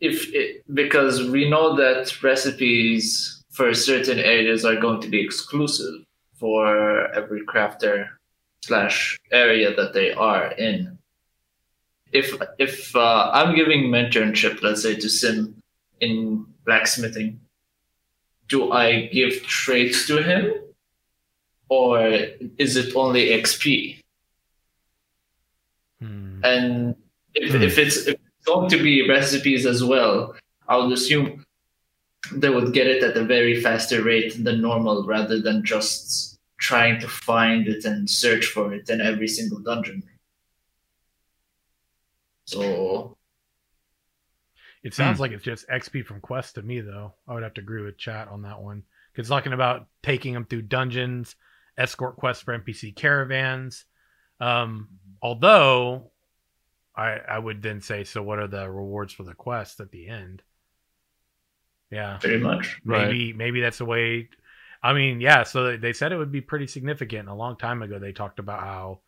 if 0.00 0.32
it, 0.34 0.62
because 0.74 1.30
we 1.30 1.48
know 1.48 1.76
that 1.76 2.22
recipes 2.22 3.44
for 3.50 3.72
certain 3.72 4.18
areas 4.18 4.64
are 4.64 4.76
going 4.76 5.00
to 5.00 5.08
be 5.08 5.20
exclusive 5.20 6.04
for 6.34 7.10
every 7.14 7.40
crafter 7.46 8.08
slash 8.62 9.18
area 9.32 9.74
that 9.74 9.94
they 9.94 10.12
are 10.12 10.52
in. 10.52 10.98
If 12.12 12.34
if 12.58 12.94
uh, 12.94 13.30
I'm 13.32 13.56
giving 13.56 13.84
mentorship, 13.84 14.62
let's 14.62 14.82
say 14.82 14.94
to 14.96 15.08
Sim 15.08 15.62
in 16.00 16.46
blacksmithing, 16.66 17.40
do 18.48 18.72
I 18.72 19.06
give 19.06 19.42
traits 19.44 20.06
to 20.08 20.22
him 20.22 20.52
or 21.68 22.00
is 22.58 22.76
it 22.76 22.94
only 22.94 23.28
XP? 23.30 24.00
Hmm. 26.00 26.44
And 26.44 26.96
if, 27.34 27.52
Hmm. 27.54 27.62
if, 27.62 27.78
it's, 27.78 27.96
if 28.06 28.14
it's 28.14 28.46
going 28.46 28.68
to 28.70 28.82
be 28.82 29.08
recipes 29.08 29.66
as 29.66 29.82
well, 29.82 30.34
I 30.68 30.76
would 30.76 30.92
assume 30.92 31.44
they 32.32 32.50
would 32.50 32.72
get 32.72 32.86
it 32.86 33.02
at 33.02 33.16
a 33.16 33.24
very 33.24 33.60
faster 33.60 34.02
rate 34.02 34.42
than 34.42 34.60
normal 34.60 35.06
rather 35.06 35.40
than 35.40 35.64
just 35.64 36.38
trying 36.58 36.98
to 37.00 37.08
find 37.08 37.68
it 37.68 37.84
and 37.84 38.08
search 38.08 38.46
for 38.46 38.72
it 38.74 38.88
in 38.90 39.00
every 39.00 39.28
single 39.28 39.58
dungeon. 39.60 40.02
So, 42.46 43.16
It 44.82 44.94
sounds 44.94 45.18
Hmm. 45.18 45.22
like 45.22 45.32
it's 45.32 45.42
just 45.42 45.68
XP 45.68 46.06
from 46.06 46.20
quest 46.20 46.54
to 46.54 46.62
me, 46.62 46.80
though. 46.80 47.12
I 47.26 47.34
would 47.34 47.42
have 47.42 47.54
to 47.54 47.60
agree 47.60 47.82
with 47.82 47.98
chat 47.98 48.28
on 48.28 48.42
that 48.42 48.60
one 48.60 48.84
because 49.12 49.28
talking 49.28 49.52
about 49.52 49.88
taking 50.04 50.32
them 50.32 50.44
through 50.44 50.62
dungeons, 50.62 51.34
escort 51.78 52.16
quests 52.16 52.42
for 52.42 52.58
NPC 52.58 52.94
caravans. 52.94 53.84
Um, 54.40 54.88
although, 55.22 56.10
I 56.96 57.18
I 57.28 57.38
would 57.38 57.62
then 57.62 57.80
say, 57.80 58.04
so 58.04 58.22
what 58.22 58.38
are 58.38 58.48
the 58.48 58.70
rewards 58.70 59.12
for 59.12 59.22
the 59.24 59.34
quest 59.34 59.80
at 59.80 59.90
the 59.90 60.08
end? 60.08 60.42
Yeah, 61.90 62.18
pretty 62.20 62.38
much. 62.42 62.80
Right. 62.84 63.06
maybe 63.08 63.32
maybe 63.32 63.60
that's 63.60 63.80
a 63.80 63.84
way. 63.84 64.28
I 64.82 64.92
mean, 64.92 65.20
yeah. 65.20 65.42
So 65.44 65.64
they- 65.64 65.76
they 65.76 65.92
said 65.92 66.12
it 66.12 66.16
would 66.18 66.32
be 66.32 66.40
pretty 66.40 66.66
significant. 66.66 67.28
A 67.28 67.34
long 67.34 67.56
time 67.56 67.82
ago, 67.82 67.98
they 67.98 68.12
talked 68.12 68.38
about 68.38 68.60
how 68.60 69.00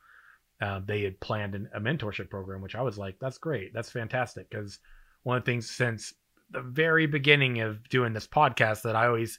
uh, 0.61 0.81
they 0.85 1.03
had 1.03 1.21
planned 1.21 1.55
an, 1.55 1.69
a 1.75 1.81
mentorship 1.81 2.31
program, 2.31 2.61
which 2.63 2.75
I 2.75 2.83
was 2.83 2.99
like, 2.99 3.17
that's 3.21 3.39
great, 3.39 3.73
that's 3.73 3.91
fantastic. 3.91 4.51
Because 4.51 4.79
one 5.23 5.37
of 5.37 5.45
the 5.45 5.53
things 5.53 5.71
since 5.71 6.15
the 6.51 6.63
very 6.63 7.07
beginning 7.07 7.61
of 7.61 7.87
doing 7.89 8.13
this 8.13 8.27
podcast 8.27 8.83
that 8.83 8.97
I 8.97 9.07
always 9.07 9.39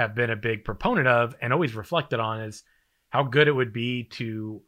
have 0.00 0.14
been 0.14 0.30
a 0.30 0.36
big 0.36 0.64
proponent 0.64 1.06
of 1.06 1.34
and 1.42 1.52
always 1.52 1.74
reflected 1.74 2.20
on 2.20 2.40
is 2.40 2.62
how 3.10 3.22
good 3.22 3.48
it 3.48 3.52
would 3.52 3.72
be 3.72 4.04
to 4.04 4.62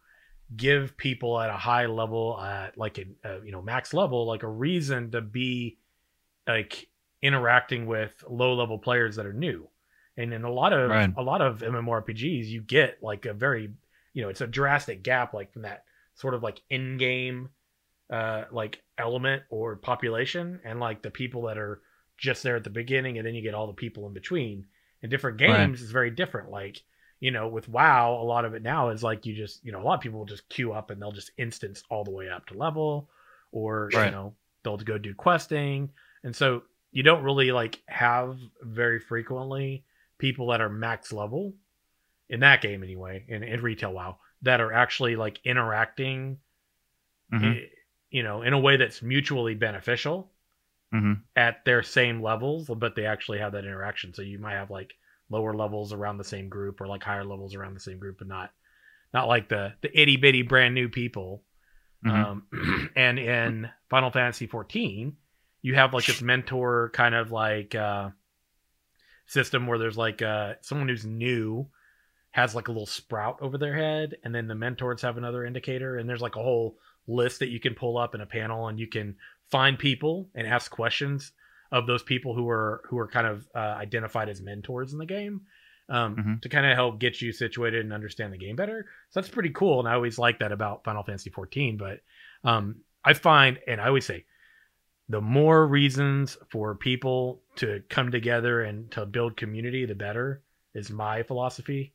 give 0.55 0.95
people 0.99 1.41
at 1.41 1.49
a 1.49 1.57
high 1.57 1.87
level, 1.87 2.39
at 2.39 2.76
like 2.76 2.99
a, 2.99 3.07
a 3.28 3.43
you 3.43 3.51
know 3.51 3.62
max 3.62 3.95
level, 3.95 4.26
like 4.26 4.43
a 4.43 4.49
reason 4.49 5.11
to 5.12 5.22
be 5.22 5.78
like 6.47 6.89
interacting 7.22 7.87
with 7.87 8.22
low 8.28 8.53
level 8.53 8.78
players 8.78 9.16
that 9.16 9.24
are 9.24 9.33
new. 9.33 9.68
And 10.18 10.35
in 10.35 10.45
a 10.45 10.53
lot 10.53 10.74
of 10.74 10.91
Right. 10.91 11.14
a 11.16 11.22
lot 11.22 11.41
of 11.41 11.61
MMORPGs, 11.61 12.47
you 12.47 12.61
get 12.61 12.99
like 13.03 13.24
a 13.24 13.33
very 13.33 13.70
you 14.12 14.22
know 14.22 14.28
it's 14.28 14.43
a 14.43 14.47
drastic 14.47 15.03
gap 15.03 15.33
like 15.33 15.51
from 15.51 15.62
that 15.62 15.85
sort 16.14 16.35
of 16.35 16.43
like 16.43 16.61
in 16.68 16.99
game 16.99 17.49
uh 18.11 18.45
like 18.51 18.83
element 18.99 19.45
or 19.49 19.76
population 19.76 20.61
and 20.64 20.78
like 20.78 21.01
the 21.01 21.11
people 21.11 21.43
that 21.43 21.57
are 21.57 21.80
just 22.18 22.43
there 22.43 22.57
at 22.57 22.64
the 22.64 22.70
beginning 22.70 23.16
and 23.16 23.26
then 23.26 23.35
you 23.35 23.41
get 23.41 23.55
all 23.55 23.66
the 23.66 23.72
people 23.72 24.07
in 24.07 24.12
between 24.12 24.66
in 25.03 25.11
different 25.11 25.40
Right. 25.40 25.66
games 25.66 25.82
is 25.82 25.90
very 25.90 26.11
different 26.11 26.50
like 26.50 26.82
you 27.20 27.30
know 27.30 27.48
with 27.48 27.68
wow 27.68 28.14
a 28.20 28.24
lot 28.24 28.44
of 28.44 28.55
it 28.55 28.62
now 28.62 28.90
is 28.90 29.03
like 29.03 29.26
you 29.26 29.34
just 29.34 29.64
you 29.64 29.72
know 29.72 29.80
a 29.80 29.84
lot 29.84 29.94
of 29.94 30.00
people 30.00 30.18
will 30.20 30.26
just 30.26 30.48
queue 30.48 30.72
up 30.72 30.90
and 30.90 31.00
they'll 31.00 31.12
just 31.12 31.30
instance 31.38 31.82
all 31.90 32.05
the 32.05 32.11
way 32.11 32.28
up 32.28 32.46
to 32.46 32.55
level 32.59 33.09
or 33.53 33.90
you 33.92 34.11
know 34.11 34.34
they'll 34.64 34.76
go 34.78 34.98
do 34.98 35.14
questing 35.14 35.90
and 36.24 36.34
so 36.34 36.62
you 36.92 37.03
don't 37.03 37.24
really 37.24 37.53
like 37.53 37.80
have 37.86 38.38
very 38.62 39.00
frequently 39.00 39.84
people 40.18 40.48
that 40.48 40.61
are 40.61 40.68
max 40.68 41.12
level 41.12 41.55
in 42.30 42.40
that 42.40 42.62
game 42.62 42.82
anyway 42.82 43.24
in, 43.28 43.42
in 43.42 43.62
retail 43.62 43.92
wow 43.92 44.18
that 44.42 44.61
are 44.61 44.72
actually 44.72 45.16
like 45.16 45.40
interacting 45.44 46.38
Mhm. 47.32 47.68
you 48.11 48.22
know 48.22 48.42
in 48.42 48.53
a 48.53 48.59
way 48.59 48.76
that's 48.76 49.03
mutually 49.03 49.55
beneficial 49.55 50.32
Mhm. 50.93 51.22
at 51.36 51.64
their 51.64 51.82
same 51.82 52.20
levels 52.22 52.68
but 52.76 52.95
they 52.95 53.07
actually 53.07 53.38
have 53.38 53.53
that 53.53 53.64
interaction 53.64 54.12
so 54.12 54.20
you 54.22 54.38
might 54.38 54.53
have 54.53 54.70
like 54.70 54.93
lower 55.30 55.55
levels 55.55 55.93
around 55.93 56.18
the 56.18 56.24
same 56.24 56.49
group 56.49 56.80
or 56.80 56.86
like 56.86 57.03
higher 57.03 57.24
levels 57.24 57.55
around 57.55 57.72
the 57.74 57.80
same 57.80 57.99
group 57.99 58.18
but 58.18 58.28
not 58.28 58.51
not 59.14 59.26
like 59.28 59.49
the 59.49 59.72
the 59.80 59.99
itty 59.99 60.16
bitty 60.16 60.43
brand 60.43 60.74
new 60.74 60.88
people 60.88 61.43
Mhm. 62.05 62.11
um 62.11 62.90
and 62.97 63.18
in 63.18 63.70
final 63.88 64.11
fantasy 64.11 64.47
14 64.47 65.16
you 65.62 65.74
have 65.74 65.95
like 65.95 66.05
this 66.05 66.20
mentor 66.20 66.90
kind 66.93 67.14
of 67.14 67.30
like 67.32 67.74
uh 67.74 68.11
system 69.26 69.66
where 69.66 69.78
there's 69.78 69.97
like 69.97 70.20
uh 70.22 70.55
someone 70.61 70.88
who's 70.88 71.07
new 71.07 71.66
has 72.32 72.55
like 72.55 72.68
a 72.68 72.72
little 72.72 72.86
sprout 72.86 73.38
over 73.40 73.59
their 73.59 73.74
head 73.74 74.16
and 74.24 74.34
then 74.34 74.47
the 74.47 74.55
mentors 74.55 75.03
have 75.03 75.16
another 75.16 75.45
indicator 75.45 75.97
and 75.97 76.09
there's 76.09 76.22
like 76.22 76.36
a 76.36 76.43
whole 76.43 76.76
list 77.07 77.38
that 77.40 77.49
you 77.49 77.61
can 77.61 77.74
pull 77.74 77.99
up 77.99 78.14
in 78.14 78.20
a 78.20 78.26
panel 78.26 78.68
and 78.68 78.78
you 78.78 78.86
can 78.86 79.16
find 79.53 79.78
people 79.78 80.28
and 80.34 80.46
ask 80.46 80.70
questions 80.70 81.30
of 81.70 81.86
those 81.86 82.03
people 82.03 82.34
who 82.34 82.48
are 82.48 82.82
who 82.88 82.98
are 82.98 83.07
kind 83.07 83.26
of 83.26 83.46
uh, 83.55 83.59
identified 83.86 84.28
as 84.28 84.40
mentors 84.40 84.92
in 84.92 84.98
the 84.98 85.07
game 85.07 85.42
um, 85.88 86.16
Mhm. 86.16 86.42
to 86.42 86.48
kind 86.48 86.66
of 86.66 86.74
help 86.74 86.98
get 86.98 87.20
you 87.22 87.30
situated 87.32 87.80
and 87.84 87.92
understand 87.92 88.32
the 88.32 88.38
game 88.38 88.57
better 88.57 88.86
so 89.11 89.20
that's 89.20 89.32
pretty 89.32 89.50
cool 89.50 89.78
and 89.78 89.88
i 89.88 89.94
always 89.94 90.18
like 90.18 90.38
that 90.40 90.53
about 90.53 90.82
final 90.84 91.03
fantasy 91.05 91.30
14 91.30 91.76
but 91.76 92.00
um, 92.50 92.76
i 93.05 93.12
find 93.14 93.59
and 93.68 93.80
i 93.80 93.86
always 93.86 94.07
say 94.07 94.24
the 95.09 95.20
more 95.20 95.66
reasons 95.66 96.38
for 96.50 96.74
people 96.74 97.42
to 97.57 97.82
come 97.90 98.11
together 98.11 98.62
and 98.62 98.90
to 98.92 99.05
build 99.07 99.36
community 99.36 99.84
the 99.86 99.94
better 99.94 100.42
is 100.74 100.90
my 100.90 101.22
philosophy 101.22 101.92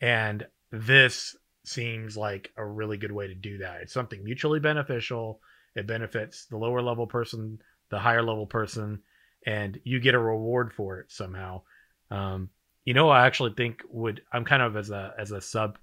and 0.00 0.46
this 0.70 1.36
seems 1.64 2.16
like 2.16 2.52
a 2.56 2.64
really 2.64 2.96
good 2.96 3.10
way 3.12 3.26
to 3.26 3.34
do 3.34 3.58
that. 3.58 3.80
It's 3.82 3.92
something 3.92 4.22
mutually 4.22 4.60
beneficial. 4.60 5.40
It 5.76 5.86
benefits 5.86 6.46
the 6.46 6.56
lower 6.56 6.82
level 6.82 7.06
person, 7.06 7.60
the 7.90 7.98
higher 7.98 8.22
level 8.22 8.46
person, 8.46 9.02
and 9.46 9.78
you 9.84 10.00
get 10.00 10.14
a 10.14 10.18
reward 10.18 10.72
for 10.72 10.98
it 11.00 11.12
somehow. 11.12 11.62
Um, 12.10 12.50
you 12.84 12.94
know, 12.94 13.10
I 13.10 13.26
actually 13.26 13.52
think 13.54 13.82
would 13.90 14.22
I'm 14.32 14.44
kind 14.44 14.62
of 14.62 14.76
as 14.76 14.90
a 14.90 15.14
as 15.18 15.30
a 15.32 15.40
sub 15.40 15.78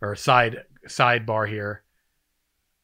or 0.00 0.16
side 0.16 0.64
sidebar 0.86 1.48
here. 1.48 1.84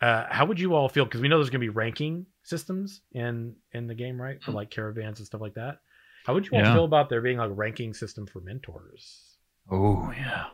Uh, 0.01 0.27
how 0.31 0.47
would 0.47 0.61
you 0.61 0.75
all 0.75 0.89
feel? 0.89 1.05
Because 1.05 1.21
we 1.21 1.29
know 1.29 1.39
there's 1.39 1.51
going 1.51 1.61
to 1.61 1.67
be 1.67 1.71
ranking 1.71 2.27
systems 2.45 3.01
in 3.13 3.57
in 3.73 3.87
the 3.87 3.95
game, 3.95 4.21
right? 4.21 4.43
For 4.43 4.53
like 4.53 4.71
caravans 4.71 5.19
and 5.19 5.27
stuff 5.27 5.41
like 5.41 5.55
that. 5.55 5.81
How 6.25 6.35
would 6.35 6.47
you 6.47 6.57
all 6.57 6.65
feel 6.73 6.85
about 6.85 7.11
there 7.11 7.21
being 7.21 7.39
like 7.39 7.51
a 7.51 7.55
ranking 7.55 7.95
system 7.95 8.27
for 8.27 8.41
mentors? 8.41 9.37
Oh 9.71 10.13
yeah. 10.17 10.47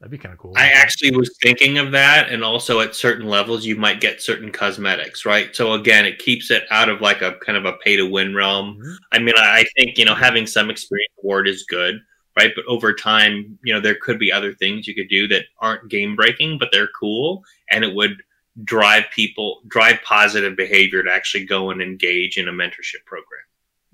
That'd 0.00 0.12
be 0.12 0.18
kind 0.18 0.32
of 0.32 0.38
cool. 0.38 0.52
I 0.56 0.68
actually 0.68 1.16
was 1.16 1.36
thinking 1.42 1.78
of 1.78 1.90
that, 1.90 2.28
and 2.30 2.44
also 2.44 2.80
at 2.80 2.94
certain 2.94 3.26
levels, 3.26 3.66
you 3.66 3.74
might 3.74 4.00
get 4.00 4.22
certain 4.22 4.52
cosmetics, 4.52 5.26
right? 5.26 5.54
So 5.56 5.72
again, 5.72 6.06
it 6.06 6.20
keeps 6.20 6.52
it 6.52 6.62
out 6.70 6.88
of 6.88 7.00
like 7.00 7.20
a 7.20 7.32
kind 7.44 7.58
of 7.58 7.64
a 7.64 7.72
pay 7.84 7.96
to 7.96 8.06
win 8.06 8.32
realm. 8.32 8.78
Mhm. 8.80 8.96
I 9.10 9.18
mean, 9.18 9.34
I 9.36 9.60
I 9.60 9.64
think 9.76 9.98
you 9.98 10.04
know 10.04 10.14
having 10.14 10.46
some 10.46 10.70
experience 10.70 11.12
award 11.22 11.48
is 11.48 11.64
good, 11.64 12.00
right? 12.38 12.52
But 12.54 12.64
over 12.66 12.94
time, 12.94 13.58
you 13.64 13.74
know, 13.74 13.80
there 13.80 13.96
could 13.96 14.20
be 14.20 14.30
other 14.30 14.54
things 14.54 14.86
you 14.86 14.94
could 14.94 15.08
do 15.08 15.26
that 15.28 15.46
aren't 15.58 15.88
game 15.90 16.14
breaking, 16.14 16.58
but 16.58 16.70
they're 16.70 16.88
cool, 16.98 17.44
and 17.70 17.84
it 17.84 17.92
would 17.92 18.22
drive 18.64 19.04
people 19.14 19.62
drive 19.68 20.00
positive 20.02 20.56
behavior 20.56 21.02
to 21.02 21.12
actually 21.12 21.44
go 21.44 21.70
and 21.70 21.80
engage 21.82 22.38
in 22.38 22.48
a 22.48 22.52
mentorship 22.52 23.04
program 23.06 23.42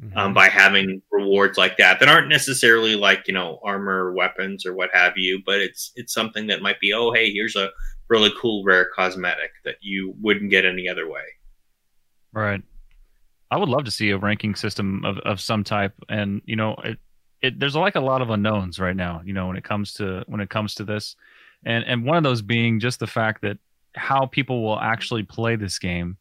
Mhm. 0.04 0.16
um, 0.16 0.34
by 0.34 0.48
having 0.48 1.00
rewards 1.10 1.56
like 1.56 1.76
that 1.78 1.98
that 2.00 2.08
aren't 2.08 2.28
necessarily 2.28 2.94
like 2.96 3.26
you 3.26 3.32
know 3.34 3.58
armor 3.64 4.04
or 4.06 4.12
weapons 4.12 4.66
or 4.66 4.74
what 4.74 4.90
have 4.92 5.16
you 5.16 5.40
but 5.46 5.60
it's 5.60 5.92
it's 5.96 6.12
something 6.12 6.46
that 6.48 6.60
might 6.62 6.78
be 6.80 6.92
oh 6.92 7.10
hey 7.12 7.32
here's 7.32 7.56
a 7.56 7.70
really 8.08 8.30
cool 8.40 8.62
rare 8.64 8.88
cosmetic 8.94 9.50
that 9.64 9.76
you 9.80 10.14
wouldn't 10.20 10.50
get 10.50 10.64
any 10.64 10.88
other 10.88 11.08
way 11.10 11.22
Right. 12.32 12.62
I 13.50 13.56
would 13.56 13.68
love 13.68 13.84
to 13.84 13.90
see 13.90 14.10
a 14.10 14.18
ranking 14.18 14.54
system 14.56 15.04
of, 15.04 15.18
of 15.18 15.40
some 15.40 15.62
type, 15.62 15.92
and 16.08 16.42
you 16.44 16.56
know, 16.56 16.74
it, 16.82 16.98
it 17.42 17.60
there's 17.60 17.76
like 17.76 17.94
a 17.94 18.00
lot 18.00 18.20
of 18.22 18.30
unknowns 18.30 18.80
right 18.80 18.96
now. 18.96 19.22
You 19.24 19.32
know, 19.32 19.46
when 19.46 19.56
it 19.56 19.62
comes 19.64 19.92
to 19.94 20.24
when 20.26 20.40
it 20.40 20.50
comes 20.50 20.74
to 20.76 20.84
this, 20.84 21.14
and 21.64 21.84
and 21.84 22.04
one 22.04 22.16
of 22.16 22.24
those 22.24 22.42
being 22.42 22.80
just 22.80 22.98
the 22.98 23.06
fact 23.06 23.42
that 23.42 23.58
how 23.94 24.26
people 24.26 24.62
will 24.64 24.80
actually 24.80 25.22
play 25.22 25.54
this 25.54 25.78
game, 25.78 26.16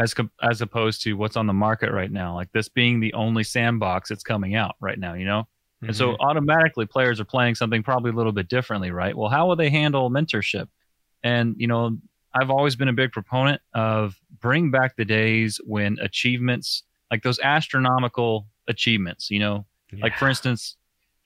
as 0.00 0.14
com- 0.14 0.30
as 0.42 0.62
opposed 0.62 1.02
to 1.02 1.12
what's 1.14 1.36
on 1.36 1.46
the 1.46 1.52
market 1.52 1.92
right 1.92 2.10
now. 2.10 2.34
Like 2.34 2.50
this 2.52 2.68
being 2.68 3.00
the 3.00 3.12
only 3.12 3.44
sandbox 3.44 4.08
that's 4.08 4.22
coming 4.22 4.54
out 4.54 4.76
right 4.80 4.98
now, 4.98 5.14
you 5.14 5.26
know. 5.26 5.42
Mm-hmm. 5.42 5.88
And 5.88 5.96
so 5.96 6.16
automatically 6.20 6.86
players 6.86 7.20
are 7.20 7.24
playing 7.24 7.54
something 7.54 7.82
probably 7.82 8.10
a 8.10 8.14
little 8.14 8.32
bit 8.32 8.48
differently, 8.48 8.90
right? 8.90 9.16
Well, 9.16 9.28
how 9.28 9.46
will 9.46 9.56
they 9.56 9.70
handle 9.70 10.10
mentorship? 10.10 10.68
And 11.22 11.54
you 11.58 11.66
know, 11.66 11.98
I've 12.34 12.50
always 12.50 12.76
been 12.76 12.88
a 12.88 12.92
big 12.92 13.12
proponent 13.12 13.60
of 13.74 14.18
bring 14.40 14.70
back 14.70 14.96
the 14.96 15.04
days 15.04 15.60
when 15.64 15.98
achievements, 16.00 16.84
like 17.10 17.22
those 17.22 17.38
astronomical 17.40 18.46
achievements, 18.68 19.30
you 19.30 19.38
know, 19.38 19.66
yeah. 19.92 20.02
like 20.02 20.16
for 20.16 20.28
instance, 20.28 20.76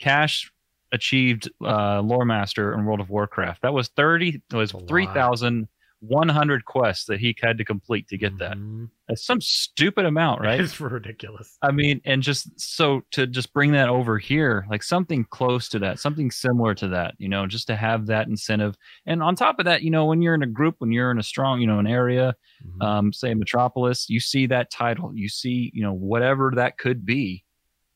Cash 0.00 0.50
achieved 0.90 1.50
uh, 1.62 2.00
lore 2.00 2.24
master 2.24 2.74
in 2.74 2.84
World 2.84 3.00
of 3.00 3.10
Warcraft. 3.10 3.62
That 3.62 3.72
was 3.72 3.88
thirty. 3.88 4.42
It 4.50 4.56
was 4.56 4.72
three 4.88 5.06
thousand 5.06 5.68
100 6.08 6.64
quests 6.64 7.06
that 7.06 7.20
he 7.20 7.34
had 7.40 7.58
to 7.58 7.64
complete 7.64 8.08
to 8.08 8.18
get 8.18 8.38
that. 8.38 8.56
Mm-hmm. 8.56 8.86
That's 9.08 9.24
some 9.24 9.40
stupid 9.40 10.06
amount, 10.06 10.40
right? 10.40 10.60
It's 10.60 10.80
ridiculous. 10.80 11.56
I 11.62 11.70
mean, 11.70 12.00
and 12.04 12.22
just 12.22 12.48
so 12.58 13.02
to 13.12 13.26
just 13.26 13.52
bring 13.52 13.72
that 13.72 13.88
over 13.88 14.18
here, 14.18 14.66
like 14.70 14.82
something 14.82 15.24
close 15.30 15.68
to 15.70 15.78
that, 15.80 15.98
something 15.98 16.30
similar 16.30 16.74
to 16.76 16.88
that, 16.88 17.14
you 17.18 17.28
know, 17.28 17.46
just 17.46 17.66
to 17.68 17.76
have 17.76 18.06
that 18.06 18.28
incentive. 18.28 18.76
And 19.06 19.22
on 19.22 19.36
top 19.36 19.58
of 19.58 19.66
that, 19.66 19.82
you 19.82 19.90
know, 19.90 20.06
when 20.06 20.22
you're 20.22 20.34
in 20.34 20.42
a 20.42 20.46
group, 20.46 20.76
when 20.78 20.92
you're 20.92 21.10
in 21.10 21.18
a 21.18 21.22
strong, 21.22 21.60
you 21.60 21.66
know, 21.66 21.78
an 21.78 21.86
area, 21.86 22.34
mm-hmm. 22.66 22.82
um, 22.82 23.12
say 23.12 23.34
Metropolis, 23.34 24.08
you 24.08 24.20
see 24.20 24.46
that 24.46 24.70
title, 24.70 25.12
you 25.14 25.28
see, 25.28 25.70
you 25.74 25.82
know, 25.82 25.92
whatever 25.92 26.52
that 26.54 26.78
could 26.78 27.04
be 27.04 27.44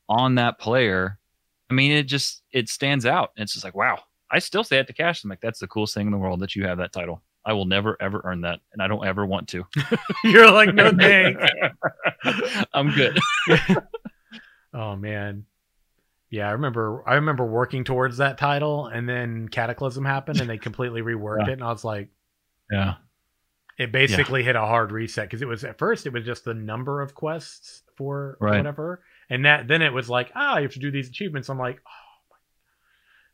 on 0.07 0.35
that 0.35 0.59
player. 0.59 1.17
I 1.69 1.73
mean, 1.73 1.91
it 1.91 2.03
just 2.03 2.43
it 2.51 2.69
stands 2.69 3.05
out. 3.05 3.31
It's 3.35 3.53
just 3.53 3.63
like, 3.63 3.75
wow, 3.75 3.99
I 4.31 4.39
still 4.39 4.63
say 4.63 4.79
it 4.79 4.87
to 4.87 4.93
cash. 4.93 5.23
I'm 5.23 5.29
like, 5.29 5.41
that's 5.41 5.59
the 5.59 5.67
coolest 5.67 5.93
thing 5.93 6.07
in 6.07 6.11
the 6.11 6.17
world 6.17 6.39
that 6.41 6.55
you 6.55 6.65
have 6.65 6.77
that 6.79 6.91
title. 6.91 7.21
I 7.45 7.53
will 7.53 7.65
never 7.65 7.95
ever 8.01 8.21
earn 8.25 8.41
that, 8.41 8.59
and 8.73 8.81
I 8.81 8.87
don't 8.87 9.05
ever 9.05 9.25
want 9.25 9.47
to. 9.49 9.65
You're 10.23 10.51
like, 10.51 10.73
no 10.73 10.91
thanks. 10.91 11.41
I'm 12.73 12.91
good. 12.91 13.19
Oh 14.73 14.95
man. 14.95 15.45
Yeah, 16.29 16.47
I 16.47 16.51
remember 16.51 17.03
I 17.07 17.15
remember 17.15 17.45
working 17.45 17.83
towards 17.83 18.17
that 18.17 18.37
title 18.37 18.85
and 18.85 19.09
then 19.09 19.47
Cataclysm 19.49 20.05
happened 20.05 20.39
and 20.41 20.49
they 20.49 20.59
completely 20.59 21.01
reworked 21.01 21.47
Yeah. 21.47 21.49
it 21.51 21.53
and 21.53 21.63
I 21.63 21.71
was 21.71 21.83
like 21.83 22.09
Yeah. 22.71 22.95
it 23.79 23.91
basically 23.91 24.43
hit 24.43 24.55
a 24.55 24.61
hard 24.61 24.91
reset 24.91 25.25
because 25.25 25.41
it 25.41 25.47
was 25.47 25.63
at 25.63 25.79
first 25.79 26.05
it 26.05 26.13
was 26.13 26.23
just 26.25 26.45
the 26.45 26.53
number 26.53 27.01
of 27.01 27.15
quests 27.15 27.81
for 27.97 28.37
Right. 28.39 28.57
whatever 28.57 29.01
and 29.31 29.45
that 29.45 29.67
then 29.67 29.81
it 29.81 29.91
was 29.91 30.07
like 30.07 30.31
ah 30.35 30.57
you 30.57 30.63
have 30.63 30.73
to 30.73 30.79
do 30.79 30.91
these 30.91 31.09
achievements 31.09 31.49
i'm 31.49 31.57
like 31.57 31.81
oh 31.87 31.91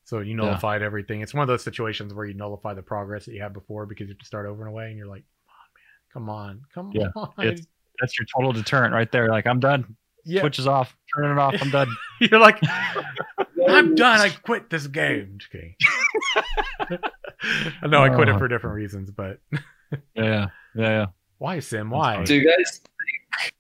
so 0.06 0.20
you 0.20 0.32
Yeah. 0.32 0.36
nullified 0.46 0.82
everything 0.82 1.22
it's 1.22 1.34
one 1.34 1.42
of 1.42 1.48
those 1.48 1.64
situations 1.64 2.14
where 2.14 2.26
you 2.26 2.34
nullify 2.34 2.74
the 2.74 2.82
progress 2.82 3.26
that 3.26 3.34
you 3.34 3.42
had 3.42 3.52
before 3.54 3.86
because 3.86 4.08
you 4.08 4.14
have 4.14 4.20
to 4.20 4.26
start 4.26 4.46
over 4.46 4.62
in 4.64 4.70
a 4.70 4.72
way 4.72 4.88
and 4.88 4.98
you're 4.98 5.08
like 5.08 5.24
come 6.14 6.30
on 6.30 6.48
man 6.56 6.62
come 6.74 6.86
on 6.88 6.92
Yeah, 6.94 7.08
come 7.14 7.30
on 7.38 7.46
it's- 7.46 7.68
That's 8.00 8.18
your 8.18 8.26
total 8.36 8.52
deterrent 8.54 8.94
right 8.94 9.10
there. 9.12 9.30
Like, 9.30 9.46
I'm 9.48 9.60
done. 9.60 9.96
yeah 10.26 10.42
Switches 10.42 10.68
off. 10.68 10.96
Turning 11.16 11.32
it 11.32 11.38
off. 11.40 11.56
I'm 11.62 11.70
done. 11.70 11.88
you're 12.22 12.40
like 12.40 12.60
i'm 13.68 13.96
done 13.96 14.20
i 14.20 14.30
quit 14.30 14.70
this 14.70 14.86
game 14.88 15.38
Just 15.40 15.52
kidding. 15.52 15.76
i 17.82 17.88
know 17.88 18.04
i 18.04 18.10
quit 18.10 18.30
it 18.30 18.36
Oh. 18.36 18.38
for 18.40 18.48
different 18.48 18.76
reasons 18.76 19.12
but 19.12 19.40
Yeah. 19.52 20.00
Yeah. 20.16 20.48
Yeah. 20.76 21.06
why 21.40 21.60
sim 21.60 21.90
why 21.90 22.24
Do 22.24 22.36
you 22.36 22.46
guys 22.48 22.80
think 22.80 23.54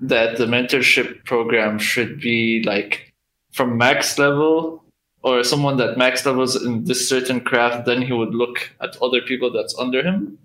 that 0.00 0.38
the 0.38 0.46
mentorship 0.46 1.24
program 1.24 1.78
should 1.78 2.20
be 2.20 2.62
like 2.64 3.12
from 3.52 3.76
max 3.76 4.18
level 4.18 4.84
or 5.22 5.44
someone 5.44 5.76
that 5.76 5.98
max 5.98 6.24
levels 6.24 6.56
in 6.56 6.84
this 6.84 7.08
certain 7.08 7.40
craft, 7.40 7.86
then 7.86 8.02
he 8.02 8.12
would 8.12 8.34
look 8.34 8.70
at 8.80 8.96
other 9.02 9.20
people 9.20 9.52
that's 9.52 9.74
under 9.78 10.02
him? 10.02 10.38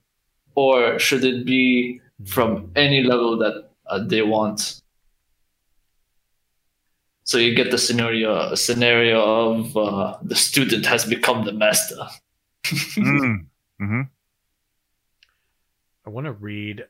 Or 0.56 1.00
should 1.00 1.24
it 1.24 1.46
be 1.46 2.02
from 2.26 2.72
any 2.76 3.04
level 3.04 3.38
that 3.40 3.70
uh, 3.88 4.00
they 4.06 4.22
want? 4.22 4.82
So 7.24 7.38
you 7.38 7.56
get 7.56 7.72
the 7.72 7.78
scenario 7.78 8.54
scenario 8.56 9.22
of 9.22 9.76
uh, 9.76 10.18
the 10.22 10.36
student 10.36 10.86
has 10.86 11.06
become 11.06 11.44
the 11.44 11.54
master. 11.54 12.08
Mm. 12.66 13.48
hmm 13.80 14.02
I 16.06 16.10
want 16.12 16.26
to 16.26 16.34
read 16.34 16.86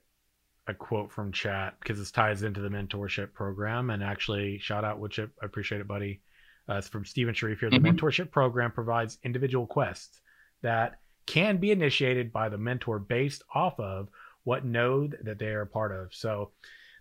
a 0.67 0.73
quote 0.73 1.11
from 1.11 1.31
chat 1.31 1.75
because 1.79 1.97
this 1.97 2.11
ties 2.11 2.43
into 2.43 2.59
the 2.59 2.69
mentorship 2.69 3.33
program. 3.33 3.89
And 3.89 4.03
actually, 4.03 4.59
shout 4.59 4.83
out 4.83 5.01
Woodchip. 5.01 5.29
I 5.41 5.45
appreciate 5.45 5.79
it, 5.79 5.87
buddy. 5.87 6.21
Uh, 6.69 6.75
it's 6.75 6.87
from 6.87 7.05
Steven 7.05 7.33
Sharif 7.33 7.59
here. 7.59 7.69
The 7.69 7.77
Mhm. 7.77 7.97
mentorship 7.97 8.31
program 8.31 8.71
provides 8.71 9.19
individual 9.23 9.67
quests 9.67 10.21
that 10.61 10.99
can 11.25 11.57
be 11.57 11.71
initiated 11.71 12.31
by 12.31 12.49
the 12.49 12.57
mentor 12.57 12.99
based 12.99 13.43
off 13.53 13.79
of 13.79 14.09
what 14.43 14.65
node 14.65 15.17
that 15.23 15.39
they 15.39 15.53
are 15.53 15.61
a 15.61 15.67
part 15.67 15.91
of. 15.91 16.13
So 16.13 16.51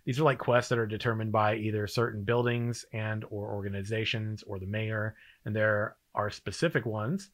these 0.03 0.19
are 0.19 0.23
like 0.23 0.39
quests 0.39 0.69
that 0.69 0.79
are 0.79 0.87
determined 0.87 1.31
by 1.31 1.55
either 1.55 1.87
certain 1.87 2.23
buildings 2.23 2.85
and 2.93 3.23
or 3.25 3.53
organizations 3.53 4.43
or 4.43 4.59
the 4.59 4.65
mayor. 4.67 5.15
And 5.45 5.55
there 5.55 5.97
are 6.13 6.29
specific 6.29 6.85
ones 6.85 7.31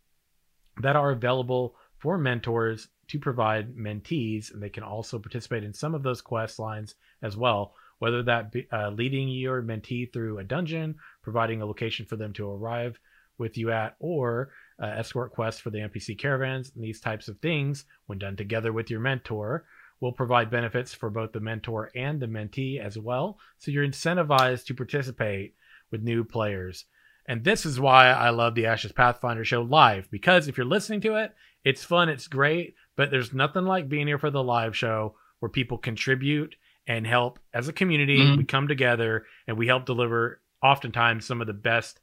that 0.82 0.96
are 0.96 1.12
available 1.12 1.76
for 1.98 2.18
mentors 2.18 2.88
to 3.08 3.20
provide 3.20 3.76
mentees, 3.76 4.54
and 4.54 4.64
they 4.64 4.70
can 4.70 4.84
also 4.84 5.20
participate 5.20 5.64
in 5.64 5.74
some 5.74 5.94
of 5.94 6.02
those 6.02 6.22
quest 6.22 6.60
lines 6.60 6.96
as 7.22 7.36
well, 7.38 7.76
whether 8.02 8.24
that 8.24 8.52
be 8.52 8.68
uh, 8.74 8.90
leading 8.90 9.30
your 9.30 9.62
mentee 9.62 10.12
through 10.12 10.40
a 10.40 10.44
dungeon, 10.44 10.96
providing 11.22 11.62
a 11.62 11.66
location 11.68 12.04
for 12.04 12.16
them 12.16 12.34
to 12.34 12.50
arrive 12.50 13.00
with 13.38 13.60
you 13.60 13.70
at, 13.70 13.96
or 14.00 14.50
uh, 14.82 14.88
escort 14.88 15.32
quests 15.32 15.62
for 15.62 15.70
the 15.70 15.78
NPC 15.78 16.18
caravans. 16.18 16.72
And 16.74 16.84
these 16.84 17.00
types 17.00 17.28
of 17.28 17.38
things, 17.42 17.86
when 18.08 18.18
done 18.18 18.36
together 18.36 18.74
with 18.74 18.90
your 18.90 19.02
mentor, 19.02 19.66
will 20.00 20.12
provide 20.12 20.50
benefits 20.50 20.96
for 20.96 21.12
both 21.12 21.32
the 21.32 21.40
mentor 21.40 21.92
and 21.94 22.20
the 22.20 22.26
mentee 22.26 22.84
as 22.84 22.98
well. 22.98 23.38
So 23.60 23.70
you're 23.70 23.88
incentivized 23.88 24.66
to 24.66 24.74
participate 24.74 25.54
with 25.92 26.02
new 26.02 26.24
players. 26.24 26.86
And 27.28 27.44
this 27.44 27.68
is 27.68 27.80
why 27.80 28.08
I 28.08 28.32
love 28.32 28.56
the 28.56 28.66
Ashes 28.66 28.94
Pathfinder 28.94 29.46
show 29.46 29.62
live 29.62 30.10
because 30.10 30.48
if 30.48 30.58
you're 30.58 30.66
listening 30.66 31.02
to 31.02 31.18
it, 31.18 31.36
it's 31.64 31.84
fun, 31.84 32.10
it's 32.10 32.28
great, 32.28 32.74
but 32.96 33.12
there's 33.12 33.32
nothing 33.32 33.66
like 33.66 33.90
being 33.90 34.08
here 34.08 34.18
for 34.18 34.32
the 34.32 34.42
live 34.42 34.76
show 34.76 35.14
where 35.40 35.50
people 35.52 35.78
contribute 35.78 36.56
and 36.92 37.08
help 37.08 37.40
as 37.54 37.68
a 37.68 37.74
community. 37.74 38.20
Mhm. 38.20 38.38
We 38.38 38.44
come 38.44 38.68
together 38.68 39.26
and 39.48 39.58
we 39.58 39.68
help 39.68 39.86
deliver 39.86 40.42
oftentimes 40.62 41.26
some 41.26 41.42
of 41.42 41.48
the 41.48 41.54
best 41.54 42.00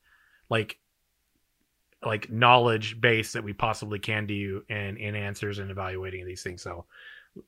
like 0.49 0.78
like 2.05 2.30
knowledge 2.30 3.01
base 3.01 3.32
that 3.32 3.43
we 3.43 3.53
possibly 3.53 3.99
can 3.99 4.26
do 4.26 4.34
you 4.34 4.64
in 4.68 4.97
in 4.97 5.14
answers 5.16 5.59
and 5.59 5.70
evaluating 5.70 6.24
these 6.26 6.43
things. 6.43 6.62
So 6.62 6.86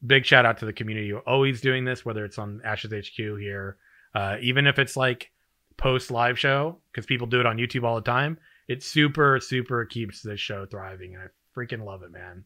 big 0.06 0.24
shout 0.26 0.44
out 0.44 0.58
to 0.58 0.66
the 0.66 0.72
community 0.72 1.08
who 1.10 1.16
are 1.16 1.28
always 1.28 1.60
doing 1.60 1.84
this, 1.84 2.04
whether 2.04 2.24
it's 2.24 2.38
on 2.38 2.60
Ashes 2.64 2.92
HQ 2.92 3.16
here, 3.38 3.76
uh, 4.14 4.36
even 4.40 4.66
if 4.66 4.78
it's 4.78 4.96
like 4.96 5.30
post 5.76 6.10
live 6.10 6.38
show, 6.38 6.78
because 6.92 7.06
people 7.06 7.26
do 7.26 7.40
it 7.40 7.46
on 7.46 7.56
YouTube 7.58 7.84
all 7.84 7.94
the 7.94 8.02
time. 8.02 8.38
It 8.68 8.82
super, 8.82 9.40
super 9.40 9.84
keeps 9.84 10.20
this 10.22 10.38
show 10.40 10.66
thriving, 10.66 11.14
and 11.14 11.24
I 11.24 11.26
freaking 11.58 11.84
love 11.84 12.02
it, 12.02 12.12
man. 12.12 12.44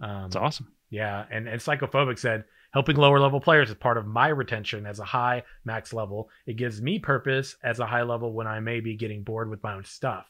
Um, 0.00 0.26
It's 0.26 0.36
awesome. 0.36 0.72
yeah, 0.90 1.24
and, 1.30 1.48
and 1.48 1.60
Psychophobic 1.60 2.18
said, 2.18 2.44
helping 2.72 2.96
lower 2.96 3.18
level 3.18 3.40
players 3.40 3.68
is 3.68 3.74
part 3.76 3.98
of 3.98 4.06
my 4.06 4.28
retention 4.28 4.86
as 4.86 4.98
a 4.98 5.04
high 5.04 5.42
max 5.64 5.92
level. 5.92 6.30
It 6.46 6.56
gives 6.56 6.80
me 6.80 6.98
purpose 6.98 7.56
as 7.62 7.80
a 7.80 7.86
high 7.86 8.02
level 8.02 8.32
when 8.32 8.46
I 8.46 8.60
may 8.60 8.80
be 8.80 8.96
getting 8.96 9.22
bored 9.22 9.50
with 9.50 9.62
my 9.62 9.74
own 9.74 9.84
stuff. 9.84 10.26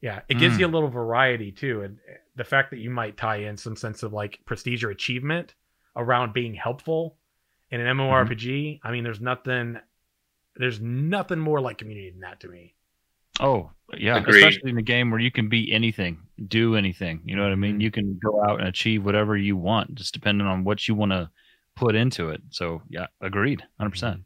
Yeah, 0.00 0.20
it 0.28 0.38
gives 0.38 0.56
Mm. 0.56 0.60
you 0.60 0.66
a 0.66 0.68
little 0.68 0.88
variety 0.88 1.50
too. 1.52 1.82
And 1.82 1.98
the 2.36 2.44
fact 2.44 2.70
that 2.70 2.78
you 2.78 2.90
might 2.90 3.16
tie 3.16 3.36
in 3.38 3.56
some 3.56 3.74
sense 3.76 4.02
of 4.02 4.12
like 4.12 4.40
prestige 4.44 4.84
or 4.84 4.90
achievement 4.90 5.54
around 5.96 6.32
being 6.32 6.54
helpful 6.54 7.16
in 7.70 7.80
an 7.80 7.96
MMORPG, 7.96 8.80
I 8.82 8.92
mean, 8.92 9.02
there's 9.04 9.20
nothing, 9.20 9.78
there's 10.56 10.80
nothing 10.80 11.38
more 11.40 11.60
like 11.60 11.78
community 11.78 12.10
than 12.10 12.20
that 12.20 12.40
to 12.40 12.48
me. 12.48 12.74
Oh, 13.40 13.70
yeah. 13.96 14.18
Agreed. 14.18 14.36
Especially 14.44 14.70
in 14.70 14.78
a 14.78 14.82
game 14.82 15.10
where 15.10 15.20
you 15.20 15.30
can 15.30 15.48
be 15.48 15.72
anything, 15.72 16.18
do 16.48 16.76
anything. 16.76 17.22
You 17.24 17.36
know 17.36 17.42
what 17.42 17.52
I 17.52 17.56
mean? 17.56 17.78
Mhm. 17.78 17.82
You 17.82 17.90
can 17.90 18.18
go 18.22 18.42
out 18.44 18.58
and 18.60 18.68
achieve 18.68 19.04
whatever 19.04 19.36
you 19.36 19.56
want, 19.56 19.94
just 19.94 20.12
depending 20.14 20.46
on 20.46 20.64
what 20.64 20.86
you 20.88 20.94
want 20.94 21.12
to 21.12 21.30
put 21.74 21.94
into 21.94 22.30
it. 22.30 22.42
So, 22.50 22.82
yeah, 22.88 23.06
agreed. 23.20 23.62
100%. 23.80 23.90
percent 23.90 24.22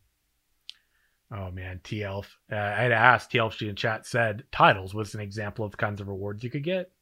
Oh 1.34 1.50
man, 1.50 1.80
T 1.82 2.02
Elf. 2.04 2.36
Uh, 2.50 2.56
I 2.56 2.82
had 2.82 2.92
asked 2.92 3.30
T 3.30 3.38
Elf. 3.38 3.54
She 3.54 3.68
in 3.68 3.74
chat 3.76 4.04
said 4.06 4.44
titles 4.52 4.92
was 4.92 5.14
an 5.14 5.20
example 5.22 5.64
of 5.64 5.70
the 5.70 5.78
kinds 5.78 6.02
of 6.02 6.08
rewards 6.08 6.44
you 6.44 6.50
could 6.50 6.62
get 6.62 6.92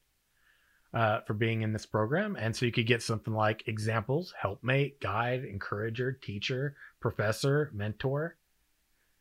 uh, 0.95 1.21
for 1.23 1.35
being 1.35 1.63
in 1.63 1.73
this 1.73 1.85
program, 1.87 2.37
and 2.37 2.55
so 2.55 2.65
you 2.65 2.71
could 2.71 2.87
get 2.87 3.03
something 3.03 3.35
like 3.35 3.67
examples, 3.67 4.33
helpmate, 4.41 5.01
guide, 5.01 5.45
encourager, 5.45 6.13
teacher, 6.13 6.77
professor, 7.01 7.71
mentor. 7.75 8.37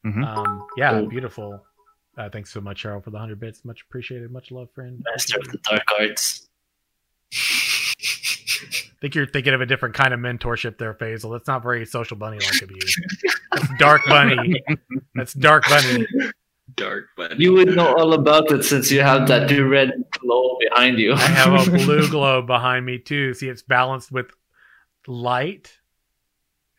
Mhm. 0.05 0.23
Um, 0.25 0.67
yeah, 0.77 0.91
Cool. 0.99 1.07
beautiful. 1.09 1.65
Uh, 2.19 2.29
thanks 2.29 2.51
so 2.51 2.59
much, 2.59 2.81
Charles, 2.81 3.05
for 3.05 3.11
the 3.11 3.17
hundred 3.17 3.39
bits. 3.39 3.63
Much 3.63 3.81
appreciated. 3.83 4.29
Much 4.29 4.51
love, 4.51 4.69
friend. 4.75 5.01
Master 5.09 5.39
of 5.39 5.47
the 5.47 5.57
dark 5.59 5.83
arts. 5.97 6.49
I 7.33 7.37
think 9.01 9.15
you're 9.15 9.25
thinking 9.25 9.53
of 9.53 9.61
a 9.61 9.65
different 9.65 9.95
kind 9.95 10.13
of 10.13 10.19
mentorship 10.19 10.77
there, 10.77 10.93
Faisal. 10.93 11.31
That's 11.31 11.47
not 11.47 11.63
very 11.63 11.85
social 11.85 12.17
bunny 12.17 12.39
like 12.39 12.61
of 12.61 12.71
you. 12.71 12.81
That's 13.53 13.67
dark 13.79 14.01
bunny. 14.05 14.61
That's 15.15 15.33
dark 15.33 15.63
bunny. 15.69 16.05
Dark, 16.75 17.05
bunny. 17.15 17.35
You 17.37 17.53
would 17.53 17.73
know 17.73 17.95
all 17.95 18.13
about 18.13 18.51
it 18.51 18.63
since 18.63 18.91
you 18.91 18.99
have 18.99 19.29
that 19.29 19.49
new 19.49 19.65
red 19.69 20.03
glow 20.11 20.57
behind 20.59 20.99
you. 20.99 21.13
I 21.13 21.19
have 21.19 21.67
a 21.67 21.71
blue 21.77 22.09
glow 22.09 22.41
behind 22.41 22.85
me 22.85 22.99
too. 22.99 23.33
See, 23.33 23.47
it's 23.47 23.61
balanced 23.61 24.11
with 24.11 24.27
light 25.07 25.71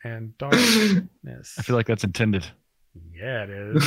and 0.03 0.37
darkness. 0.37 1.55
I 1.57 1.61
feel 1.63 1.75
like 1.75 1.87
that's 1.87 2.03
intended. 2.03 2.45
Yeah, 3.21 3.45
it 3.47 3.75
is. 3.75 3.85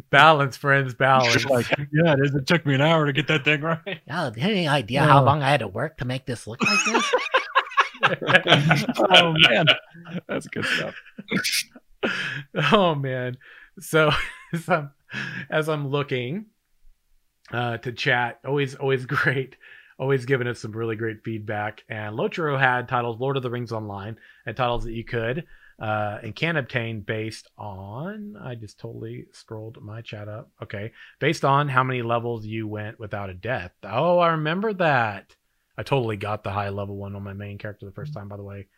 balance, 0.10 0.56
friends, 0.56 0.94
balance. 0.94 1.44
like, 1.46 1.68
yeah, 1.92 2.12
it 2.12 2.20
is. 2.20 2.34
It 2.34 2.46
took 2.46 2.64
me 2.64 2.76
an 2.76 2.80
hour 2.80 3.06
to 3.06 3.12
get 3.12 3.26
that 3.26 3.44
thing 3.44 3.62
right. 3.62 4.00
Oh, 4.08 4.30
do 4.30 4.40
have 4.40 4.50
any 4.50 4.68
idea 4.68 5.02
how 5.02 5.24
long 5.24 5.42
I 5.42 5.50
had 5.50 5.60
to 5.60 5.68
work 5.68 5.98
to 5.98 6.04
make 6.04 6.24
this 6.24 6.46
look 6.46 6.62
like 6.62 6.78
this? 6.86 7.12
oh 9.10 9.34
man, 9.48 9.66
that's 10.28 10.46
good 10.46 10.64
stuff. 10.64 10.94
oh 12.72 12.94
man. 12.94 13.36
So 13.80 14.12
as 14.52 14.68
I'm, 14.68 14.92
as 15.50 15.68
I'm 15.68 15.88
looking 15.88 16.46
uh, 17.52 17.78
to 17.78 17.90
chat, 17.90 18.38
always 18.46 18.76
always 18.76 19.06
great. 19.06 19.56
Always 19.98 20.26
giving 20.26 20.46
us 20.46 20.60
some 20.60 20.72
really 20.72 20.94
great 20.94 21.24
feedback. 21.24 21.82
And 21.88 22.16
Lochero 22.16 22.60
had 22.60 22.86
titles 22.86 23.18
Lord 23.18 23.38
of 23.38 23.42
the 23.42 23.50
Rings 23.50 23.72
Online 23.72 24.18
and 24.44 24.54
titles 24.54 24.84
that 24.84 24.92
you 24.92 25.04
could 25.04 25.46
uh, 25.78 26.18
and 26.22 26.34
can 26.34 26.56
obtain 26.56 27.00
based 27.00 27.48
on. 27.58 28.36
I 28.42 28.54
just 28.54 28.78
totally 28.78 29.26
scrolled 29.32 29.82
my 29.82 30.00
chat 30.00 30.28
up. 30.28 30.50
Okay. 30.62 30.92
Based 31.20 31.44
on 31.44 31.68
how 31.68 31.84
many 31.84 32.02
levels 32.02 32.46
you 32.46 32.66
went 32.66 32.98
without 32.98 33.30
a 33.30 33.34
death. 33.34 33.72
Oh, 33.84 34.18
I 34.18 34.30
remember 34.30 34.72
that. 34.74 35.34
I 35.78 35.82
totally 35.82 36.16
got 36.16 36.42
the 36.42 36.50
high 36.50 36.70
level 36.70 36.96
one 36.96 37.14
on 37.14 37.22
my 37.22 37.34
main 37.34 37.58
character 37.58 37.84
the 37.84 37.92
first 37.92 38.14
time, 38.14 38.28
by 38.28 38.36
the 38.36 38.42
way. 38.42 38.68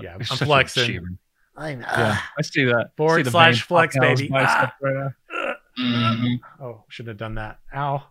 Yeah, 0.00 0.14
I'm 0.14 0.20
You're 0.20 0.26
such 0.26 0.42
a 0.42 0.44
flexing. 0.46 1.18
I'm, 1.56 1.80
Yeah, 1.80 1.86
uh, 1.88 2.16
I 2.38 2.42
see 2.42 2.64
that. 2.64 2.90
Forward 2.96 3.24
See 3.26 3.30
slash 3.30 3.62
flex, 3.62 3.96
popping 3.96 4.08
out 4.08 4.12
of 4.12 4.18
baby. 4.18 4.30
Ah. 4.34 4.74
right 4.80 4.94
now. 4.94 5.54
Mhm. 5.78 6.40
Oh, 6.60 6.84
shouldn't 6.88 7.08
have 7.08 7.18
done 7.18 7.34
that. 7.36 7.58
Ow. 7.74 8.02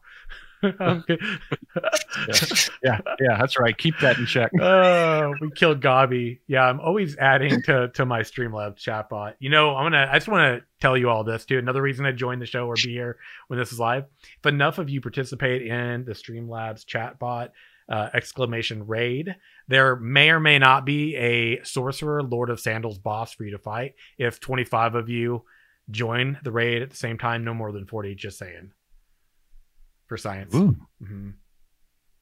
Okay. 0.82 1.18
Yeah, 2.84 3.00
yeah, 3.20 3.38
that's 3.40 3.58
right. 3.58 3.78
Keep 3.78 4.00
that 4.00 4.18
in 4.18 4.26
check. 4.26 4.52
oh, 4.62 5.34
we 5.40 5.50
killed 5.52 5.82
Gobby. 5.82 6.42
Yeah, 6.48 6.64
I'm 6.64 6.80
always 6.80 7.16
adding 7.18 7.62
to 7.64 7.90
to 7.90 8.06
my 8.06 8.22
Streamlabs 8.22 8.78
chatbot. 8.78 9.36
You 9.40 9.50
know, 9.50 9.76
I'm 9.76 9.86
gonna. 9.86 10.08
I 10.12 10.16
just 10.16 10.28
want 10.28 10.60
to 10.60 10.66
tell 10.80 10.98
you 10.98 11.10
all 11.10 11.24
this 11.24 11.46
too. 11.46 11.58
Another 11.58 11.82
reason 11.82 12.06
I 12.06 12.12
joined 12.12 12.42
the 12.42 12.46
show 12.46 12.68
or 12.68 12.76
be 12.76 12.92
here 12.92 13.18
when 13.48 13.60
this 13.60 13.72
is 13.72 13.80
live. 13.80 14.06
If 14.40 14.46
enough 14.46 14.78
of 14.78 14.90
you 14.90 15.02
participate 15.02 15.64
in 15.64 16.06
the 16.06 16.14
Streamlabs 16.14 16.86
chatbot 16.86 17.50
uh, 17.90 18.10
exclamation 18.14 18.88
raid, 18.88 19.36
there 19.68 19.96
may 19.96 20.30
or 20.30 20.40
may 20.40 20.60
not 20.60 20.86
be 20.86 21.16
a 21.16 21.64
sorcerer 21.64 22.24
Lord 22.24 22.50
of 22.50 22.60
Sandals 22.60 22.98
boss 22.98 23.34
for 23.34 23.44
you 23.44 23.52
to 23.52 23.60
fight. 23.60 23.96
If 24.18 24.40
25 24.40 24.96
of 24.96 25.10
you 25.10 25.44
join 25.90 26.40
the 26.44 26.52
raid 26.52 26.82
at 26.82 26.90
the 26.90 26.96
same 26.96 27.18
time, 27.18 27.44
no 27.44 27.54
more 27.54 27.72
than 27.72 27.86
40. 27.86 28.16
Just 28.16 28.38
saying. 28.38 28.72
For 30.12 30.18
science. 30.18 30.54
Ooh, 30.54 30.76
hmm 31.02 31.30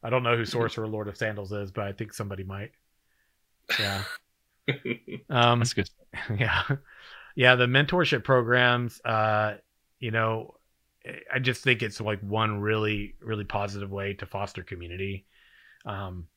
I 0.04 0.12
don't 0.12 0.22
know 0.22 0.38
who 0.38 0.46
Sorcerer 0.46 0.86
Lord 0.86 1.08
of 1.08 1.18
Sandals 1.18 1.52
is, 1.52 1.72
but 1.72 1.86
I 1.86 1.92
think 1.92 2.14
somebody 2.14 2.44
might. 2.44 2.70
Yeah. 3.80 4.04
Um, 5.32 5.58
that's 5.58 5.74
good. 5.74 5.90
yeah. 6.38 6.62
Yeah. 7.36 7.56
The 7.56 7.66
mentorship 7.66 8.24
programs, 8.24 9.02
uh, 9.04 9.56
you 10.00 10.12
know, 10.12 10.54
I 11.34 11.40
just 11.40 11.64
think 11.64 11.82
it's 11.82 12.00
like 12.00 12.20
one 12.20 12.60
really, 12.62 13.16
really 13.20 13.44
positive 13.44 13.90
way 13.90 14.14
to 14.14 14.28
foster 14.28 14.62
community. 14.62 15.26
Um, 15.84 16.28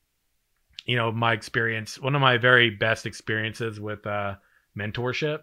you 0.87 0.97
know, 0.97 1.13
my 1.13 1.35
experience, 1.35 2.01
one 2.01 2.15
of 2.15 2.23
my 2.23 2.39
very 2.39 2.71
best 2.71 3.05
experiences 3.05 3.79
with 3.79 4.07
uh, 4.07 4.37
mentorship 4.75 5.41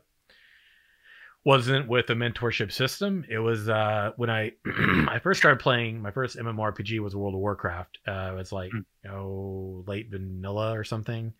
wasn't 1.45 1.87
with 1.87 2.09
a 2.09 2.13
mentorship 2.13 2.71
system. 2.71 3.25
It 3.29 3.39
was 3.39 3.69
uh, 3.69 4.11
when 4.17 4.29
I 4.29 4.51
I 5.07 5.19
first 5.23 5.39
started 5.39 5.59
playing. 5.59 6.01
My 6.01 6.11
first 6.11 6.37
MMORPG 6.37 6.99
was 6.99 7.15
World 7.15 7.33
of 7.33 7.39
Warcraft. 7.39 7.99
Uh, 8.07 8.31
it 8.33 8.35
was 8.35 8.51
like 8.51 8.71
Mm. 8.71 8.85
you 9.03 9.09
know 9.09 9.83
late 9.87 10.09
vanilla 10.09 10.77
or 10.77 10.83
something, 10.83 11.33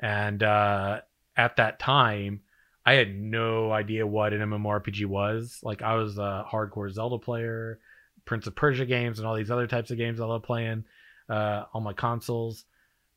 and 0.00 0.42
uh, 0.42 1.00
at 1.36 1.56
that 1.56 1.78
time, 1.78 2.40
I 2.84 2.94
had 2.94 3.14
no 3.16 3.70
idea 3.72 4.06
what 4.06 4.32
an 4.32 4.40
MMORPG 4.40 5.06
was. 5.06 5.60
Like 5.62 5.82
I 5.82 5.94
was 5.94 6.18
a 6.18 6.44
hardcore 6.50 6.90
Zelda 6.90 7.18
player, 7.18 7.78
Prince 8.24 8.46
of 8.46 8.56
Persia 8.56 8.86
games, 8.86 9.18
and 9.18 9.26
all 9.28 9.36
these 9.36 9.50
other 9.50 9.66
types 9.66 9.90
of 9.90 9.96
games 9.98 10.20
I 10.20 10.26
love 10.26 10.42
playing 10.42 10.84
uh, 11.28 11.64
on 11.72 11.82
my 11.84 11.92
consoles, 11.92 12.64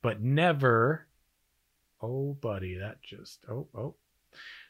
but 0.01 0.21
never. 0.21 1.07
Oh, 1.99 2.33
buddy, 2.39 2.75
that 2.75 3.01
just 3.01 3.39
oh 3.49 3.67
oh. 3.75 3.95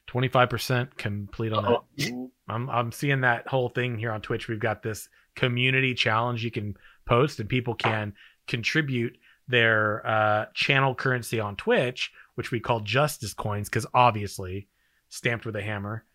25% 0.07 0.95
complete 0.97 1.53
on 1.53 1.63
that. 1.63 2.29
I'm 2.47 2.69
I'm 2.69 2.91
seeing 2.91 3.21
that 3.21 3.47
whole 3.47 3.69
thing 3.69 3.97
here 3.97 4.11
on 4.11 4.21
Twitch. 4.21 4.47
We've 4.47 4.59
got 4.59 4.81
this 4.81 5.09
community 5.35 5.93
challenge 5.93 6.43
you 6.43 6.51
can 6.51 6.75
post 7.05 7.39
and 7.39 7.49
people 7.49 7.75
can 7.75 8.13
contribute 8.47 9.17
their 9.47 10.05
uh, 10.05 10.45
channel 10.53 10.95
currency 10.95 11.39
on 11.39 11.55
Twitch, 11.55 12.11
which 12.35 12.51
we 12.51 12.59
call 12.59 12.79
justice 12.79 13.33
coins 13.33 13.69
because 13.69 13.85
obviously 13.93 14.67
stamped 15.09 15.45
with 15.45 15.55
a 15.55 15.61
hammer. 15.61 16.05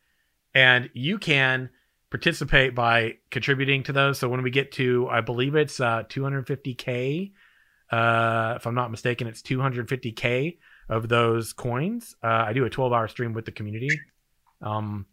And 0.54 0.90
you 0.92 1.18
can 1.18 1.70
participate 2.10 2.74
by 2.74 3.16
contributing 3.30 3.82
to 3.84 3.92
those. 3.92 4.18
So 4.18 4.28
when 4.28 4.42
we 4.42 4.50
get 4.50 4.72
to, 4.72 5.08
I 5.10 5.22
believe 5.22 5.54
it's 5.54 5.80
uh, 5.80 6.02
250k, 6.04 7.32
uh, 7.90 8.54
if 8.56 8.66
I'm 8.66 8.74
not 8.74 8.90
mistaken, 8.90 9.26
it's 9.26 9.40
250k 9.42 10.58
of 10.92 11.08
those 11.08 11.52
coins. 11.52 12.14
Uh, 12.22 12.44
I 12.46 12.52
do 12.52 12.64
a 12.64 12.70
12 12.70 12.92
hour 12.92 13.08
stream 13.08 13.32
with 13.32 13.44
the 13.44 13.52
community. 13.52 13.88
Um, 14.60 15.06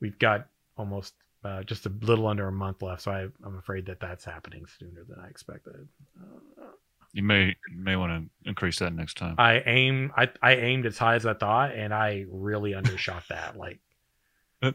we've 0.00 0.18
got 0.18 0.46
almost 0.76 1.14
uh, 1.44 1.62
just 1.62 1.86
a 1.86 1.92
little 2.02 2.26
under 2.26 2.46
a 2.48 2.52
month 2.52 2.82
left, 2.82 3.02
so 3.02 3.10
I, 3.10 3.26
I'm 3.44 3.58
afraid 3.58 3.86
that 3.86 4.00
that's 4.00 4.24
happening 4.24 4.64
sooner 4.78 5.04
than 5.08 5.18
I 5.18 5.28
expected. 5.28 5.88
Uh, 6.20 6.64
You 7.12 7.22
may 7.22 7.46
you 7.70 7.78
may 7.78 7.96
want 7.96 8.12
to 8.12 8.48
increase 8.48 8.78
that 8.80 8.92
next 8.94 9.16
time. 9.16 9.34
I 9.38 9.60
aim 9.66 10.12
I, 10.16 10.28
I 10.42 10.54
aimed 10.56 10.86
as 10.86 10.98
high 10.98 11.14
as 11.16 11.26
I 11.26 11.34
thought, 11.34 11.74
and 11.74 11.92
I 11.92 12.24
really 12.30 12.74
undershot 12.74 13.24
that. 13.30 13.56
Like 13.64 13.80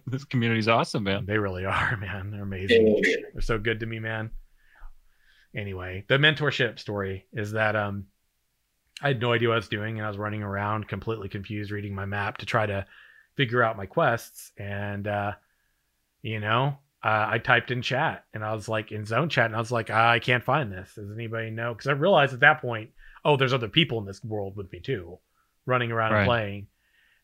this 0.05 0.23
community's 0.25 0.67
awesome, 0.67 1.03
man. 1.03 1.25
they 1.25 1.39
really 1.39 1.65
are, 1.65 1.97
man. 1.97 2.29
They're 2.31 2.43
amazing. 2.43 3.01
They're 3.33 3.41
so 3.41 3.57
good 3.57 3.79
to 3.79 3.85
me, 3.87 3.97
man. 3.99 4.29
Anyway, 5.55 6.05
the 6.07 6.17
mentorship 6.17 6.77
story 6.77 7.25
is 7.33 7.53
that 7.53 7.75
um 7.75 8.05
I 9.01 9.09
had 9.09 9.21
no 9.21 9.31
idea 9.33 9.47
what 9.49 9.55
I 9.55 9.57
was 9.57 9.67
doing 9.69 9.97
and 9.97 10.05
I 10.05 10.09
was 10.09 10.17
running 10.17 10.43
around 10.43 10.87
completely 10.87 11.29
confused 11.29 11.71
reading 11.71 11.95
my 11.95 12.05
map 12.05 12.37
to 12.37 12.45
try 12.45 12.65
to 12.65 12.85
figure 13.35 13.63
out 13.63 13.77
my 13.77 13.85
quests 13.85 14.51
and 14.57 15.07
uh 15.07 15.33
you 16.21 16.39
know, 16.41 16.77
uh, 17.01 17.27
I 17.29 17.37
typed 17.37 17.71
in 17.71 17.81
chat 17.81 18.25
and 18.33 18.43
I 18.43 18.53
was 18.53 18.67
like 18.67 18.91
in 18.91 19.05
zone 19.05 19.29
chat 19.29 19.45
and 19.45 19.55
I 19.55 19.59
was 19.59 19.71
like 19.71 19.89
I 19.89 20.19
can't 20.19 20.43
find 20.43 20.69
this. 20.71 20.95
Does 20.95 21.09
anybody 21.11 21.49
know? 21.49 21.73
Cuz 21.75 21.87
I 21.87 21.93
realized 21.93 22.33
at 22.33 22.41
that 22.41 22.59
point, 22.61 22.89
oh, 23.23 23.37
there's 23.37 23.53
other 23.53 23.69
people 23.69 23.99
in 23.99 24.05
this 24.05 24.21
world 24.23 24.55
with 24.57 24.69
me 24.73 24.79
too, 24.81 25.17
running 25.65 25.91
around 25.91 26.11
and 26.13 26.27
playing. 26.27 26.67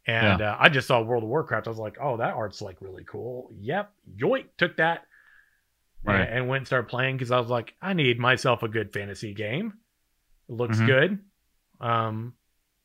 And 0.08 0.42
uh, 0.42 0.56
I 0.60 0.70
just 0.70 0.88
saw 0.88 1.02
World 1.02 1.24
of 1.24 1.30
Warcraft. 1.30 1.68
I 1.68 1.72
was 1.72 1.80
like, 1.80 1.98
oh, 2.00 2.18
that 2.18 2.36
art's 2.36 2.62
like 2.62 2.78
really 2.80 3.04
cool. 3.06 3.52
Yep. 3.60 3.92
Yoink, 4.18 4.46
took 4.58 4.78
that 4.78 5.04
Right. 6.04 6.22
and, 6.22 6.30
and 6.40 6.48
went 6.48 6.60
and 6.62 6.68
started 6.68 6.88
playing 6.88 7.18
because 7.18 7.32
I 7.32 7.40
was 7.40 7.50
like, 7.50 7.74
I 7.82 7.94
need 7.94 8.20
myself 8.20 8.62
a 8.64 8.68
good 8.68 8.94
fantasy 8.94 9.34
game. 9.34 9.74
It 10.48 10.54
looks 10.54 10.78
Mhm. 10.80 10.86
good. 10.86 11.20
Um, 11.82 12.34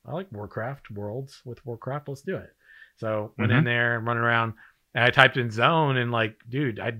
I 0.07 0.13
like 0.13 0.33
Warcraft 0.33 0.91
Worlds 0.91 1.43
with 1.45 1.65
Warcraft. 1.67 2.09
Let's 2.09 2.23
do 2.23 2.37
it. 2.37 2.51
So 2.97 3.33
went 3.39 3.53
in 3.59 3.65
there 3.65 3.97
and 3.97 4.07
running 4.07 4.23
around. 4.23 4.55
And 4.95 5.05
I 5.05 5.11
typed 5.11 5.37
in 5.37 5.51
zone 5.51 5.97
and 5.97 6.11
like, 6.11 6.39
dude, 6.49 6.81
I 6.81 6.99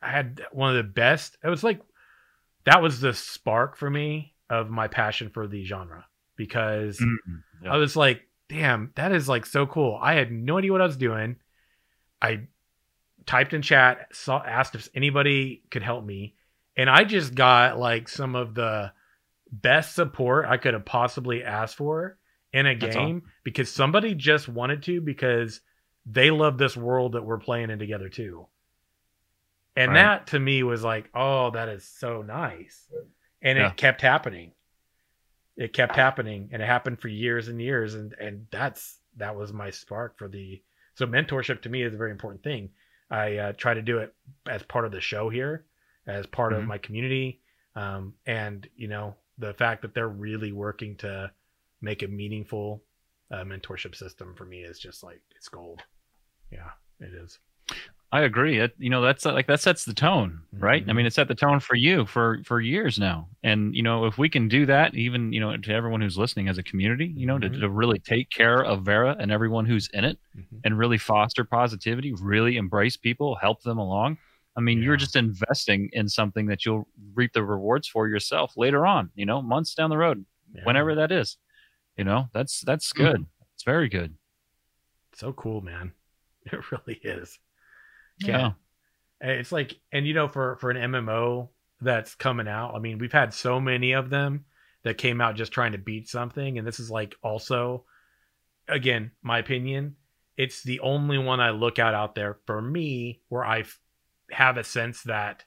I 0.00 0.10
had 0.10 0.42
one 0.52 0.70
of 0.70 0.76
the 0.76 0.90
best. 0.90 1.36
It 1.42 1.48
was 1.48 1.64
like 1.64 1.80
that 2.64 2.82
was 2.82 3.00
the 3.00 3.14
spark 3.14 3.76
for 3.76 3.88
me 3.90 4.34
of 4.50 4.70
my 4.70 4.88
passion 4.88 5.30
for 5.30 5.46
the 5.46 5.64
genre 5.64 6.04
because 6.36 6.98
Mhm. 6.98 7.42
Yeah. 7.62 7.72
I 7.72 7.76
was 7.76 7.96
like, 7.96 8.22
damn, 8.48 8.92
that 8.96 9.12
is 9.12 9.28
like 9.28 9.46
so 9.46 9.66
cool. 9.66 9.98
I 10.00 10.14
had 10.14 10.30
no 10.30 10.58
idea 10.58 10.72
what 10.72 10.80
I 10.80 10.86
was 10.86 10.96
doing. 10.96 11.36
I 12.22 12.46
typed 13.26 13.52
in 13.54 13.62
chat, 13.62 14.08
saw 14.14 14.42
asked 14.42 14.74
if 14.74 14.88
anybody 14.94 15.62
could 15.70 15.82
help 15.82 16.04
me, 16.04 16.34
and 16.76 16.88
I 16.88 17.04
just 17.04 17.34
got 17.34 17.78
like 17.78 18.08
some 18.08 18.34
of 18.36 18.54
the 18.54 18.92
best 19.50 19.94
support 19.94 20.46
I 20.46 20.56
could 20.56 20.74
have 20.74 20.84
possibly 20.84 21.44
asked 21.44 21.76
for 21.76 22.18
in 22.52 22.66
a 22.66 22.74
game 22.74 23.22
because 23.44 23.70
somebody 23.70 24.14
just 24.14 24.48
wanted 24.48 24.82
to 24.84 25.00
because 25.00 25.60
they 26.04 26.30
love 26.30 26.58
this 26.58 26.76
world 26.76 27.12
that 27.12 27.24
we're 27.24 27.38
playing 27.38 27.70
in 27.70 27.78
together 27.78 28.08
too. 28.08 28.46
And 29.74 29.90
Right. 29.92 29.96
that 29.96 30.26
to 30.28 30.38
me 30.40 30.62
was 30.62 30.82
like, 30.82 31.10
oh, 31.14 31.50
that 31.50 31.68
is 31.68 31.84
so 31.86 32.22
nice. 32.22 32.90
And 33.42 33.58
Yeah. 33.58 33.70
it 33.70 33.76
kept 33.76 34.00
happening. 34.00 34.52
It 35.56 35.72
kept 35.72 35.96
happening 35.96 36.50
and 36.52 36.62
it 36.62 36.66
happened 36.66 37.00
for 37.00 37.08
years 37.08 37.48
and 37.48 37.60
years 37.60 37.94
and 37.94 38.12
and 38.20 38.46
that's 38.50 39.00
that 39.16 39.36
was 39.36 39.52
my 39.52 39.70
spark 39.70 40.18
for 40.18 40.28
the 40.28 40.62
so 40.94 41.06
mentorship 41.06 41.62
to 41.62 41.68
me 41.70 41.82
is 41.82 41.94
a 41.94 41.96
very 41.98 42.10
important 42.10 42.42
thing. 42.42 42.70
I 43.10 43.36
uh, 43.36 43.52
try 43.52 43.74
to 43.74 43.82
do 43.82 43.98
it 43.98 44.14
as 44.48 44.62
part 44.62 44.84
of 44.84 44.92
the 44.92 45.00
show 45.00 45.28
here, 45.30 45.64
as 46.06 46.26
part 46.26 46.52
of 46.52 46.64
Mhm. 46.64 46.66
my 46.66 46.78
community, 46.78 47.40
um, 47.74 48.14
and 48.26 48.68
you 48.76 48.88
know 48.88 49.14
the 49.38 49.54
fact 49.54 49.82
that 49.82 49.94
they're 49.94 50.08
really 50.08 50.52
working 50.52 50.96
to 50.96 51.30
make 51.80 52.02
a 52.02 52.08
meaningful 52.08 52.82
uh, 53.30 53.44
mentorship 53.44 53.94
system 53.94 54.34
for 54.34 54.44
me 54.44 54.62
is 54.62 54.78
just 54.78 55.02
like 55.02 55.20
it's 55.34 55.48
gold. 55.48 55.82
Yeah, 56.50 56.70
it 57.00 57.12
is. 57.12 57.38
I 58.12 58.20
agree. 58.20 58.60
It, 58.60 58.72
you 58.78 58.88
know, 58.88 59.02
that's 59.02 59.24
like 59.24 59.48
that 59.48 59.60
sets 59.60 59.84
the 59.84 59.92
tone, 59.92 60.40
right? 60.52 60.82
I 60.86 60.92
Mhm. 60.92 60.96
mean, 60.96 61.06
it 61.06 61.12
set 61.12 61.26
the 61.26 61.34
tone 61.34 61.58
for 61.58 61.74
you 61.74 62.06
for 62.06 62.40
for 62.44 62.60
years 62.60 62.98
now. 62.98 63.28
And 63.42 63.74
you 63.74 63.82
know, 63.82 64.06
if 64.06 64.16
we 64.16 64.28
can 64.28 64.48
do 64.48 64.64
that, 64.66 64.94
even 64.94 65.32
you 65.32 65.40
know, 65.40 65.56
to 65.56 65.72
everyone 65.72 66.00
who's 66.00 66.16
listening 66.16 66.48
as 66.48 66.56
a 66.56 66.62
community, 66.62 67.12
you 67.16 67.26
know, 67.26 67.36
Mhm. 67.36 67.52
to, 67.52 67.60
to 67.60 67.68
really 67.68 67.98
take 67.98 68.30
care 68.30 68.64
of 68.64 68.84
Verra 68.84 69.16
and 69.18 69.32
everyone 69.32 69.66
who's 69.66 69.88
in 69.92 70.04
it, 70.04 70.18
Mhm. 70.36 70.60
and 70.64 70.78
really 70.78 70.98
foster 70.98 71.44
positivity, 71.44 72.12
really 72.12 72.56
embrace 72.56 72.96
people, 72.96 73.34
help 73.34 73.62
them 73.62 73.78
along. 73.78 74.18
I 74.56 74.60
mean, 74.60 74.82
you're 74.82 74.96
just 74.96 75.16
investing 75.16 75.90
in 75.92 76.08
something 76.08 76.46
that 76.46 76.64
you'll 76.64 76.88
reap 77.14 77.32
the 77.34 77.44
rewards 77.44 77.86
for 77.88 78.08
yourself 78.08 78.56
later 78.56 78.86
on. 78.86 79.10
You 79.14 79.26
know, 79.26 79.42
months 79.42 79.74
down 79.74 79.90
the 79.90 79.98
road, 79.98 80.24
Yeah. 80.54 80.62
whenever 80.64 80.94
that 80.96 81.12
is. 81.12 81.36
You 81.96 82.04
know, 82.04 82.28
that's 82.32 82.60
that's 82.62 82.92
Mm-hmm. 82.92 83.02
good. 83.04 83.26
It's 83.54 83.64
very 83.64 83.88
good. 83.88 84.14
so 85.14 85.32
cool, 85.32 85.60
man. 85.60 85.92
It 86.52 86.70
really 86.70 87.00
is. 87.02 87.38
Yeah. 88.18 88.52
And 89.20 89.30
It's 89.32 89.50
like, 89.50 89.78
and 89.92 90.06
you 90.06 90.14
know, 90.14 90.28
for 90.28 90.56
for 90.56 90.70
an 90.70 90.76
MMO 90.92 91.48
that's 91.80 92.14
coming 92.14 92.48
out, 92.48 92.74
I 92.74 92.78
mean, 92.78 92.98
we've 92.98 93.12
had 93.12 93.34
so 93.34 93.58
many 93.60 93.92
of 93.92 94.10
them 94.10 94.44
that 94.84 94.96
came 94.98 95.20
out 95.20 95.34
just 95.36 95.52
trying 95.52 95.72
to 95.72 95.78
beat 95.78 96.08
something, 96.08 96.56
and 96.58 96.66
this 96.66 96.78
is 96.80 96.90
like 96.90 97.14
also, 97.22 97.84
again, 98.68 99.10
my 99.22 99.38
opinion, 99.38 99.96
it's 100.36 100.62
the 100.62 100.80
only 100.80 101.18
one 101.18 101.40
I 101.40 101.50
look 101.50 101.78
at 101.78 101.94
out 101.94 102.14
there 102.14 102.38
for 102.46 102.62
me 102.62 103.20
where 103.28 103.44
I 103.44 103.60
f- 103.60 103.80
have 104.30 104.56
a 104.56 104.64
sense 104.64 105.02
that 105.02 105.44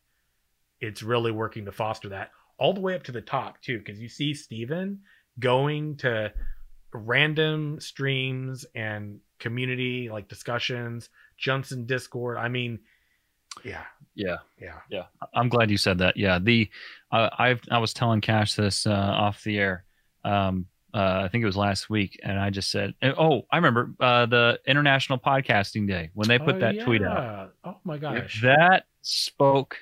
it's 0.79 1.03
really 1.03 1.31
working 1.31 1.65
to 1.65 1.71
foster 1.71 2.09
that 2.09 2.31
all 2.57 2.73
the 2.73 2.81
way 2.81 2.95
up 2.95 3.03
to 3.03 3.11
the 3.11 3.21
top 3.21 3.61
too, 3.61 3.79
because 3.79 3.99
you 3.99 4.09
see 4.09 4.33
Steven 4.33 4.99
going 5.39 5.95
to 5.97 6.31
random 6.93 7.79
streams 7.79 8.65
and 8.75 9.19
community 9.39 10.09
like 10.09 10.27
discussions, 10.27 11.09
jumps 11.37 11.71
in 11.71 11.85
Discord. 11.85 12.37
I 12.37 12.49
mean, 12.49 12.79
yeah, 13.63 13.83
Yeah. 14.15 14.37
yeah. 14.89 15.03
I'm 15.33 15.49
glad 15.49 15.71
you 15.71 15.77
said 15.77 15.97
that. 15.99 16.17
Yeah, 16.17 16.39
the 16.39 16.69
uh, 17.11 17.29
I 17.37 17.59
I 17.71 17.79
was 17.79 17.93
telling 17.93 18.21
Cash 18.21 18.55
this 18.55 18.85
uh, 18.85 18.91
off 18.91 19.43
the 19.43 19.57
air. 19.57 19.85
Um, 20.23 20.67
uh, 20.93 21.21
I 21.23 21.27
think 21.27 21.43
it 21.43 21.45
was 21.45 21.57
last 21.57 21.89
week, 21.89 22.19
and 22.23 22.39
I 22.39 22.49
just 22.49 22.71
said, 22.71 22.93
"Oh, 23.03 23.43
I 23.51 23.57
remember 23.57 23.93
uh, 23.99 24.25
the 24.25 24.59
International 24.65 25.19
Podcasting 25.19 25.87
Day 25.87 26.09
when 26.13 26.27
they 26.27 26.39
put 26.39 26.55
Oh, 26.55 26.59
that 26.59 26.79
tweet 26.81 27.03
out. 27.03 27.53
Oh 27.63 27.77
my 27.83 27.97
gosh. 27.97 28.41
That 28.41 28.85
spoke 29.01 29.77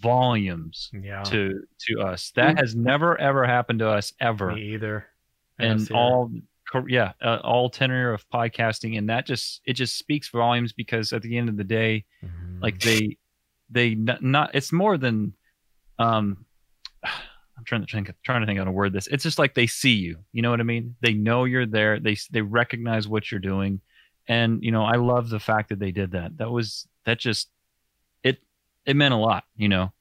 volumes 0.00 0.90
yeah. 0.92 1.22
to 1.24 1.60
to 1.88 2.00
us. 2.00 2.30
That 2.36 2.58
has 2.58 2.74
never 2.76 3.18
ever 3.20 3.44
happened 3.44 3.80
to 3.80 3.88
us 3.88 4.12
ever, 4.20 4.52
Me 4.52 4.74
either. 4.74 5.06
and 5.58 5.90
all 5.92 6.30
yeah, 6.88 7.12
uh, 7.20 7.38
all 7.42 7.68
tenure 7.68 8.12
of 8.14 8.28
podcasting, 8.30 8.96
and 8.98 9.08
that 9.10 9.26
just 9.26 9.60
it 9.66 9.74
just 9.74 9.98
speaks 9.98 10.28
volumes 10.28 10.72
because 10.72 11.12
at 11.12 11.22
the 11.22 11.36
end 11.36 11.48
of 11.48 11.56
the 11.56 11.64
day, 11.64 12.04
Mhm. 12.24 12.62
like 12.62 12.78
they 12.80 13.16
they 13.68 13.92
n- 13.92 14.18
not 14.20 14.54
it's 14.54 14.72
more 14.72 14.96
than 14.96 15.34
um 15.98 16.46
i'm 17.62 17.86
trying 17.86 17.86
to 17.86 17.92
think 17.92 18.10
trying 18.24 18.40
to 18.40 18.46
think 18.46 18.58
how 18.58 18.64
to 18.64 18.72
word 18.72 18.92
this. 18.92 19.06
It's 19.06 19.22
just 19.22 19.38
like 19.38 19.54
they 19.54 19.66
see 19.66 19.92
you 19.94 20.18
you 20.32 20.42
know 20.42 20.50
what 20.50 20.60
i 20.60 20.64
mean? 20.64 20.96
They 21.00 21.14
know 21.14 21.44
you're 21.44 21.66
there. 21.66 22.00
They 22.00 22.16
they 22.30 22.42
recognize 22.42 23.08
what 23.08 23.30
you're 23.30 23.40
doing. 23.40 23.80
And 24.28 24.62
you 24.62 24.70
know 24.70 24.84
i 24.84 24.96
love 24.96 25.28
the 25.28 25.40
fact 25.40 25.68
that 25.70 25.78
they 25.78 25.92
did 25.92 26.12
that. 26.12 26.36
That 26.38 26.50
was 26.50 26.86
that 27.04 27.18
just 27.18 27.50
it 28.22 28.38
it 28.86 28.96
meant 28.96 29.14
a 29.14 29.18
lot 29.18 29.44
you 29.56 29.68
know? 29.68 29.92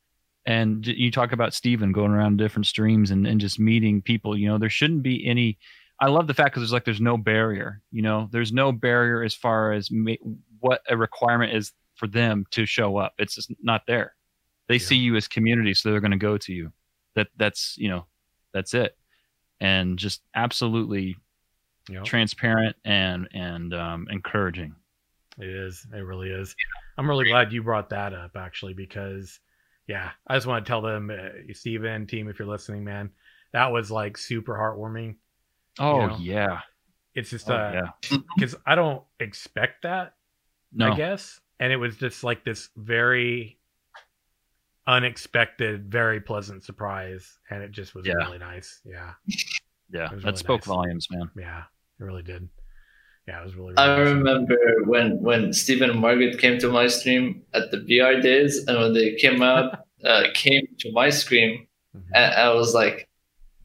And 0.45 0.85
you 0.85 1.11
talk 1.11 1.33
about 1.33 1.53
Steven 1.53 1.91
going 1.91 2.11
around 2.11 2.37
different 2.37 2.65
streams 2.65 3.11
and, 3.11 3.27
and 3.27 3.39
just 3.39 3.59
meeting 3.59 4.01
people 4.01 4.37
you 4.37 4.47
know? 4.47 4.57
There 4.57 4.69
shouldn't 4.69 5.03
be 5.03 5.25
any 5.27 5.57
i 5.99 6.07
love 6.07 6.27
the 6.27 6.33
fact 6.33 6.51
because 6.51 6.61
there's 6.61 6.73
like 6.73 6.85
there's 6.85 7.01
no 7.01 7.17
barrier 7.17 7.81
you 7.91 8.01
know? 8.01 8.29
There's 8.31 8.51
no 8.51 8.71
barrier 8.71 9.23
as 9.23 9.33
far 9.33 9.73
as 9.73 9.89
ma- 9.91 10.23
what 10.59 10.81
a 10.89 10.97
requirement 10.97 11.53
is 11.53 11.71
for 11.95 12.07
them 12.07 12.45
to 12.49 12.65
show 12.65 12.97
up. 12.97 13.13
It's 13.19 13.35
just 13.35 13.53
not 13.61 13.83
there. 13.85 14.15
They 14.67 14.79
see 14.79 14.95
you 14.95 15.15
as 15.17 15.27
community 15.27 15.73
so 15.73 15.91
they're 15.91 15.99
going 15.99 16.11
to 16.11 16.17
go 16.17 16.37
to 16.37 16.53
you 16.53 16.71
that 17.15 17.27
that's 17.37 17.75
you 17.77 17.89
know 17.89 18.05
that's 18.53 18.73
it 18.73 18.97
and 19.59 19.97
just 19.97 20.21
absolutely 20.35 21.15
You 21.89 21.95
know, 21.95 22.03
transparent 22.03 22.75
and 22.83 23.27
and 23.33 23.73
um, 23.73 24.07
encouraging 24.09 24.75
it 25.39 25.47
is. 25.47 25.87
It 25.93 25.97
really 25.99 26.29
is. 26.29 26.55
I'm 26.97 27.09
really 27.09 27.25
glad 27.25 27.53
you 27.53 27.63
brought 27.63 27.89
that 27.89 28.13
up 28.13 28.35
actually 28.35 28.73
because, 28.73 29.39
yeah, 29.87 30.11
I 30.27 30.35
just 30.35 30.45
want 30.45 30.65
to 30.65 30.69
tell 30.69 30.81
them, 30.81 31.09
uh, 31.09 31.53
Steven, 31.53 32.05
team, 32.05 32.27
if 32.27 32.37
you're 32.37 32.47
listening, 32.47 32.83
man, 32.83 33.11
that 33.53 33.71
was 33.71 33.89
like 33.89 34.17
super 34.17 34.53
heartwarming. 34.53 35.15
oh 35.79 36.07
know? 36.07 36.17
yeah 36.19 36.59
It's 37.15 37.29
just 37.29 37.49
oh, 37.49 37.55
uh 37.55 37.87
yeah 38.11 38.17
because 38.35 38.55
I 38.65 38.75
don't 38.75 39.03
expect 39.19 39.83
that 39.83 40.15
no 40.73 40.91
I 40.91 40.95
guess. 40.95 41.39
And 41.59 41.71
it 41.71 41.77
was 41.77 41.95
just 41.95 42.23
like 42.23 42.43
this 42.43 42.69
very 42.75 43.57
unexpected, 44.87 45.91
very 45.91 46.19
pleasant 46.21 46.63
surprise. 46.63 47.37
And 47.49 47.63
it 47.63 47.71
just 47.71 47.95
was 47.95 48.05
Yeah. 48.05 48.13
really 48.15 48.37
nice. 48.39 48.81
Yeah. 48.85 49.11
yeah 49.91 50.09
that 50.09 50.23
really 50.23 50.37
spoke 50.37 50.61
nice. 50.61 50.67
volumes 50.67 51.07
man 51.11 51.29
Yeah. 51.37 51.63
It 51.99 52.03
really 52.03 52.23
did. 52.23 52.49
Yeah, 53.27 53.41
it 53.41 53.45
was 53.45 53.55
really, 53.55 53.73
really 53.73 53.77
I 53.77 54.01
awesome. 54.01 54.17
remember 54.17 54.57
when 54.85 55.21
when 55.21 55.53
Steven 55.53 55.91
and 55.91 55.99
Margaret 55.99 56.39
came 56.39 56.57
to 56.59 56.69
my 56.69 56.87
stream 56.87 57.43
at 57.53 57.69
the 57.71 57.77
VR 57.77 58.19
days, 58.21 58.65
and 58.67 58.79
when 58.79 58.93
they 58.93 59.13
came 59.15 59.41
out, 59.51 59.85
uh, 60.03 60.23
came 60.33 60.65
to 60.79 60.91
my 60.91 61.09
stream, 61.11 61.67
Mhm. 61.95 62.01
and 62.15 62.33
I 62.33 62.53
was 62.55 62.73
like, 62.73 63.07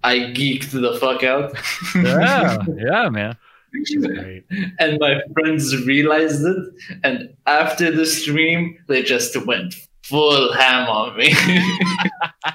I 0.04 0.14
geeked 0.38 0.70
the 0.72 0.98
fuck 1.00 1.22
out. 1.24 1.54
yeah 1.94 2.58
yeah 2.76 3.08
man 3.08 3.34
It's 3.72 3.94
great. 3.96 4.44
and 4.78 4.98
my 5.00 5.20
friends 5.32 5.64
realized 5.86 6.44
it, 6.44 6.58
and 7.02 7.34
after 7.46 7.90
the 7.90 8.04
stream, 8.04 8.76
they 8.88 9.02
just 9.02 9.34
went 9.46 9.74
full 10.08 10.52
ham 10.52 10.88
on 10.88 11.16
me. 11.16 11.34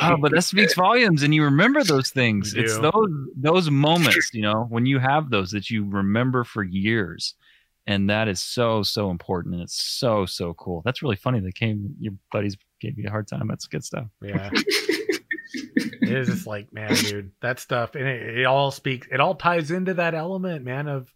oh, 0.00 0.16
but 0.18 0.32
that 0.32 0.42
speaks 0.42 0.74
volumes 0.74 1.22
and 1.22 1.34
you 1.34 1.44
remember 1.44 1.82
those 1.84 2.10
things 2.10 2.54
You 2.54 2.62
it's 2.62 2.76
do. 2.76 2.82
those 2.90 3.10
those 3.36 3.70
moments 3.70 4.30
you 4.32 4.42
know 4.42 4.66
when 4.68 4.86
you 4.86 4.98
have 4.98 5.30
those 5.30 5.50
that 5.52 5.70
you 5.70 5.88
remember 5.88 6.44
for 6.44 6.62
years 6.62 7.34
and 7.86 8.08
that 8.10 8.28
is 8.28 8.40
so 8.42 8.82
so 8.82 9.10
important 9.10 9.54
and 9.54 9.62
it's 9.64 9.80
so 9.80 10.26
so 10.26 10.54
cool 10.54 10.82
that's 10.84 11.02
really 11.02 11.16
funny 11.16 11.40
they 11.40 11.52
came 11.52 11.94
your 12.00 12.14
buddies 12.30 12.56
gave 12.80 12.98
you 12.98 13.06
a 13.06 13.10
hard 13.10 13.28
time 13.28 13.46
that's 13.48 13.66
good 13.66 13.84
stuff 13.84 14.06
Yeah. 14.22 14.50
it 15.54 16.08
is 16.08 16.28
just 16.28 16.46
like, 16.46 16.72
man, 16.72 16.94
dude, 16.94 17.30
that 17.42 17.60
stuff, 17.60 17.94
and 17.94 18.06
it, 18.06 18.38
it 18.40 18.44
all 18.46 18.70
speaks, 18.70 19.06
it 19.10 19.20
all 19.20 19.34
ties 19.34 19.70
into 19.70 19.94
that 19.94 20.14
element, 20.14 20.64
man, 20.64 20.88
of, 20.88 21.12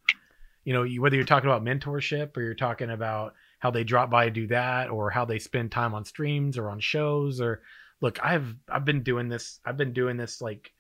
you 0.65 0.75
know, 0.75 0.83
you, 0.83 1.01
whether 1.01 1.17
you're 1.17 1.25
talking 1.25 1.49
about 1.49 1.65
mentorship 1.65 2.37
or 2.37 2.43
you're 2.43 2.55
talking 2.55 2.91
about 2.91 3.35
how 3.59 3.71
they 3.71 3.85
drop 3.85 4.11
by 4.11 4.27
and 4.27 4.35
do 4.35 4.47
that, 4.49 4.91
or 4.91 5.11
how 5.11 5.25
they 5.25 5.39
spend 5.39 5.73
time 5.73 5.95
on 5.95 6.05
streams 6.05 6.59
or 6.59 6.71
on 6.71 6.81
shows, 6.81 7.41
or 7.41 7.63
look, 8.01 8.19
I've 8.25 8.55
I've 8.69 8.85
been 8.85 9.03
doing 9.03 9.29
this, 9.29 9.61
I've 9.65 9.77
been 9.77 9.93
doing 9.93 10.17
this 10.17 10.41
like 10.41 10.73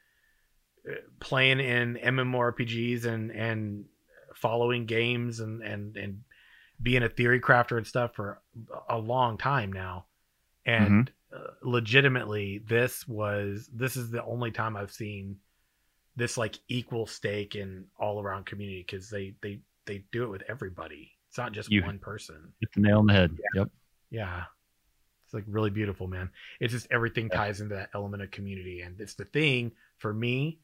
uh, 0.89 0.95
playing 1.21 1.61
in 1.61 1.97
MMORPGs 1.97 3.05
and 3.05 3.31
and 3.31 3.85
following 4.35 4.87
games 4.87 5.41
and 5.41 5.63
and 5.63 5.97
and 5.97 6.21
being 6.83 7.03
a 7.03 7.09
theory 7.09 7.41
crafter 7.41 7.79
and 7.79 7.87
stuff 7.87 8.15
for 8.15 8.41
a 8.89 8.99
long 8.99 9.39
time 9.39 9.73
now, 9.73 10.07
and 10.65 11.11
uh, 11.33 11.39
legitimately 11.63 12.63
this 12.69 13.07
was 13.09 13.69
this 13.75 13.97
is 13.97 14.11
the 14.11 14.25
only 14.25 14.53
time 14.53 14.77
i've 14.77 14.93
seen 14.93 15.37
this 16.15 16.39
like 16.39 16.59
equal 16.69 17.05
stake 17.05 17.57
in 17.57 17.85
all 17.99 18.21
around 18.21 18.47
community 18.47 18.85
because 18.87 19.11
they 19.11 19.35
they 19.43 19.59
they 19.87 20.05
do 20.13 20.23
it 20.23 20.31
with 20.31 20.43
everybody 20.49 21.16
it's 21.37 21.39
not 21.39 21.53
just 21.53 21.71
You- 21.71 21.83
one 21.83 21.99
person. 21.99 22.55
hit 22.61 22.73
the 22.73 22.81
nail 22.81 23.01
on 23.01 23.07
the 23.07 23.13
head. 23.13 23.37
Yep. 23.55 23.69
Yeah. 24.09 24.45
It's 25.27 25.35
like 25.35 25.45
really 25.47 25.69
beautiful 25.69 26.07
man. 26.07 26.31
It's 26.61 26.73
just 26.73 26.87
everything 26.91 27.29
ties 27.29 27.61
into 27.61 27.75
that 27.75 27.91
element 27.95 28.23
of 28.23 28.31
community 28.31 28.81
and 28.81 28.99
it's 29.01 29.15
the 29.17 29.27
thing 29.27 29.73
for 29.99 30.15
me 30.15 30.61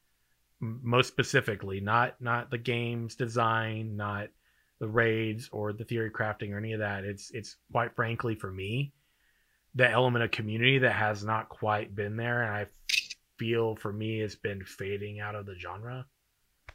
most 0.59 1.09
specifically 1.09 1.79
not 1.81 2.19
not 2.21 2.49
the 2.49 2.57
games 2.57 3.15
design 3.15 3.97
not 3.97 4.29
the 4.79 4.87
raids 4.87 5.47
or 5.51 5.73
the 5.73 5.83
theory 5.83 6.09
crafting 6.09 6.51
or 6.53 6.57
any 6.57 6.73
of 6.73 6.79
that. 6.79 7.03
It's 7.03 7.29
it's 7.31 7.57
quite 7.71 7.95
frankly 7.95 8.33
for 8.33 8.51
me 8.51 8.93
the 9.75 9.87
element 9.87 10.23
of 10.23 10.31
community 10.31 10.79
that 10.79 10.93
has 10.93 11.23
not 11.23 11.49
quite 11.49 11.93
been 11.95 12.15
there 12.15 12.41
and 12.43 12.51
i 12.51 12.65
feel 13.37 13.75
for 13.75 13.91
me 13.93 14.21
it's 14.21 14.35
been 14.35 14.63
fading 14.63 15.19
out 15.19 15.35
of 15.35 15.45
the 15.45 15.55
genre 15.59 16.05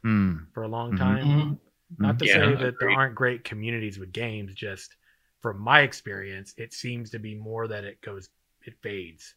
Hmm. 0.03 0.37
for 0.53 0.63
a 0.63 0.67
long 0.69 0.93
Mhm. 0.93 0.97
time. 0.97 1.25
Mhm. 1.25 1.59
Not 1.97 2.19
to 2.19 2.25
Yeah, 2.25 2.33
say 2.33 2.55
that 2.63 2.75
there 2.79 2.91
aren't 2.91 3.15
great 3.15 3.43
communities 3.43 3.97
with 3.99 4.11
games, 4.11 4.53
just 4.53 4.95
from 5.41 5.59
my 5.59 5.81
experience, 5.81 6.53
it 6.57 6.73
seems 6.73 7.09
to 7.11 7.19
be 7.19 7.33
more 7.35 7.67
that 7.67 7.83
it 7.83 8.01
goes, 8.01 8.29
it 8.65 8.73
fades. 8.81 9.35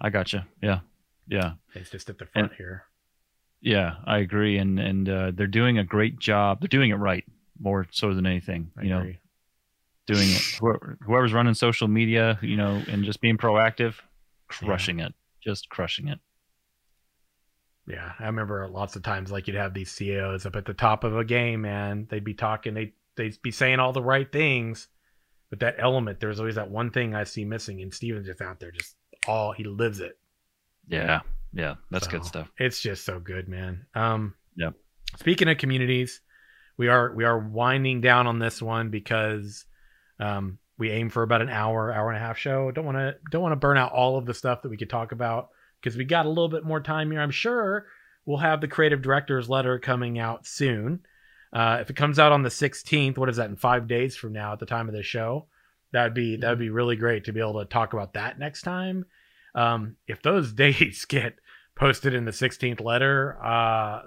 i 0.00 0.10
gotcha. 0.10 0.46
Yeah. 0.62 0.80
Yeah. 1.26 1.52
It's 1.74 1.90
just 1.90 2.10
at 2.10 2.18
the 2.18 2.26
front 2.26 2.52
here. 2.54 2.84
yeah 3.62 3.94
i 4.04 4.18
agree. 4.18 4.58
And 4.58 4.78
and 4.78 5.08
uh, 5.08 5.30
they're 5.34 5.46
doing 5.46 5.78
a 5.78 5.84
great 5.84 6.18
job. 6.18 6.60
They're 6.60 6.68
doing 6.68 6.90
it 6.90 6.96
right 6.96 7.24
more 7.58 7.86
so 7.90 8.12
than 8.14 8.26
anything 8.26 8.70
I 8.78 8.82
you 8.82 8.88
know. 8.90 9.12
doing 10.06 10.28
it. 10.28 10.42
Whoever, 10.60 10.98
whoever's 11.06 11.32
running 11.32 11.54
social 11.54 11.88
media 11.88 12.38
you 12.42 12.56
know 12.56 12.82
and 12.88 13.04
just 13.04 13.20
being 13.20 13.38
proactive 13.38 13.94
crushing 14.48 15.00
it. 15.00 15.14
Just 15.42 15.68
crushing 15.70 16.08
it 16.08 16.18
Yeah, 17.86 18.12
I 18.18 18.26
remember 18.26 18.66
lots 18.68 18.96
of 18.96 19.02
times 19.02 19.30
like 19.30 19.46
you'd 19.46 19.56
have 19.56 19.74
these 19.74 19.90
CEOs 19.90 20.46
up 20.46 20.56
at 20.56 20.64
the 20.64 20.72
top 20.74 21.04
of 21.04 21.16
a 21.16 21.24
game, 21.24 21.62
man. 21.62 22.06
They'd 22.08 22.24
be 22.24 22.34
talking, 22.34 22.74
they 22.74 22.94
they'd 23.16 23.40
be 23.42 23.50
saying 23.50 23.78
all 23.78 23.92
the 23.92 24.02
right 24.02 24.30
things, 24.30 24.88
But 25.50 25.60
that 25.60 25.76
element, 25.78 26.18
there's 26.18 26.40
always 26.40 26.54
that 26.54 26.70
one 26.70 26.90
thing 26.90 27.14
I 27.14 27.24
see 27.24 27.44
missing, 27.44 27.82
and 27.82 27.92
Steven's 27.92 28.26
just 28.26 28.40
out 28.40 28.58
there, 28.58 28.70
just 28.70 28.96
all 29.28 29.52
he 29.52 29.64
lives 29.64 30.00
it. 30.00 30.18
Yeah, 30.88 31.20
yeah, 31.52 31.74
that's 31.90 32.06
good 32.08 32.24
stuff. 32.24 32.50
It's 32.58 32.80
just 32.80 33.04
so 33.04 33.20
good, 33.20 33.48
man. 33.48 33.86
Um, 33.94 34.34
Yep. 34.56 34.74
Speaking 35.18 35.48
of 35.48 35.58
communities, 35.58 36.20
we 36.76 36.88
are 36.88 37.12
we 37.14 37.24
are 37.24 37.38
winding 37.38 38.00
down 38.00 38.26
on 38.26 38.38
this 38.38 38.62
one 38.62 38.90
because 38.90 39.64
um, 40.18 40.58
we 40.78 40.90
aim 40.90 41.10
for 41.10 41.22
about 41.22 41.42
an 41.42 41.48
hour, 41.48 41.92
hour 41.92 42.08
and 42.08 42.16
a 42.16 42.20
half 42.20 42.38
show. 42.38 42.70
Don't 42.70 42.84
want 42.84 42.98
to 42.98 43.16
don't 43.30 43.42
want 43.42 43.52
to 43.52 43.56
burn 43.56 43.76
out 43.76 43.92
all 43.92 44.16
of 44.16 44.26
the 44.26 44.34
stuff 44.34 44.62
that 44.62 44.68
we 44.70 44.76
could 44.76 44.90
talk 44.90 45.12
about 45.12 45.50
because 45.84 45.98
we 45.98 46.04
got 46.04 46.24
a 46.24 46.30
little 46.30 46.48
bit 46.48 46.64
more 46.64 46.80
time 46.80 47.10
here. 47.10 47.20
I'm 47.20 47.30
sure 47.30 47.86
we'll 48.24 48.38
have 48.38 48.62
the 48.62 48.68
creative 48.68 49.02
director's 49.02 49.50
letter 49.50 49.78
coming 49.78 50.18
out 50.18 50.46
soon. 50.46 51.00
Uh, 51.52 51.78
if 51.82 51.90
it 51.90 51.96
comes 51.96 52.18
out 52.18 52.32
on 52.32 52.42
the 52.42 52.48
16th, 52.48 53.18
what 53.18 53.28
is 53.28 53.36
that 53.36 53.50
in 53.50 53.56
five 53.56 53.86
days 53.86 54.16
from 54.16 54.32
now 54.32 54.54
at 54.54 54.58
the 54.58 54.66
time 54.66 54.88
of 54.88 54.94
the 54.94 55.02
show? 55.02 55.46
That'd 55.92 56.14
be 56.14 56.36
that'd 56.36 56.58
be 56.58 56.70
really 56.70 56.96
great 56.96 57.24
to 57.24 57.32
be 57.32 57.40
able 57.40 57.60
to 57.60 57.66
talk 57.66 57.92
about 57.92 58.14
that 58.14 58.38
next 58.38 58.62
time. 58.62 59.04
Um, 59.54 59.96
if 60.08 60.22
those 60.22 60.52
dates 60.54 61.04
get 61.04 61.34
posted 61.76 62.14
in 62.14 62.24
the 62.24 62.32
16th 62.32 62.80
letter, 62.80 63.38
uh, 63.44 64.02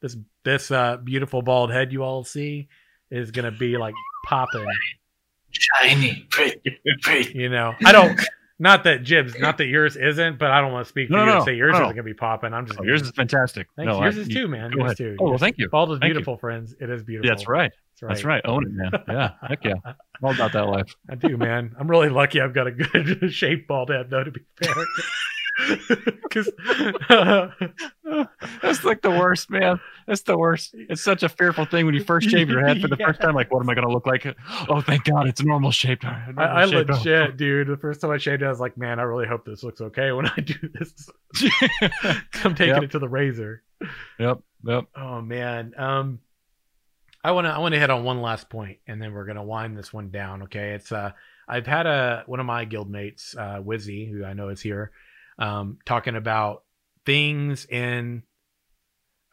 this 0.00 0.16
this 0.44 0.70
uh, 0.70 0.96
beautiful 0.98 1.42
bald 1.42 1.70
head 1.70 1.92
you 1.92 2.02
all 2.02 2.24
see 2.24 2.68
is 3.10 3.32
gonna 3.32 3.50
be 3.50 3.76
like 3.76 3.94
popping. 4.24 4.66
Shiny, 5.50 6.26
pretty, 6.30 6.78
pretty. 7.02 7.38
You 7.38 7.50
know, 7.50 7.74
I 7.84 7.92
don't. 7.92 8.18
Not 8.62 8.84
that 8.84 9.02
Jibs, 9.02 9.36
not 9.40 9.58
that 9.58 9.66
yours 9.66 9.96
isn't, 9.96 10.38
but 10.38 10.52
I 10.52 10.60
don't 10.60 10.70
want 10.72 10.86
to 10.86 10.88
speak 10.88 11.08
for 11.08 11.14
No, 11.14 11.20
you 11.20 11.26
no, 11.26 11.36
and 11.38 11.44
say 11.44 11.54
yours 11.56 11.72
no. 11.72 11.78
isn't 11.82 11.96
gonna 11.96 12.02
be 12.04 12.14
popping. 12.14 12.54
I'm 12.54 12.64
just 12.64 12.78
Oh, 12.78 12.84
yours 12.84 13.02
is 13.02 13.10
fantastic. 13.10 13.66
Thanks. 13.74 13.88
No, 13.92 14.00
yours 14.00 14.16
I- 14.16 14.20
is 14.20 14.28
too, 14.28 14.46
man. 14.46 14.70
Yours 14.70 14.84
ahead. 14.84 14.96
too. 14.98 15.16
Oh, 15.20 15.30
well, 15.30 15.38
thank 15.38 15.58
you. 15.58 15.68
Bald 15.68 15.90
is 15.90 15.98
Thank 15.98 16.10
you. 16.10 16.14
beautiful, 16.14 16.36
friends. 16.36 16.76
It 16.80 16.88
is 16.88 17.02
beautiful. 17.02 17.28
That's 17.28 17.48
right. 17.48 17.72
That's 17.72 18.02
right. 18.02 18.08
That's 18.10 18.24
right. 18.24 18.42
Own 18.44 18.64
it, 18.66 18.72
man. 18.72 18.90
Yeah. 19.08 19.30
Heck 19.48 19.64
yeah. 19.64 19.74
All 20.22 20.32
about 20.32 20.52
that 20.52 20.66
life. 20.68 20.94
I 21.10 21.16
do, 21.16 21.36
man. 21.36 21.74
I'm 21.76 21.88
really 21.90 22.08
lucky. 22.08 22.40
I've 22.40 22.54
got 22.54 22.68
a 22.68 22.70
good 22.70 23.32
shaped 23.34 23.66
bald 23.66 23.90
head, 23.90 24.10
though. 24.10 24.22
To 24.22 24.30
be 24.30 24.40
fair, 24.62 24.72
because 26.22 26.50
That's 28.62 28.84
like 28.84 29.02
the 29.02 29.10
worst, 29.10 29.50
man. 29.50 29.80
That's 30.06 30.22
the 30.22 30.36
worst. 30.36 30.74
It's 30.74 31.02
such 31.02 31.22
a 31.22 31.28
fearful 31.28 31.64
thing 31.64 31.86
when 31.86 31.94
you 31.94 32.02
first 32.02 32.30
shave 32.30 32.48
your 32.48 32.66
head 32.66 32.80
for 32.80 32.88
the 32.88 32.96
first 32.96 33.20
time. 33.20 33.34
Like, 33.34 33.52
what 33.52 33.60
am 33.60 33.70
I 33.70 33.74
going 33.74 33.86
to 33.86 33.92
look 33.92 34.06
like? 34.06 34.26
Oh, 34.68 34.80
thank 34.80 35.04
God, 35.04 35.28
it's 35.28 35.42
normal 35.42 35.70
shaped. 35.70 36.04
I, 36.04 36.32
I 36.36 36.64
legit, 36.64 37.36
dude. 37.36 37.68
The 37.68 37.76
first 37.76 38.00
time 38.00 38.10
I 38.10 38.18
shaved 38.18 38.42
it, 38.42 38.46
I 38.46 38.48
was 38.48 38.60
like, 38.60 38.76
man, 38.76 38.98
I 38.98 39.02
really 39.02 39.26
hope 39.26 39.44
this 39.44 39.62
looks 39.62 39.80
okay 39.80 40.12
when 40.12 40.26
I 40.26 40.36
do 40.36 40.54
this. 40.74 41.08
I'm 42.44 42.54
taking 42.54 42.74
Yep. 42.74 42.82
it 42.84 42.90
to 42.92 42.98
the 42.98 43.08
razor. 43.08 43.62
Yep. 44.18 44.40
Yep. 44.64 44.84
Oh 44.96 45.20
man. 45.20 45.74
Um 45.76 46.20
I 47.24 47.32
wanna 47.32 47.50
I 47.50 47.58
wanna 47.58 47.78
hit 47.78 47.90
on 47.90 48.04
one 48.04 48.20
last 48.22 48.48
point 48.48 48.78
and 48.86 49.00
then 49.02 49.12
we're 49.12 49.24
gonna 49.24 49.42
wind 49.42 49.76
this 49.76 49.92
one 49.92 50.10
down. 50.10 50.42
Okay. 50.44 50.72
It's 50.72 50.92
uh 50.92 51.12
I've 51.48 51.66
had 51.66 51.86
a 51.86 52.22
one 52.26 52.38
of 52.40 52.46
my 52.46 52.64
guildmates, 52.64 53.36
uh 53.36 53.60
Wizzy, 53.62 54.10
who 54.10 54.24
I 54.24 54.32
know 54.34 54.48
is 54.50 54.60
here, 54.60 54.92
um, 55.38 55.78
talking 55.84 56.16
about 56.16 56.64
things 57.04 57.64
in 57.66 58.22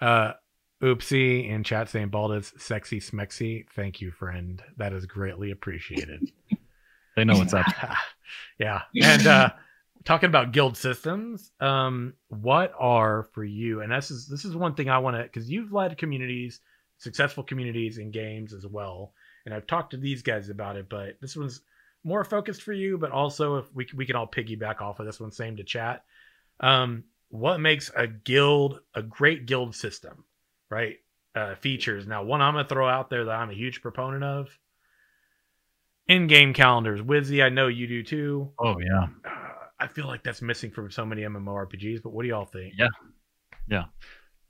uh 0.01 0.33
Oopsie 0.81 1.49
in 1.49 1.63
chat 1.63 1.89
saying 1.89 2.09
Baldus 2.09 2.59
sexy 2.59 2.99
smexy. 2.99 3.65
Thank 3.75 3.99
you, 3.99 4.11
friend. 4.11 4.61
That 4.77 4.93
is 4.93 5.05
greatly 5.05 5.51
appreciated. 5.51 6.31
They 7.15 7.25
know 7.25 7.37
what's 7.37 7.53
up. 7.53 7.65
yeah. 8.59 8.83
And 9.01 9.27
uh 9.27 9.49
talking 10.05 10.29
about 10.29 10.53
guild 10.53 10.77
systems, 10.77 11.51
um, 11.59 12.13
what 12.29 12.73
are 12.79 13.27
for 13.33 13.43
you, 13.43 13.81
and 13.81 13.91
this 13.91 14.11
is 14.11 14.27
this 14.27 14.45
is 14.45 14.55
one 14.55 14.75
thing 14.75 14.89
I 14.89 14.99
want 14.99 15.17
to 15.17 15.23
because 15.23 15.49
you've 15.49 15.73
led 15.73 15.97
communities, 15.97 16.61
successful 16.97 17.43
communities 17.43 17.97
in 17.97 18.11
games 18.11 18.53
as 18.53 18.65
well. 18.65 19.13
And 19.45 19.53
I've 19.53 19.67
talked 19.67 19.91
to 19.91 19.97
these 19.97 20.21
guys 20.21 20.49
about 20.49 20.75
it, 20.75 20.89
but 20.89 21.19
this 21.21 21.35
one's 21.35 21.61
more 22.03 22.23
focused 22.23 22.61
for 22.61 22.73
you, 22.73 22.97
but 22.97 23.11
also 23.11 23.57
if 23.57 23.73
we 23.73 23.87
we 23.95 24.05
can 24.05 24.15
all 24.15 24.27
piggyback 24.27 24.81
off 24.81 24.99
of 24.99 25.05
this 25.05 25.19
one, 25.19 25.31
same 25.31 25.57
to 25.57 25.63
chat. 25.63 26.03
Um, 26.59 27.05
what 27.29 27.59
makes 27.59 27.91
a 27.95 28.07
guild 28.07 28.79
a 28.95 29.01
great 29.01 29.45
guild 29.45 29.75
system, 29.75 30.23
right? 30.69 30.97
Uh, 31.35 31.55
features. 31.55 32.07
Now, 32.07 32.23
one 32.23 32.41
I'm 32.41 32.55
gonna 32.55 32.67
throw 32.67 32.87
out 32.87 33.09
there 33.09 33.25
that 33.25 33.31
I'm 33.35 33.51
a 33.51 33.53
huge 33.53 33.81
proponent 33.81 34.23
of. 34.23 34.49
In-game 36.07 36.53
calendars, 36.53 37.01
Wizzy. 37.01 37.43
I 37.43 37.49
know 37.49 37.67
you 37.67 37.85
do 37.85 38.01
too. 38.01 38.51
Oh, 38.57 38.79
yeah. 38.79 39.07
Uh, 39.23 39.53
I 39.79 39.85
feel 39.85 40.07
like 40.07 40.23
that's 40.23 40.41
missing 40.41 40.71
from 40.71 40.89
so 40.89 41.05
many 41.05 41.21
MMORPGs. 41.21 42.01
But 42.01 42.13
what 42.13 42.23
do 42.23 42.29
y'all 42.29 42.45
think? 42.45 42.73
Yeah. 42.75 42.87
Yeah, 43.67 43.83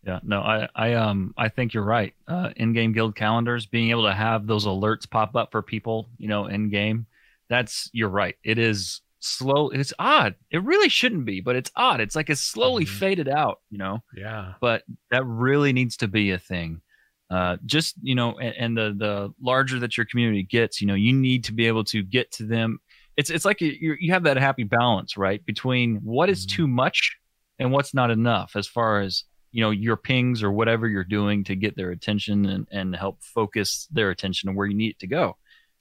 yeah. 0.05 0.19
no, 0.23 0.39
I, 0.39 0.69
I, 0.73 0.93
um, 0.93 1.33
I 1.37 1.49
think 1.49 1.73
you're 1.73 1.83
right. 1.83 2.13
Uh, 2.25 2.51
in-game 2.55 2.93
guild 2.93 3.17
calendars, 3.17 3.65
being 3.65 3.89
able 3.89 4.03
to 4.03 4.13
have 4.13 4.47
those 4.47 4.65
alerts 4.65 5.09
pop 5.09 5.35
up 5.35 5.51
for 5.51 5.61
people, 5.61 6.09
you 6.17 6.29
know, 6.29 6.45
in 6.45 6.69
game, 6.69 7.05
that's 7.49 7.89
you're 7.93 8.09
right. 8.09 8.35
It 8.43 8.57
is 8.57 9.01
slow. 9.19 9.69
It's 9.69 9.93
odd. 9.99 10.35
It 10.51 10.63
really 10.63 10.89
shouldn't 10.89 11.25
be, 11.25 11.41
but 11.41 11.55
it's 11.55 11.71
odd. 11.75 11.99
It's 11.99 12.15
like 12.15 12.29
it's 12.29 12.41
slowly 12.41 12.85
Mhm. 12.85 12.89
faded 12.99 13.27
out, 13.29 13.59
you 13.69 13.77
know. 13.77 14.01
Yeah. 14.15 14.53
But 14.61 14.83
that 15.11 15.25
really 15.25 15.73
needs 15.73 15.97
to 15.97 16.07
be 16.07 16.31
a 16.31 16.39
thing. 16.39 16.81
Uh, 17.29 17.57
just 17.65 17.95
you 18.01 18.15
know, 18.15 18.39
and, 18.39 18.55
and 18.57 18.77
the 18.77 18.95
the 18.97 19.33
larger 19.41 19.79
that 19.79 19.97
your 19.97 20.05
community 20.05 20.43
gets, 20.43 20.81
you 20.81 20.87
know, 20.87 20.95
you 20.95 21.13
need 21.13 21.43
to 21.45 21.53
be 21.53 21.67
able 21.67 21.83
to 21.85 22.01
get 22.03 22.31
to 22.33 22.45
them. 22.45 22.79
It's 23.17 23.29
it's 23.29 23.45
like 23.45 23.59
you 23.61 23.95
you 23.99 24.13
have 24.13 24.23
that 24.23 24.37
happy 24.37 24.63
balance, 24.63 25.17
right, 25.17 25.45
between 25.45 25.97
what 25.97 26.29
is 26.29 26.45
Mhm. 26.45 26.49
too 26.49 26.67
much 26.67 27.17
and 27.59 27.71
what's 27.71 27.93
not 27.93 28.09
enough, 28.11 28.55
as 28.55 28.67
far 28.67 29.01
as 29.01 29.25
you 29.51 29.61
know 29.61 29.71
your 29.71 29.97
pings 29.97 30.41
or 30.43 30.51
whatever 30.51 30.87
you're 30.87 31.03
doing 31.03 31.43
to 31.43 31.55
get 31.55 31.75
their 31.75 31.91
attention 31.91 32.45
and, 32.45 32.67
and 32.71 32.95
help 32.95 33.21
focus 33.23 33.87
their 33.91 34.11
attention 34.11 34.47
to 34.49 34.55
where 34.55 34.67
you 34.67 34.75
need 34.75 34.91
it 34.91 34.99
to 34.99 35.07
go 35.07 35.35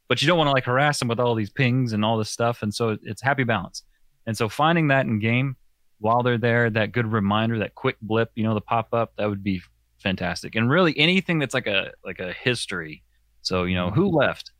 but 0.08 0.20
you 0.20 0.28
don't 0.28 0.38
want 0.38 0.48
to 0.48 0.52
like 0.52 0.64
harass 0.64 0.98
them 0.98 1.08
with 1.08 1.20
all 1.20 1.34
these 1.34 1.50
pings 1.50 1.92
and 1.92 2.04
all 2.04 2.18
this 2.18 2.30
stuff 2.30 2.62
and 2.62 2.74
so 2.74 2.96
it's 3.02 3.22
happy 3.22 3.44
balance 3.44 3.82
and 4.26 4.36
so 4.36 4.48
finding 4.48 4.88
that 4.88 5.06
in 5.06 5.18
game 5.18 5.56
while 6.00 6.22
they're 6.22 6.38
there 6.38 6.70
that 6.70 6.92
good 6.92 7.06
reminder 7.06 7.58
that 7.58 7.74
quick 7.74 7.96
blip 8.02 8.30
you 8.34 8.44
know 8.44 8.54
the 8.54 8.60
pop 8.60 8.88
up 8.92 9.12
that 9.16 9.28
would 9.28 9.42
be 9.42 9.60
fantastic 9.98 10.54
and 10.54 10.70
really 10.70 10.96
anything 10.98 11.38
that's 11.38 11.54
like 11.54 11.66
a 11.66 11.90
like 12.04 12.20
a 12.20 12.32
history 12.32 13.02
so 13.42 13.64
you 13.64 13.74
know 13.74 13.90
who 13.90 14.08
left 14.08 14.52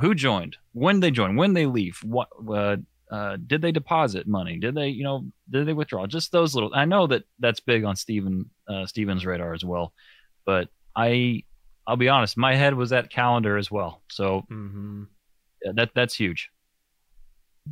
who 0.00 0.14
joined 0.14 0.56
when 0.72 1.00
they 1.00 1.10
joined 1.10 1.36
when 1.36 1.52
they 1.52 1.66
leave 1.66 1.98
what 2.02 2.28
uh, 2.52 2.76
uh, 3.10 3.36
did 3.46 3.62
they 3.62 3.70
deposit 3.70 4.26
money? 4.26 4.58
Did 4.58 4.74
they, 4.74 4.88
you 4.88 5.04
know, 5.04 5.26
did 5.50 5.66
they 5.66 5.72
withdraw? 5.72 6.06
Just 6.06 6.32
those 6.32 6.54
little. 6.54 6.72
I 6.74 6.84
know 6.84 7.06
that 7.06 7.22
that's 7.38 7.60
big 7.60 7.84
on 7.84 7.96
Steven 7.96 8.50
uh, 8.68 8.86
Steven's 8.86 9.26
radar 9.26 9.52
as 9.54 9.64
well, 9.64 9.92
but 10.44 10.68
I, 10.96 11.44
I'll 11.86 11.96
be 11.96 12.08
honest, 12.08 12.36
my 12.36 12.54
head 12.54 12.74
was 12.74 12.92
at 12.92 13.10
calendar 13.10 13.56
as 13.56 13.70
well. 13.70 14.02
So 14.10 14.42
Mm-hmm. 14.50 15.04
yeah, 15.64 15.72
that 15.74 15.90
that's 15.94 16.14
huge. 16.14 16.50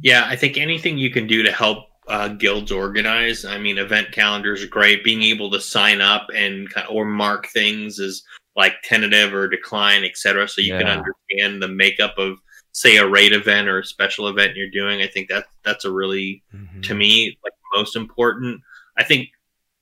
Yeah, 0.00 0.24
I 0.26 0.36
think 0.36 0.56
anything 0.56 0.98
you 0.98 1.10
can 1.10 1.26
do 1.26 1.42
to 1.42 1.52
help 1.52 1.86
uh, 2.08 2.28
guilds 2.28 2.72
organize. 2.72 3.44
I 3.44 3.58
mean, 3.58 3.78
event 3.78 4.10
calendars 4.12 4.62
are 4.62 4.68
great. 4.68 5.04
Being 5.04 5.22
able 5.22 5.50
to 5.50 5.60
sign 5.60 6.00
up 6.00 6.28
and 6.34 6.72
ki- 6.72 6.80
or 6.90 7.04
mark 7.04 7.46
things 7.48 8.00
as 8.00 8.22
like 8.56 8.74
tentative 8.84 9.32
or 9.32 9.48
decline, 9.48 10.02
etc., 10.04 10.48
so 10.48 10.60
you 10.60 10.72
can 10.76 10.86
understand 10.86 11.62
the 11.62 11.68
makeup 11.68 12.14
of, 12.18 12.38
say, 12.72 12.96
a 12.96 13.06
raid 13.06 13.32
event 13.32 13.68
or 13.68 13.78
a 13.80 13.84
special 13.84 14.28
event 14.28 14.56
you're 14.56 14.70
doing. 14.70 15.00
I 15.02 15.06
think 15.06 15.28
that 15.28 15.44
that's 15.64 15.84
a 15.84 15.90
really 15.92 16.42
Mm-hmm. 16.54 16.80
to 16.82 16.94
me 16.94 17.38
like 17.44 17.52
most 17.74 17.96
important 17.96 18.60
i 18.98 19.02
think 19.02 19.28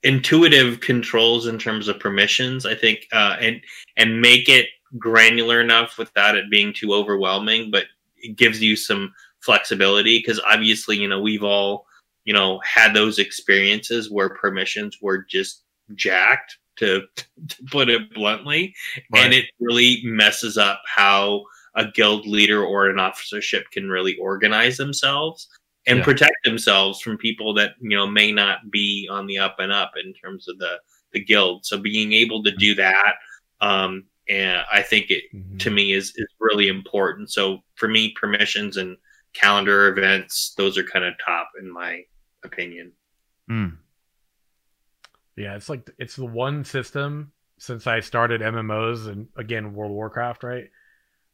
intuitive 0.02 0.80
controls 0.80 1.46
in 1.46 1.58
terms 1.58 1.88
of 1.88 2.00
permissions 2.00 2.64
i 2.64 2.74
think 2.74 3.06
uh, 3.12 3.36
and 3.40 3.60
and 3.96 4.20
make 4.20 4.48
it 4.48 4.66
granular 4.98 5.60
enough 5.60 5.98
without 5.98 6.36
it 6.36 6.50
being 6.50 6.72
too 6.72 6.92
overwhelming 6.92 7.70
but 7.70 7.84
it 8.16 8.36
gives 8.36 8.62
you 8.62 8.76
some 8.76 9.12
flexibility 9.40 10.18
because 10.18 10.40
obviously 10.50 10.96
you 10.96 11.08
know 11.08 11.20
we've 11.20 11.44
all 11.44 11.86
you 12.24 12.32
know 12.32 12.60
had 12.60 12.94
those 12.94 13.18
experiences 13.18 14.10
where 14.10 14.30
permissions 14.30 14.98
were 15.00 15.18
just 15.28 15.62
jacked 15.94 16.58
to, 16.76 17.02
to 17.48 17.62
put 17.70 17.90
it 17.90 18.12
bluntly 18.14 18.74
and 19.14 19.34
it 19.34 19.46
really 19.60 20.00
messes 20.04 20.56
up 20.56 20.80
how 20.86 21.42
a 21.74 21.86
guild 21.92 22.26
leader 22.26 22.64
or 22.64 22.88
an 22.88 22.98
officership 22.98 23.64
can 23.70 23.88
really 23.88 24.16
organize 24.16 24.76
themselves 24.76 25.48
and 25.86 25.98
Yeah. 25.98 26.04
protect 26.04 26.36
themselves 26.44 27.00
from 27.00 27.16
people 27.16 27.54
that 27.54 27.72
you 27.80 27.96
know 27.96 28.06
may 28.06 28.32
not 28.32 28.70
be 28.70 29.08
on 29.10 29.26
the 29.26 29.38
up 29.38 29.56
and 29.58 29.72
up 29.72 29.92
in 30.02 30.12
terms 30.14 30.48
of 30.48 30.58
the 30.58 30.78
the 31.12 31.24
guild 31.24 31.64
so 31.66 31.78
being 31.78 32.12
able 32.12 32.42
to 32.42 32.52
do 32.56 32.74
that 32.74 33.14
um 33.60 34.04
and 34.28 34.62
i 34.72 34.82
think 34.82 35.10
it 35.10 35.24
Mm-hmm. 35.34 35.56
to 35.58 35.70
me 35.70 35.92
is 35.92 36.12
is 36.16 36.28
really 36.38 36.68
important 36.68 37.30
so 37.30 37.60
for 37.74 37.88
me 37.88 38.12
permissions 38.20 38.76
and 38.76 38.96
calendar 39.32 39.88
events 39.88 40.54
those 40.56 40.76
are 40.78 40.84
kind 40.84 41.04
of 41.04 41.14
top 41.24 41.48
in 41.60 41.70
my 41.72 42.02
opinion 42.44 42.92
Mm. 43.50 43.78
Yeah, 45.36 45.56
it's 45.56 45.68
like 45.68 45.88
it's 45.98 46.16
the 46.16 46.24
one 46.26 46.64
system 46.64 47.32
since 47.58 47.86
I 47.86 48.00
started 48.00 48.40
MMOs 48.42 49.08
and 49.08 49.26
again 49.36 49.74
World 49.74 49.92
Warcraft, 49.92 50.44
right? 50.44 50.70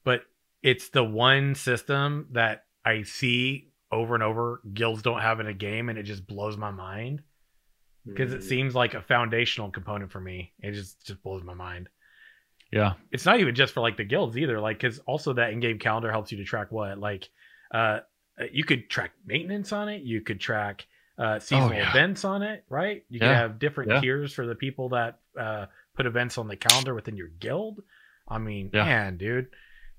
But 0.05 0.23
it's 0.63 0.89
the 0.91 1.05
one 1.05 1.55
system 1.55 2.29
that 2.33 2.65
I 2.85 3.03
see 3.03 3.66
over 3.93 4.15
and 4.15 4.23
over 4.23 4.61
guilds 4.75 5.03
don't 5.03 5.21
have 5.21 5.41
in 5.41 5.47
a 5.47 5.55
game 5.55 5.89
and 5.89 5.99
it 5.99 6.03
just 6.05 6.27
blows 6.27 6.57
my 6.57 6.71
mind 6.71 7.23
because 8.05 8.33
it 8.33 8.41
Mm. 8.41 8.45
seems 8.49 8.75
like 8.75 8.95
a 8.95 9.03
foundational 9.03 9.71
component 9.71 10.11
for 10.13 10.21
me. 10.21 10.53
It 10.61 10.73
just 10.73 11.05
just 11.07 11.23
blows 11.23 11.43
my 11.45 11.55
mind. 11.55 11.89
Yeah. 12.73 12.95
it's 13.13 13.25
not 13.25 13.39
even 13.41 13.55
just 13.55 13.73
for 13.75 13.81
like 13.81 13.97
the 13.97 14.05
guilds 14.05 14.37
either. 14.37 14.61
Like, 14.61 14.79
because 14.81 14.99
also 15.01 15.33
that 15.35 15.53
in-game 15.53 15.79
calendar 15.79 16.11
helps 16.11 16.33
you 16.33 16.39
to 16.39 16.45
track 16.45 16.73
what, 16.73 16.99
like, 16.99 17.29
uh, 17.73 18.01
you 18.53 18.65
could 18.65 18.91
track 18.91 19.13
maintenance 19.25 19.73
on 19.73 19.89
it. 19.89 20.03
You 20.03 20.21
could 20.21 20.41
track 20.41 20.85
uh, 21.17 21.39
seasonal 21.39 21.73
yeah. 21.73 21.89
events 21.91 22.25
on 22.25 22.43
it, 22.43 22.65
right? 22.69 23.05
You 23.09 23.21
can 23.21 23.29
have 23.35 23.59
different 23.59 23.91
Yeah. 23.91 24.01
tiers 24.01 24.33
for 24.35 24.47
the 24.47 24.55
people 24.57 24.91
that 24.91 25.21
uh, 25.39 25.67
put 25.97 26.05
events 26.07 26.37
on 26.39 26.49
the 26.49 26.57
calendar 26.57 26.93
within 26.95 27.17
your 27.17 27.29
guild. 27.29 27.83
I 28.29 28.39
mean, 28.39 28.71
Yeah. 28.75 28.85
man, 28.85 29.17
dude, 29.17 29.49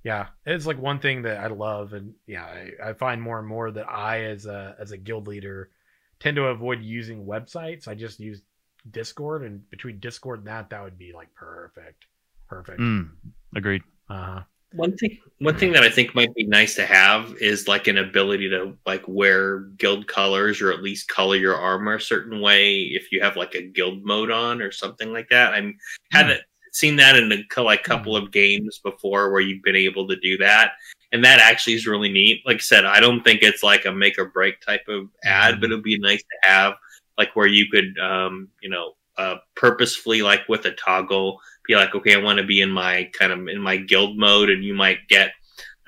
yeah, 0.08 0.28
it's 0.46 0.66
like 0.66 0.82
one 0.82 1.00
thing 1.00 1.24
that 1.24 1.40
I 1.40 1.48
love, 1.48 1.92
and 1.92 2.14
yeah, 2.28 2.46
I, 2.46 2.92
I 2.92 2.94
find 2.94 3.22
more 3.22 3.40
and 3.40 3.48
more 3.48 3.70
that 3.72 3.90
I, 3.90 4.24
as 4.24 4.46
a 4.46 4.74
as 4.80 4.92
a 4.92 4.98
guild 4.98 5.28
leader, 5.28 5.70
tend 6.18 6.38
to 6.38 6.46
avoid 6.46 6.82
using 6.82 7.26
websites. 7.26 7.90
I 7.90 7.94
just 7.94 8.18
use 8.18 8.42
Discord, 8.90 9.44
and 9.44 9.70
between 9.70 10.00
Discord 10.00 10.40
and 10.40 10.48
that, 10.48 10.70
that 10.70 10.82
would 10.82 10.98
be 10.98 11.12
like 11.12 11.36
perfect, 11.36 12.06
perfect. 12.48 12.80
Mm, 12.80 13.10
agreed. 13.54 13.82
Uh-huh. 14.10 14.44
One 14.72 14.96
thing, 14.96 15.18
one 15.40 15.58
thing 15.58 15.74
that 15.74 15.84
I 15.84 15.90
think 15.90 16.16
might 16.16 16.34
be 16.36 16.46
nice 16.46 16.76
to 16.76 16.86
have 16.86 17.34
is 17.42 17.68
like 17.68 17.88
an 17.88 17.98
ability 17.98 18.50
to 18.52 18.78
like 18.86 19.04
wear 19.10 19.60
guild 19.60 20.08
colors 20.08 20.62
or 20.62 20.72
at 20.72 20.82
least 20.82 21.10
color 21.10 21.36
your 21.36 21.56
armor 21.58 21.96
a 21.96 22.02
certain 22.02 22.40
way 22.40 22.80
if 22.80 23.12
you 23.12 23.22
have 23.22 23.36
like 23.36 23.56
a 23.56 23.62
guild 23.62 24.06
mode 24.06 24.32
on 24.32 24.62
or 24.62 24.72
something 24.72 25.12
like 25.12 25.28
that. 25.32 25.54
I'm 25.54 25.78
haven't 26.12 26.42
seen 26.78 26.96
that 26.98 27.16
in 27.16 27.32
a 27.32 27.62
like 27.62 27.84
couple 27.84 28.16
of 28.16 28.32
games 28.32 28.80
before 28.84 29.32
where 29.32 29.42
you've 29.42 29.64
been 29.64 29.76
able 29.76 30.08
to 30.08 30.16
do 30.18 30.38
that, 30.38 30.74
and 31.12 31.24
that 31.24 31.40
actually 31.40 31.74
is 31.74 31.88
really 31.88 32.10
neat. 32.10 32.42
Like 32.46 32.58
I 32.58 32.60
said, 32.60 32.86
I 32.86 33.00
don't 33.00 33.24
think 33.24 33.42
it's 33.42 33.64
like 33.64 33.86
a 33.86 33.92
make 33.92 34.20
or 34.20 34.26
break 34.26 34.62
type 34.62 34.88
of 34.88 35.10
ad, 35.24 35.60
but 35.60 35.72
it'd 35.72 35.84
be 35.84 35.98
nice 35.98 36.22
to 36.22 36.50
have 36.50 36.74
like 37.18 37.36
where 37.36 37.48
you 37.48 37.66
could, 37.72 37.98
um, 38.00 38.50
you 38.62 38.70
know, 38.70 38.94
uh, 39.18 39.38
purposefully 39.56 40.22
like 40.22 40.48
with 40.48 40.66
a 40.66 40.72
toggle 40.74 41.40
be 41.66 41.76
like, 41.76 41.96
okay, 41.96 42.14
I 42.14 42.24
want 42.24 42.38
to 42.38 42.46
be 42.46 42.62
in 42.62 42.70
my 42.70 43.10
kind 43.18 43.32
of 43.32 43.48
in 43.48 43.60
my 43.60 43.78
guild 43.78 44.18
mode, 44.18 44.50
and 44.50 44.64
you 44.64 44.74
might 44.74 45.00
get, 45.10 45.32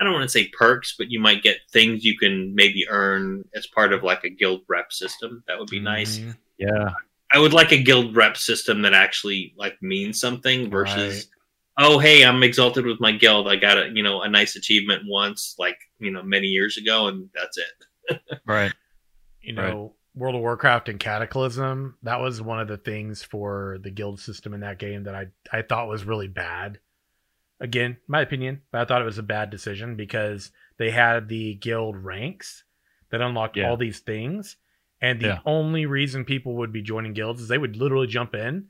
I 0.00 0.04
don't 0.04 0.12
want 0.12 0.24
to 0.24 0.28
say 0.28 0.48
perks, 0.48 0.94
but 0.98 1.10
you 1.10 1.20
might 1.20 1.42
get 1.42 1.58
things 1.70 2.04
you 2.04 2.18
can 2.18 2.54
maybe 2.54 2.86
earn 2.88 3.44
as 3.54 3.66
part 3.68 3.92
of 3.92 4.02
like 4.02 4.24
a 4.24 4.30
guild 4.30 4.62
rep 4.68 4.92
system. 4.92 5.42
That 5.46 5.58
would 5.58 5.70
be 5.70 5.80
nice. 5.80 6.18
Mhm. 6.18 6.36
Yeah. 6.58 6.90
I 7.32 7.38
would 7.38 7.52
like 7.52 7.72
a 7.72 7.82
guild 7.82 8.16
rep 8.16 8.36
system 8.36 8.82
that 8.82 8.92
actually 8.94 9.54
like 9.56 9.80
means 9.82 10.20
something 10.20 10.68
versus, 10.70 11.28
Right. 11.78 11.86
oh, 11.86 11.98
hey, 11.98 12.24
I'm 12.24 12.42
exalted 12.42 12.84
with 12.86 13.00
my 13.00 13.12
guild. 13.12 13.48
I 13.48 13.56
got 13.56 13.78
a 13.78 13.90
you 13.94 14.02
know 14.02 14.22
a 14.22 14.28
nice 14.28 14.56
achievement 14.56 15.02
once, 15.06 15.54
like 15.58 15.78
you 15.98 16.10
know 16.10 16.22
many 16.22 16.48
years 16.48 16.76
ago, 16.76 17.08
and 17.08 17.28
that's 17.34 17.58
it. 17.58 18.20
Right. 18.46 18.72
you 19.42 19.54
Right. 19.54 19.68
know 19.70 19.94
world 20.16 20.34
of 20.34 20.40
warcraft 20.40 20.88
and 20.88 20.98
cataclysm 20.98 21.96
that 22.02 22.20
was 22.20 22.42
one 22.42 22.58
of 22.58 22.66
the 22.66 22.76
things 22.76 23.22
for 23.22 23.78
the 23.82 23.90
guild 23.92 24.18
system 24.18 24.52
in 24.52 24.60
that 24.60 24.80
game 24.80 25.04
that 25.04 25.14
i 25.14 25.26
i 25.52 25.62
thought 25.62 25.86
was 25.86 26.02
really 26.02 26.26
bad 26.26 26.80
again 27.60 27.96
my 28.08 28.20
opinion 28.20 28.60
but 28.72 28.80
i 28.80 28.84
thought 28.84 29.00
it 29.00 29.04
was 29.04 29.18
a 29.18 29.22
bad 29.22 29.50
decision 29.50 29.94
because 29.94 30.50
they 30.78 30.90
had 30.90 31.28
the 31.28 31.54
guild 31.54 31.96
ranks 31.96 32.64
that 33.12 33.20
unlocked 33.20 33.56
Yeah. 33.56 33.70
all 33.70 33.76
these 33.76 34.00
things 34.00 34.56
and 35.00 35.20
the 35.20 35.26
Yeah. 35.28 35.38
only 35.46 35.86
reason 35.86 36.24
people 36.24 36.56
would 36.56 36.72
be 36.72 36.82
joining 36.82 37.12
guilds 37.14 37.40
is 37.42 37.48
they 37.48 37.58
would 37.58 37.76
literally 37.76 38.06
jump 38.06 38.34
in 38.34 38.68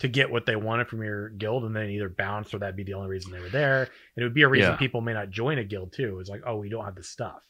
to 0.00 0.08
get 0.08 0.30
what 0.30 0.46
they 0.46 0.56
wanted 0.56 0.88
from 0.88 1.02
your 1.02 1.28
guild 1.30 1.64
and 1.64 1.76
then 1.76 1.90
either 1.90 2.08
bounce 2.08 2.52
or 2.54 2.58
that'd 2.58 2.76
be 2.76 2.84
the 2.84 2.94
only 2.94 3.08
reason 3.08 3.32
they 3.32 3.40
were 3.40 3.48
there 3.50 3.82
and 3.82 4.22
it 4.22 4.24
would 4.24 4.34
be 4.34 4.42
a 4.42 4.48
reason 4.48 4.70
Yeah. 4.72 4.76
people 4.76 5.00
may 5.02 5.12
not 5.12 5.30
join 5.30 5.58
a 5.58 5.64
guild 5.64 5.92
too 5.92 6.18
it's 6.20 6.30
like 6.30 6.42
oh 6.46 6.56
we 6.56 6.68
don't 6.68 6.84
have 6.84 6.94
the 6.94 7.02
stuff 7.02 7.42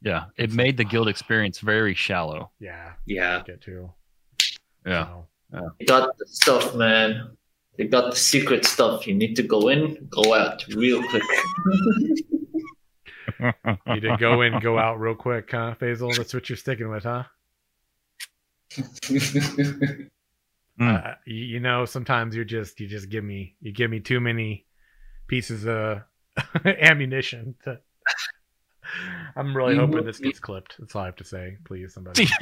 Yeah. 0.00 0.24
It 0.36 0.44
It's 0.44 0.54
made 0.54 0.76
the 0.76 0.84
like- 0.84 0.90
guild 0.92 1.08
experience 1.08 1.58
very 1.60 1.94
shallow. 1.94 2.50
yeah 2.60 2.92
Yeah, 3.06 3.42
get 3.46 3.60
to 3.62 3.92
Yeah. 4.86 5.06
so. 5.06 5.28
They 5.78 5.84
got 5.86 6.16
the 6.18 6.26
stuff, 6.26 6.74
man. 6.74 7.36
They 7.78 7.86
got 7.86 8.10
the 8.10 8.16
secret 8.16 8.64
stuff. 8.64 9.06
You 9.06 9.14
need 9.14 9.34
to 9.36 9.42
go 9.42 9.68
in, 9.68 10.06
go 10.10 10.34
out 10.34 10.64
real 10.74 11.02
quick. 11.08 11.22
You 13.86 14.00
did 14.00 14.18
go 14.18 14.42
in, 14.42 14.58
go 14.60 14.78
out 14.78 15.00
real 15.00 15.14
quick, 15.14 15.50
huh, 15.50 15.74
Faisal? 15.80 16.14
That's 16.16 16.32
what 16.34 16.48
you're 16.48 16.56
sticking 16.56 16.88
with, 16.88 17.02
huh? 17.04 17.24
Hmm. 20.76 20.96
Uh, 20.96 21.12
you, 21.24 21.36
you 21.36 21.60
know, 21.60 21.84
sometimes 21.84 22.34
you're 22.34 22.44
just 22.44 22.80
you 22.80 22.88
just 22.88 23.08
give 23.08 23.22
me 23.22 23.54
you 23.60 23.72
give 23.72 23.90
me 23.90 24.00
too 24.00 24.18
many 24.18 24.66
pieces 25.28 25.66
of 25.66 26.02
ammunition. 26.64 27.54
To... 27.64 27.78
I'm 29.36 29.56
really 29.56 29.74
You 29.74 29.80
hoping 29.80 30.04
this 30.04 30.18
gets 30.18 30.40
clipped. 30.40 30.76
That's 30.78 30.96
all 30.96 31.02
I 31.02 31.06
have 31.06 31.16
to 31.16 31.24
say. 31.24 31.58
Please, 31.64 31.94
somebody. 31.94 32.26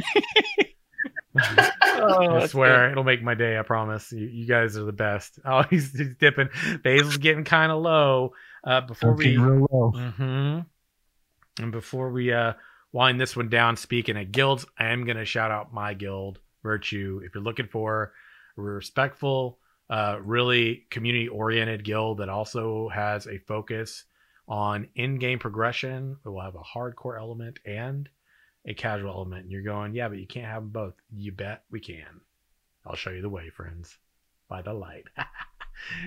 Oh, 1.35 2.37
I 2.37 2.47
swear 2.47 2.91
it'll 2.91 3.05
make 3.05 3.23
my 3.23 3.35
day. 3.35 3.59
I 3.59 3.63
promise. 3.63 4.13
You, 4.13 4.27
you 4.27 4.47
guys 4.47 4.77
are 4.77 4.85
the 4.85 4.93
best. 4.93 5.39
Oh, 5.45 5.63
he's, 5.71 5.97
he's 5.97 6.15
dipping. 6.19 6.49
Basil's 6.83 7.17
getting 7.17 7.45
kind 7.45 7.73
of 7.73 7.81
low. 7.81 8.33
Uh, 8.65 8.81
before 8.83 9.15
we 9.15 9.37
hmm 9.37 10.61
And 11.59 11.73
before 11.73 12.11
we 12.11 12.33
uh, 12.33 12.53
wind 12.93 13.21
this 13.21 13.37
one 13.37 13.49
down, 13.49 13.77
speaking 13.77 14.17
of 14.17 14.33
guilds, 14.33 14.65
I 14.79 14.89
am 14.89 15.05
going 15.05 15.17
to 15.17 15.25
shout 15.25 15.51
out 15.51 15.73
my 15.73 15.95
guild, 15.95 16.39
Virtue. 16.63 17.21
If 17.25 17.35
you're 17.35 17.43
looking 17.43 17.67
for 17.67 18.13
a 18.57 18.61
respectful, 18.61 19.59
uh, 19.91 20.19
really 20.23 20.87
community 20.91 21.29
oriented 21.29 21.85
guild 21.85 22.19
that 22.19 22.29
also 22.29 22.89
has 22.89 23.27
a 23.27 23.39
focus 23.39 24.05
on 24.47 24.89
in 24.95 25.19
game 25.19 25.39
progression, 25.39 26.17
it 26.25 26.29
will 26.29 26.41
have 26.41 26.55
a 26.55 26.61
hardcore 26.61 27.19
element 27.19 27.59
and 27.65 28.09
a 28.67 28.75
casual 28.75 29.11
element. 29.11 29.43
And 29.43 29.53
you're 29.53 29.63
going, 29.63 29.95
yeah, 29.95 30.09
but 30.09 30.19
you 30.19 30.27
can't 30.27 30.47
have 30.47 30.63
them 30.63 30.71
both. 30.71 30.95
You 31.11 31.33
bet 31.33 31.65
we 31.71 31.81
can. 31.81 32.21
I'll 32.87 32.97
show 32.97 33.11
you 33.11 33.23
the 33.23 33.29
way, 33.29 33.51
friends, 33.51 33.97
by 34.49 34.63
the 34.63 34.73
light. 34.73 35.05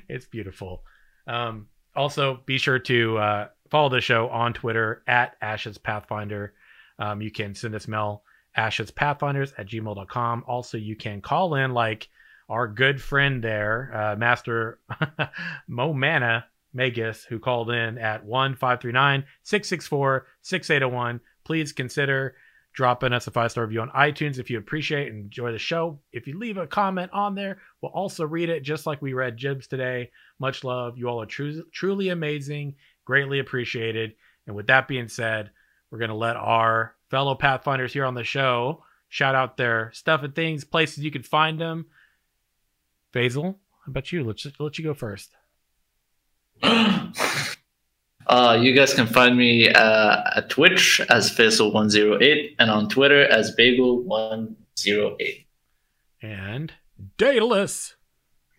it's 0.09 0.25
beautiful. 0.25 0.83
Um, 1.27 1.67
also, 1.95 2.41
be 2.45 2.57
sure 2.57 2.79
to 2.79 3.17
uh, 3.17 3.47
follow 3.69 3.89
the 3.89 4.01
show 4.01 4.29
on 4.29 4.53
Twitter 4.53 5.03
at 5.07 5.35
Ashes 5.41 5.77
Pathfinder. 5.77 6.53
Um, 6.99 7.21
you 7.21 7.31
can 7.31 7.55
send 7.55 7.75
us 7.75 7.87
mail 7.87 8.23
ashespathfinders 8.57 9.53
at 9.57 9.67
gmail.com. 9.67 10.43
Also, 10.47 10.77
you 10.77 10.95
can 10.95 11.21
call 11.21 11.55
in 11.55 11.73
like 11.73 12.09
our 12.49 12.67
good 12.67 13.01
friend 13.01 13.43
there, 13.43 13.91
uh, 13.93 14.15
Master 14.15 14.79
Mo 15.67 15.93
Mana 15.93 16.45
Magus, 16.73 17.25
who 17.25 17.39
called 17.39 17.71
in 17.71 17.97
at 17.97 18.23
1 18.23 18.53
664 18.53 20.27
6801. 20.41 21.19
Please 21.43 21.71
consider 21.71 22.35
dropping 22.75 23.13
us 23.13 23.25
a 23.25 23.31
five 23.31 23.51
star 23.51 23.63
review 23.63 23.81
on 23.81 23.89
iTunes 23.91 24.37
if 24.37 24.49
you 24.49 24.57
appreciate 24.57 25.07
and 25.07 25.23
enjoy 25.23 25.51
the 25.51 25.57
show. 25.57 25.99
If 26.11 26.27
you 26.27 26.37
leave 26.37 26.57
a 26.57 26.67
comment 26.67 27.11
on 27.13 27.33
there, 27.33 27.59
we'll 27.81 27.91
also 27.91 28.25
read 28.25 28.49
it 28.49 28.63
just 28.63 28.85
like 28.85 29.01
we 29.01 29.13
read 29.13 29.37
Jibs 29.37 29.67
today. 29.67 30.11
Much 30.39 30.63
love. 30.63 30.97
You 30.97 31.07
all 31.07 31.21
are 31.21 31.25
tru- 31.25 31.63
truly 31.71 32.09
amazing, 32.09 32.75
greatly 33.05 33.39
appreciated. 33.39 34.15
And 34.45 34.55
with 34.55 34.67
that 34.67 34.87
being 34.87 35.07
said, 35.07 35.51
we're 35.95 35.99
going 35.99 36.09
to 36.09 36.15
let 36.15 36.35
our 36.35 36.93
fellow 37.09 37.35
Pathfinders 37.35 37.93
here 37.93 38.03
on 38.03 38.15
the 38.15 38.25
show 38.25 38.83
shout 39.07 39.33
out 39.33 39.55
their 39.55 39.91
stuff 39.93 40.23
and 40.23 40.35
things, 40.35 40.65
places 40.65 41.05
you 41.05 41.11
can 41.11 41.23
find 41.23 41.57
them. 41.57 41.85
Basil, 43.13 43.57
how 43.85 43.89
about 43.89 44.11
you? 44.11 44.25
Let's 44.25 44.43
just 44.43 44.59
let 44.59 44.77
you 44.77 44.83
go 44.83 44.93
first. 44.93 45.31
uh, 46.63 48.59
you 48.61 48.75
guys 48.75 48.93
can 48.93 49.07
find 49.07 49.37
me 49.37 49.69
uh, 49.69 50.21
at 50.35 50.49
Twitch 50.49 50.99
as 51.09 51.31
Faisal108 51.31 52.55
and 52.59 52.69
on 52.69 52.89
Twitter 52.89 53.23
as 53.23 53.55
Bagel108. 53.55 55.45
And 56.21 56.73
Daedalus. 57.17 57.95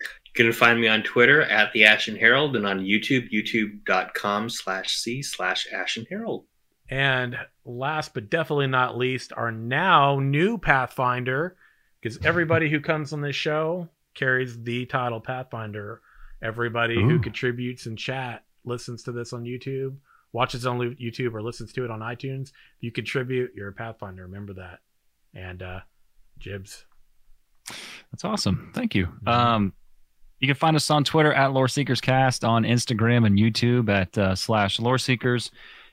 you 0.00 0.32
can 0.32 0.52
find 0.54 0.80
me 0.80 0.88
on 0.88 1.02
Twitter 1.02 1.42
at 1.42 1.74
the 1.74 1.84
Ashen 1.84 2.16
Herald 2.16 2.56
and 2.56 2.66
on 2.66 2.80
YouTube, 2.80 3.30
youtube.com 3.30 4.48
slash 4.48 4.96
c 4.96 5.22
slash 5.22 5.66
Ashen 5.70 6.06
Herald. 6.08 6.46
And 6.88 7.36
last 7.64 8.14
but 8.14 8.30
definitely 8.30 8.68
not 8.68 8.96
least, 8.96 9.32
our 9.36 9.50
now 9.50 10.20
new 10.20 10.58
Pathfinder, 10.58 11.56
because 12.00 12.18
everybody 12.24 12.70
who 12.70 12.80
comes 12.80 13.12
on 13.12 13.20
this 13.20 13.36
show 13.36 13.88
carries 14.14 14.62
the 14.62 14.86
title 14.86 15.20
Pathfinder. 15.20 16.00
Everybody 16.42 16.94
who 17.00 17.18
contributes 17.18 17.86
in 17.86 17.96
chat 17.96 18.44
listens 18.64 19.02
to 19.04 19.12
this 19.12 19.32
on 19.32 19.44
YouTube, 19.44 19.96
watches 20.32 20.66
on 20.66 20.78
YouTube, 20.78 21.34
or 21.34 21.42
listens 21.42 21.72
to 21.72 21.84
it 21.84 21.90
on 21.90 22.00
iTunes. 22.00 22.48
If 22.50 22.82
you 22.82 22.92
contribute, 22.92 23.52
you're 23.54 23.68
a 23.68 23.72
Pathfinder. 23.72 24.22
Remember 24.22 24.52
that. 24.54 24.80
And 25.34 25.62
uh 25.62 25.80
Jibs. 26.38 26.84
That's 28.12 28.24
awesome. 28.24 28.70
Thank 28.74 28.94
you. 28.94 29.08
Um, 29.26 29.72
you 30.38 30.46
can 30.46 30.54
find 30.54 30.76
us 30.76 30.90
on 30.90 31.02
Twitter 31.02 31.32
at 31.32 31.52
Lore 31.52 31.68
Seekers 31.68 32.00
Cast, 32.00 32.44
on 32.44 32.64
Instagram 32.64 33.26
and 33.26 33.38
YouTube 33.38 33.88
at 33.88 34.16
uh, 34.18 34.34
slash 34.34 34.78
Lore 34.78 34.98
Seekers, 34.98 35.50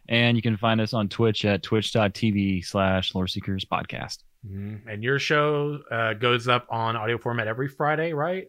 and 0.09 0.35
you 0.37 0.41
can 0.41 0.57
find 0.57 0.81
us 0.81 0.93
on 0.93 1.09
Twitch 1.09 1.45
at 1.45 1.63
twitch.tv 1.63 2.65
slash 2.65 3.13
Lore 3.15 3.27
Seekers 3.27 3.65
Podcast. 3.65 4.19
Mhm. 4.47 4.81
And 4.87 5.03
your 5.03 5.19
show 5.19 5.79
uh, 5.89 6.13
goes 6.13 6.47
up 6.47 6.67
on 6.69 6.95
audio 6.95 7.17
format 7.17 7.47
every 7.47 7.67
Friday, 7.69 8.13
right? 8.13 8.47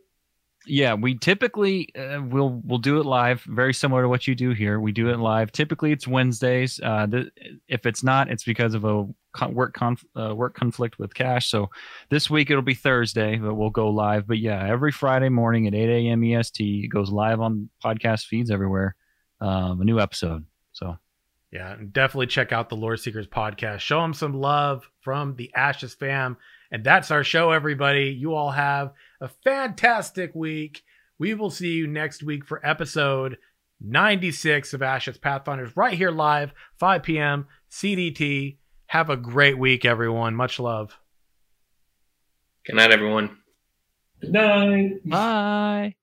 Yeah, 0.67 0.95
we 0.95 1.19
typically 1.19 1.95
uh, 1.95 2.23
we'll 2.23 2.63
we'll 2.65 2.79
do 2.79 2.99
it 2.99 3.05
live, 3.05 3.43
very 3.43 3.75
similar 3.75 4.03
to 4.03 4.09
what 4.09 4.27
you 4.27 4.35
do 4.35 4.53
here. 4.53 4.81
We 4.81 4.93
do 4.93 5.11
it 5.11 5.19
live. 5.19 5.53
Typically, 5.53 5.93
it's 5.93 6.09
Wednesdays. 6.09 6.81
Uh, 6.83 7.05
the, 7.07 7.31
if 7.69 7.85
it's 7.85 8.03
not, 8.03 8.31
it's 8.31 8.45
because 8.45 8.73
of 8.73 8.85
a 8.87 9.07
con- 9.35 9.53
work 9.55 9.75
conf- 9.75 10.07
uh, 10.19 10.35
work 10.35 10.55
conflict 10.55 10.99
with 10.99 11.13
Cash. 11.13 11.49
So 11.49 11.69
this 12.09 12.31
week 12.31 12.51
it'll 12.51 12.63
be 12.63 12.73
Thursday, 12.75 13.37
but 13.37 13.55
we'll 13.57 13.69
go 13.69 13.91
live. 13.91 14.27
But 14.27 14.39
yeah, 14.39 14.67
every 14.67 14.91
Friday 14.91 15.29
morning 15.29 15.67
at 15.67 15.75
8 15.75 16.07
a.m. 16.09 16.25
EST, 16.25 16.85
it 16.85 16.89
goes 16.89 17.11
live 17.11 17.41
on 17.43 17.69
podcast 17.85 18.25
feeds 18.25 18.51
everywhere. 18.51 18.97
Um, 19.43 19.83
a 19.83 19.85
new 19.85 20.01
episode. 20.01 20.47
So 20.73 20.97
Yeah, 21.55 21.73
and 21.73 21.93
definitely 21.93 22.27
check 22.27 22.51
out 22.51 22.69
the 22.69 22.75
Lore 22.75 22.97
Seekers 22.97 23.29
podcast. 23.29 23.79
Show 23.79 24.03
them 24.03 24.13
some 24.13 24.35
love 24.35 24.91
from 25.03 25.37
the 25.37 25.53
Ashes 25.55 25.95
fam. 25.95 26.37
And 26.73 26.83
that's 26.83 27.13
our 27.13 27.23
show, 27.23 27.53
everybody. 27.53 28.07
You 28.07 28.35
all 28.35 28.51
have 28.51 28.93
a 29.21 29.29
fantastic 29.29 30.35
week. 30.35 30.83
We 31.17 31.33
will 31.35 31.51
see 31.51 31.75
you 31.75 31.87
next 31.87 32.25
week 32.25 32.45
for 32.45 32.61
episode 32.67 33.39
96 33.81 34.75
of 34.75 34.83
Ashes 34.83 35.17
Pathfinders 35.17 35.77
right 35.77 35.95
here 35.95 36.11
live, 36.11 36.53
5 36.81 37.05
p.m. 37.05 37.47
CDT. 37.71 38.57
Have 38.87 39.09
a 39.09 39.17
great 39.17 39.57
week, 39.57 39.85
everyone. 39.85 40.35
Much 40.35 40.59
love. 40.59 40.99
Good 42.67 42.75
night, 42.75 42.91
everyone. 42.91 43.39
Good 44.21 44.33
night. 44.33 45.09
bye. 45.09 45.95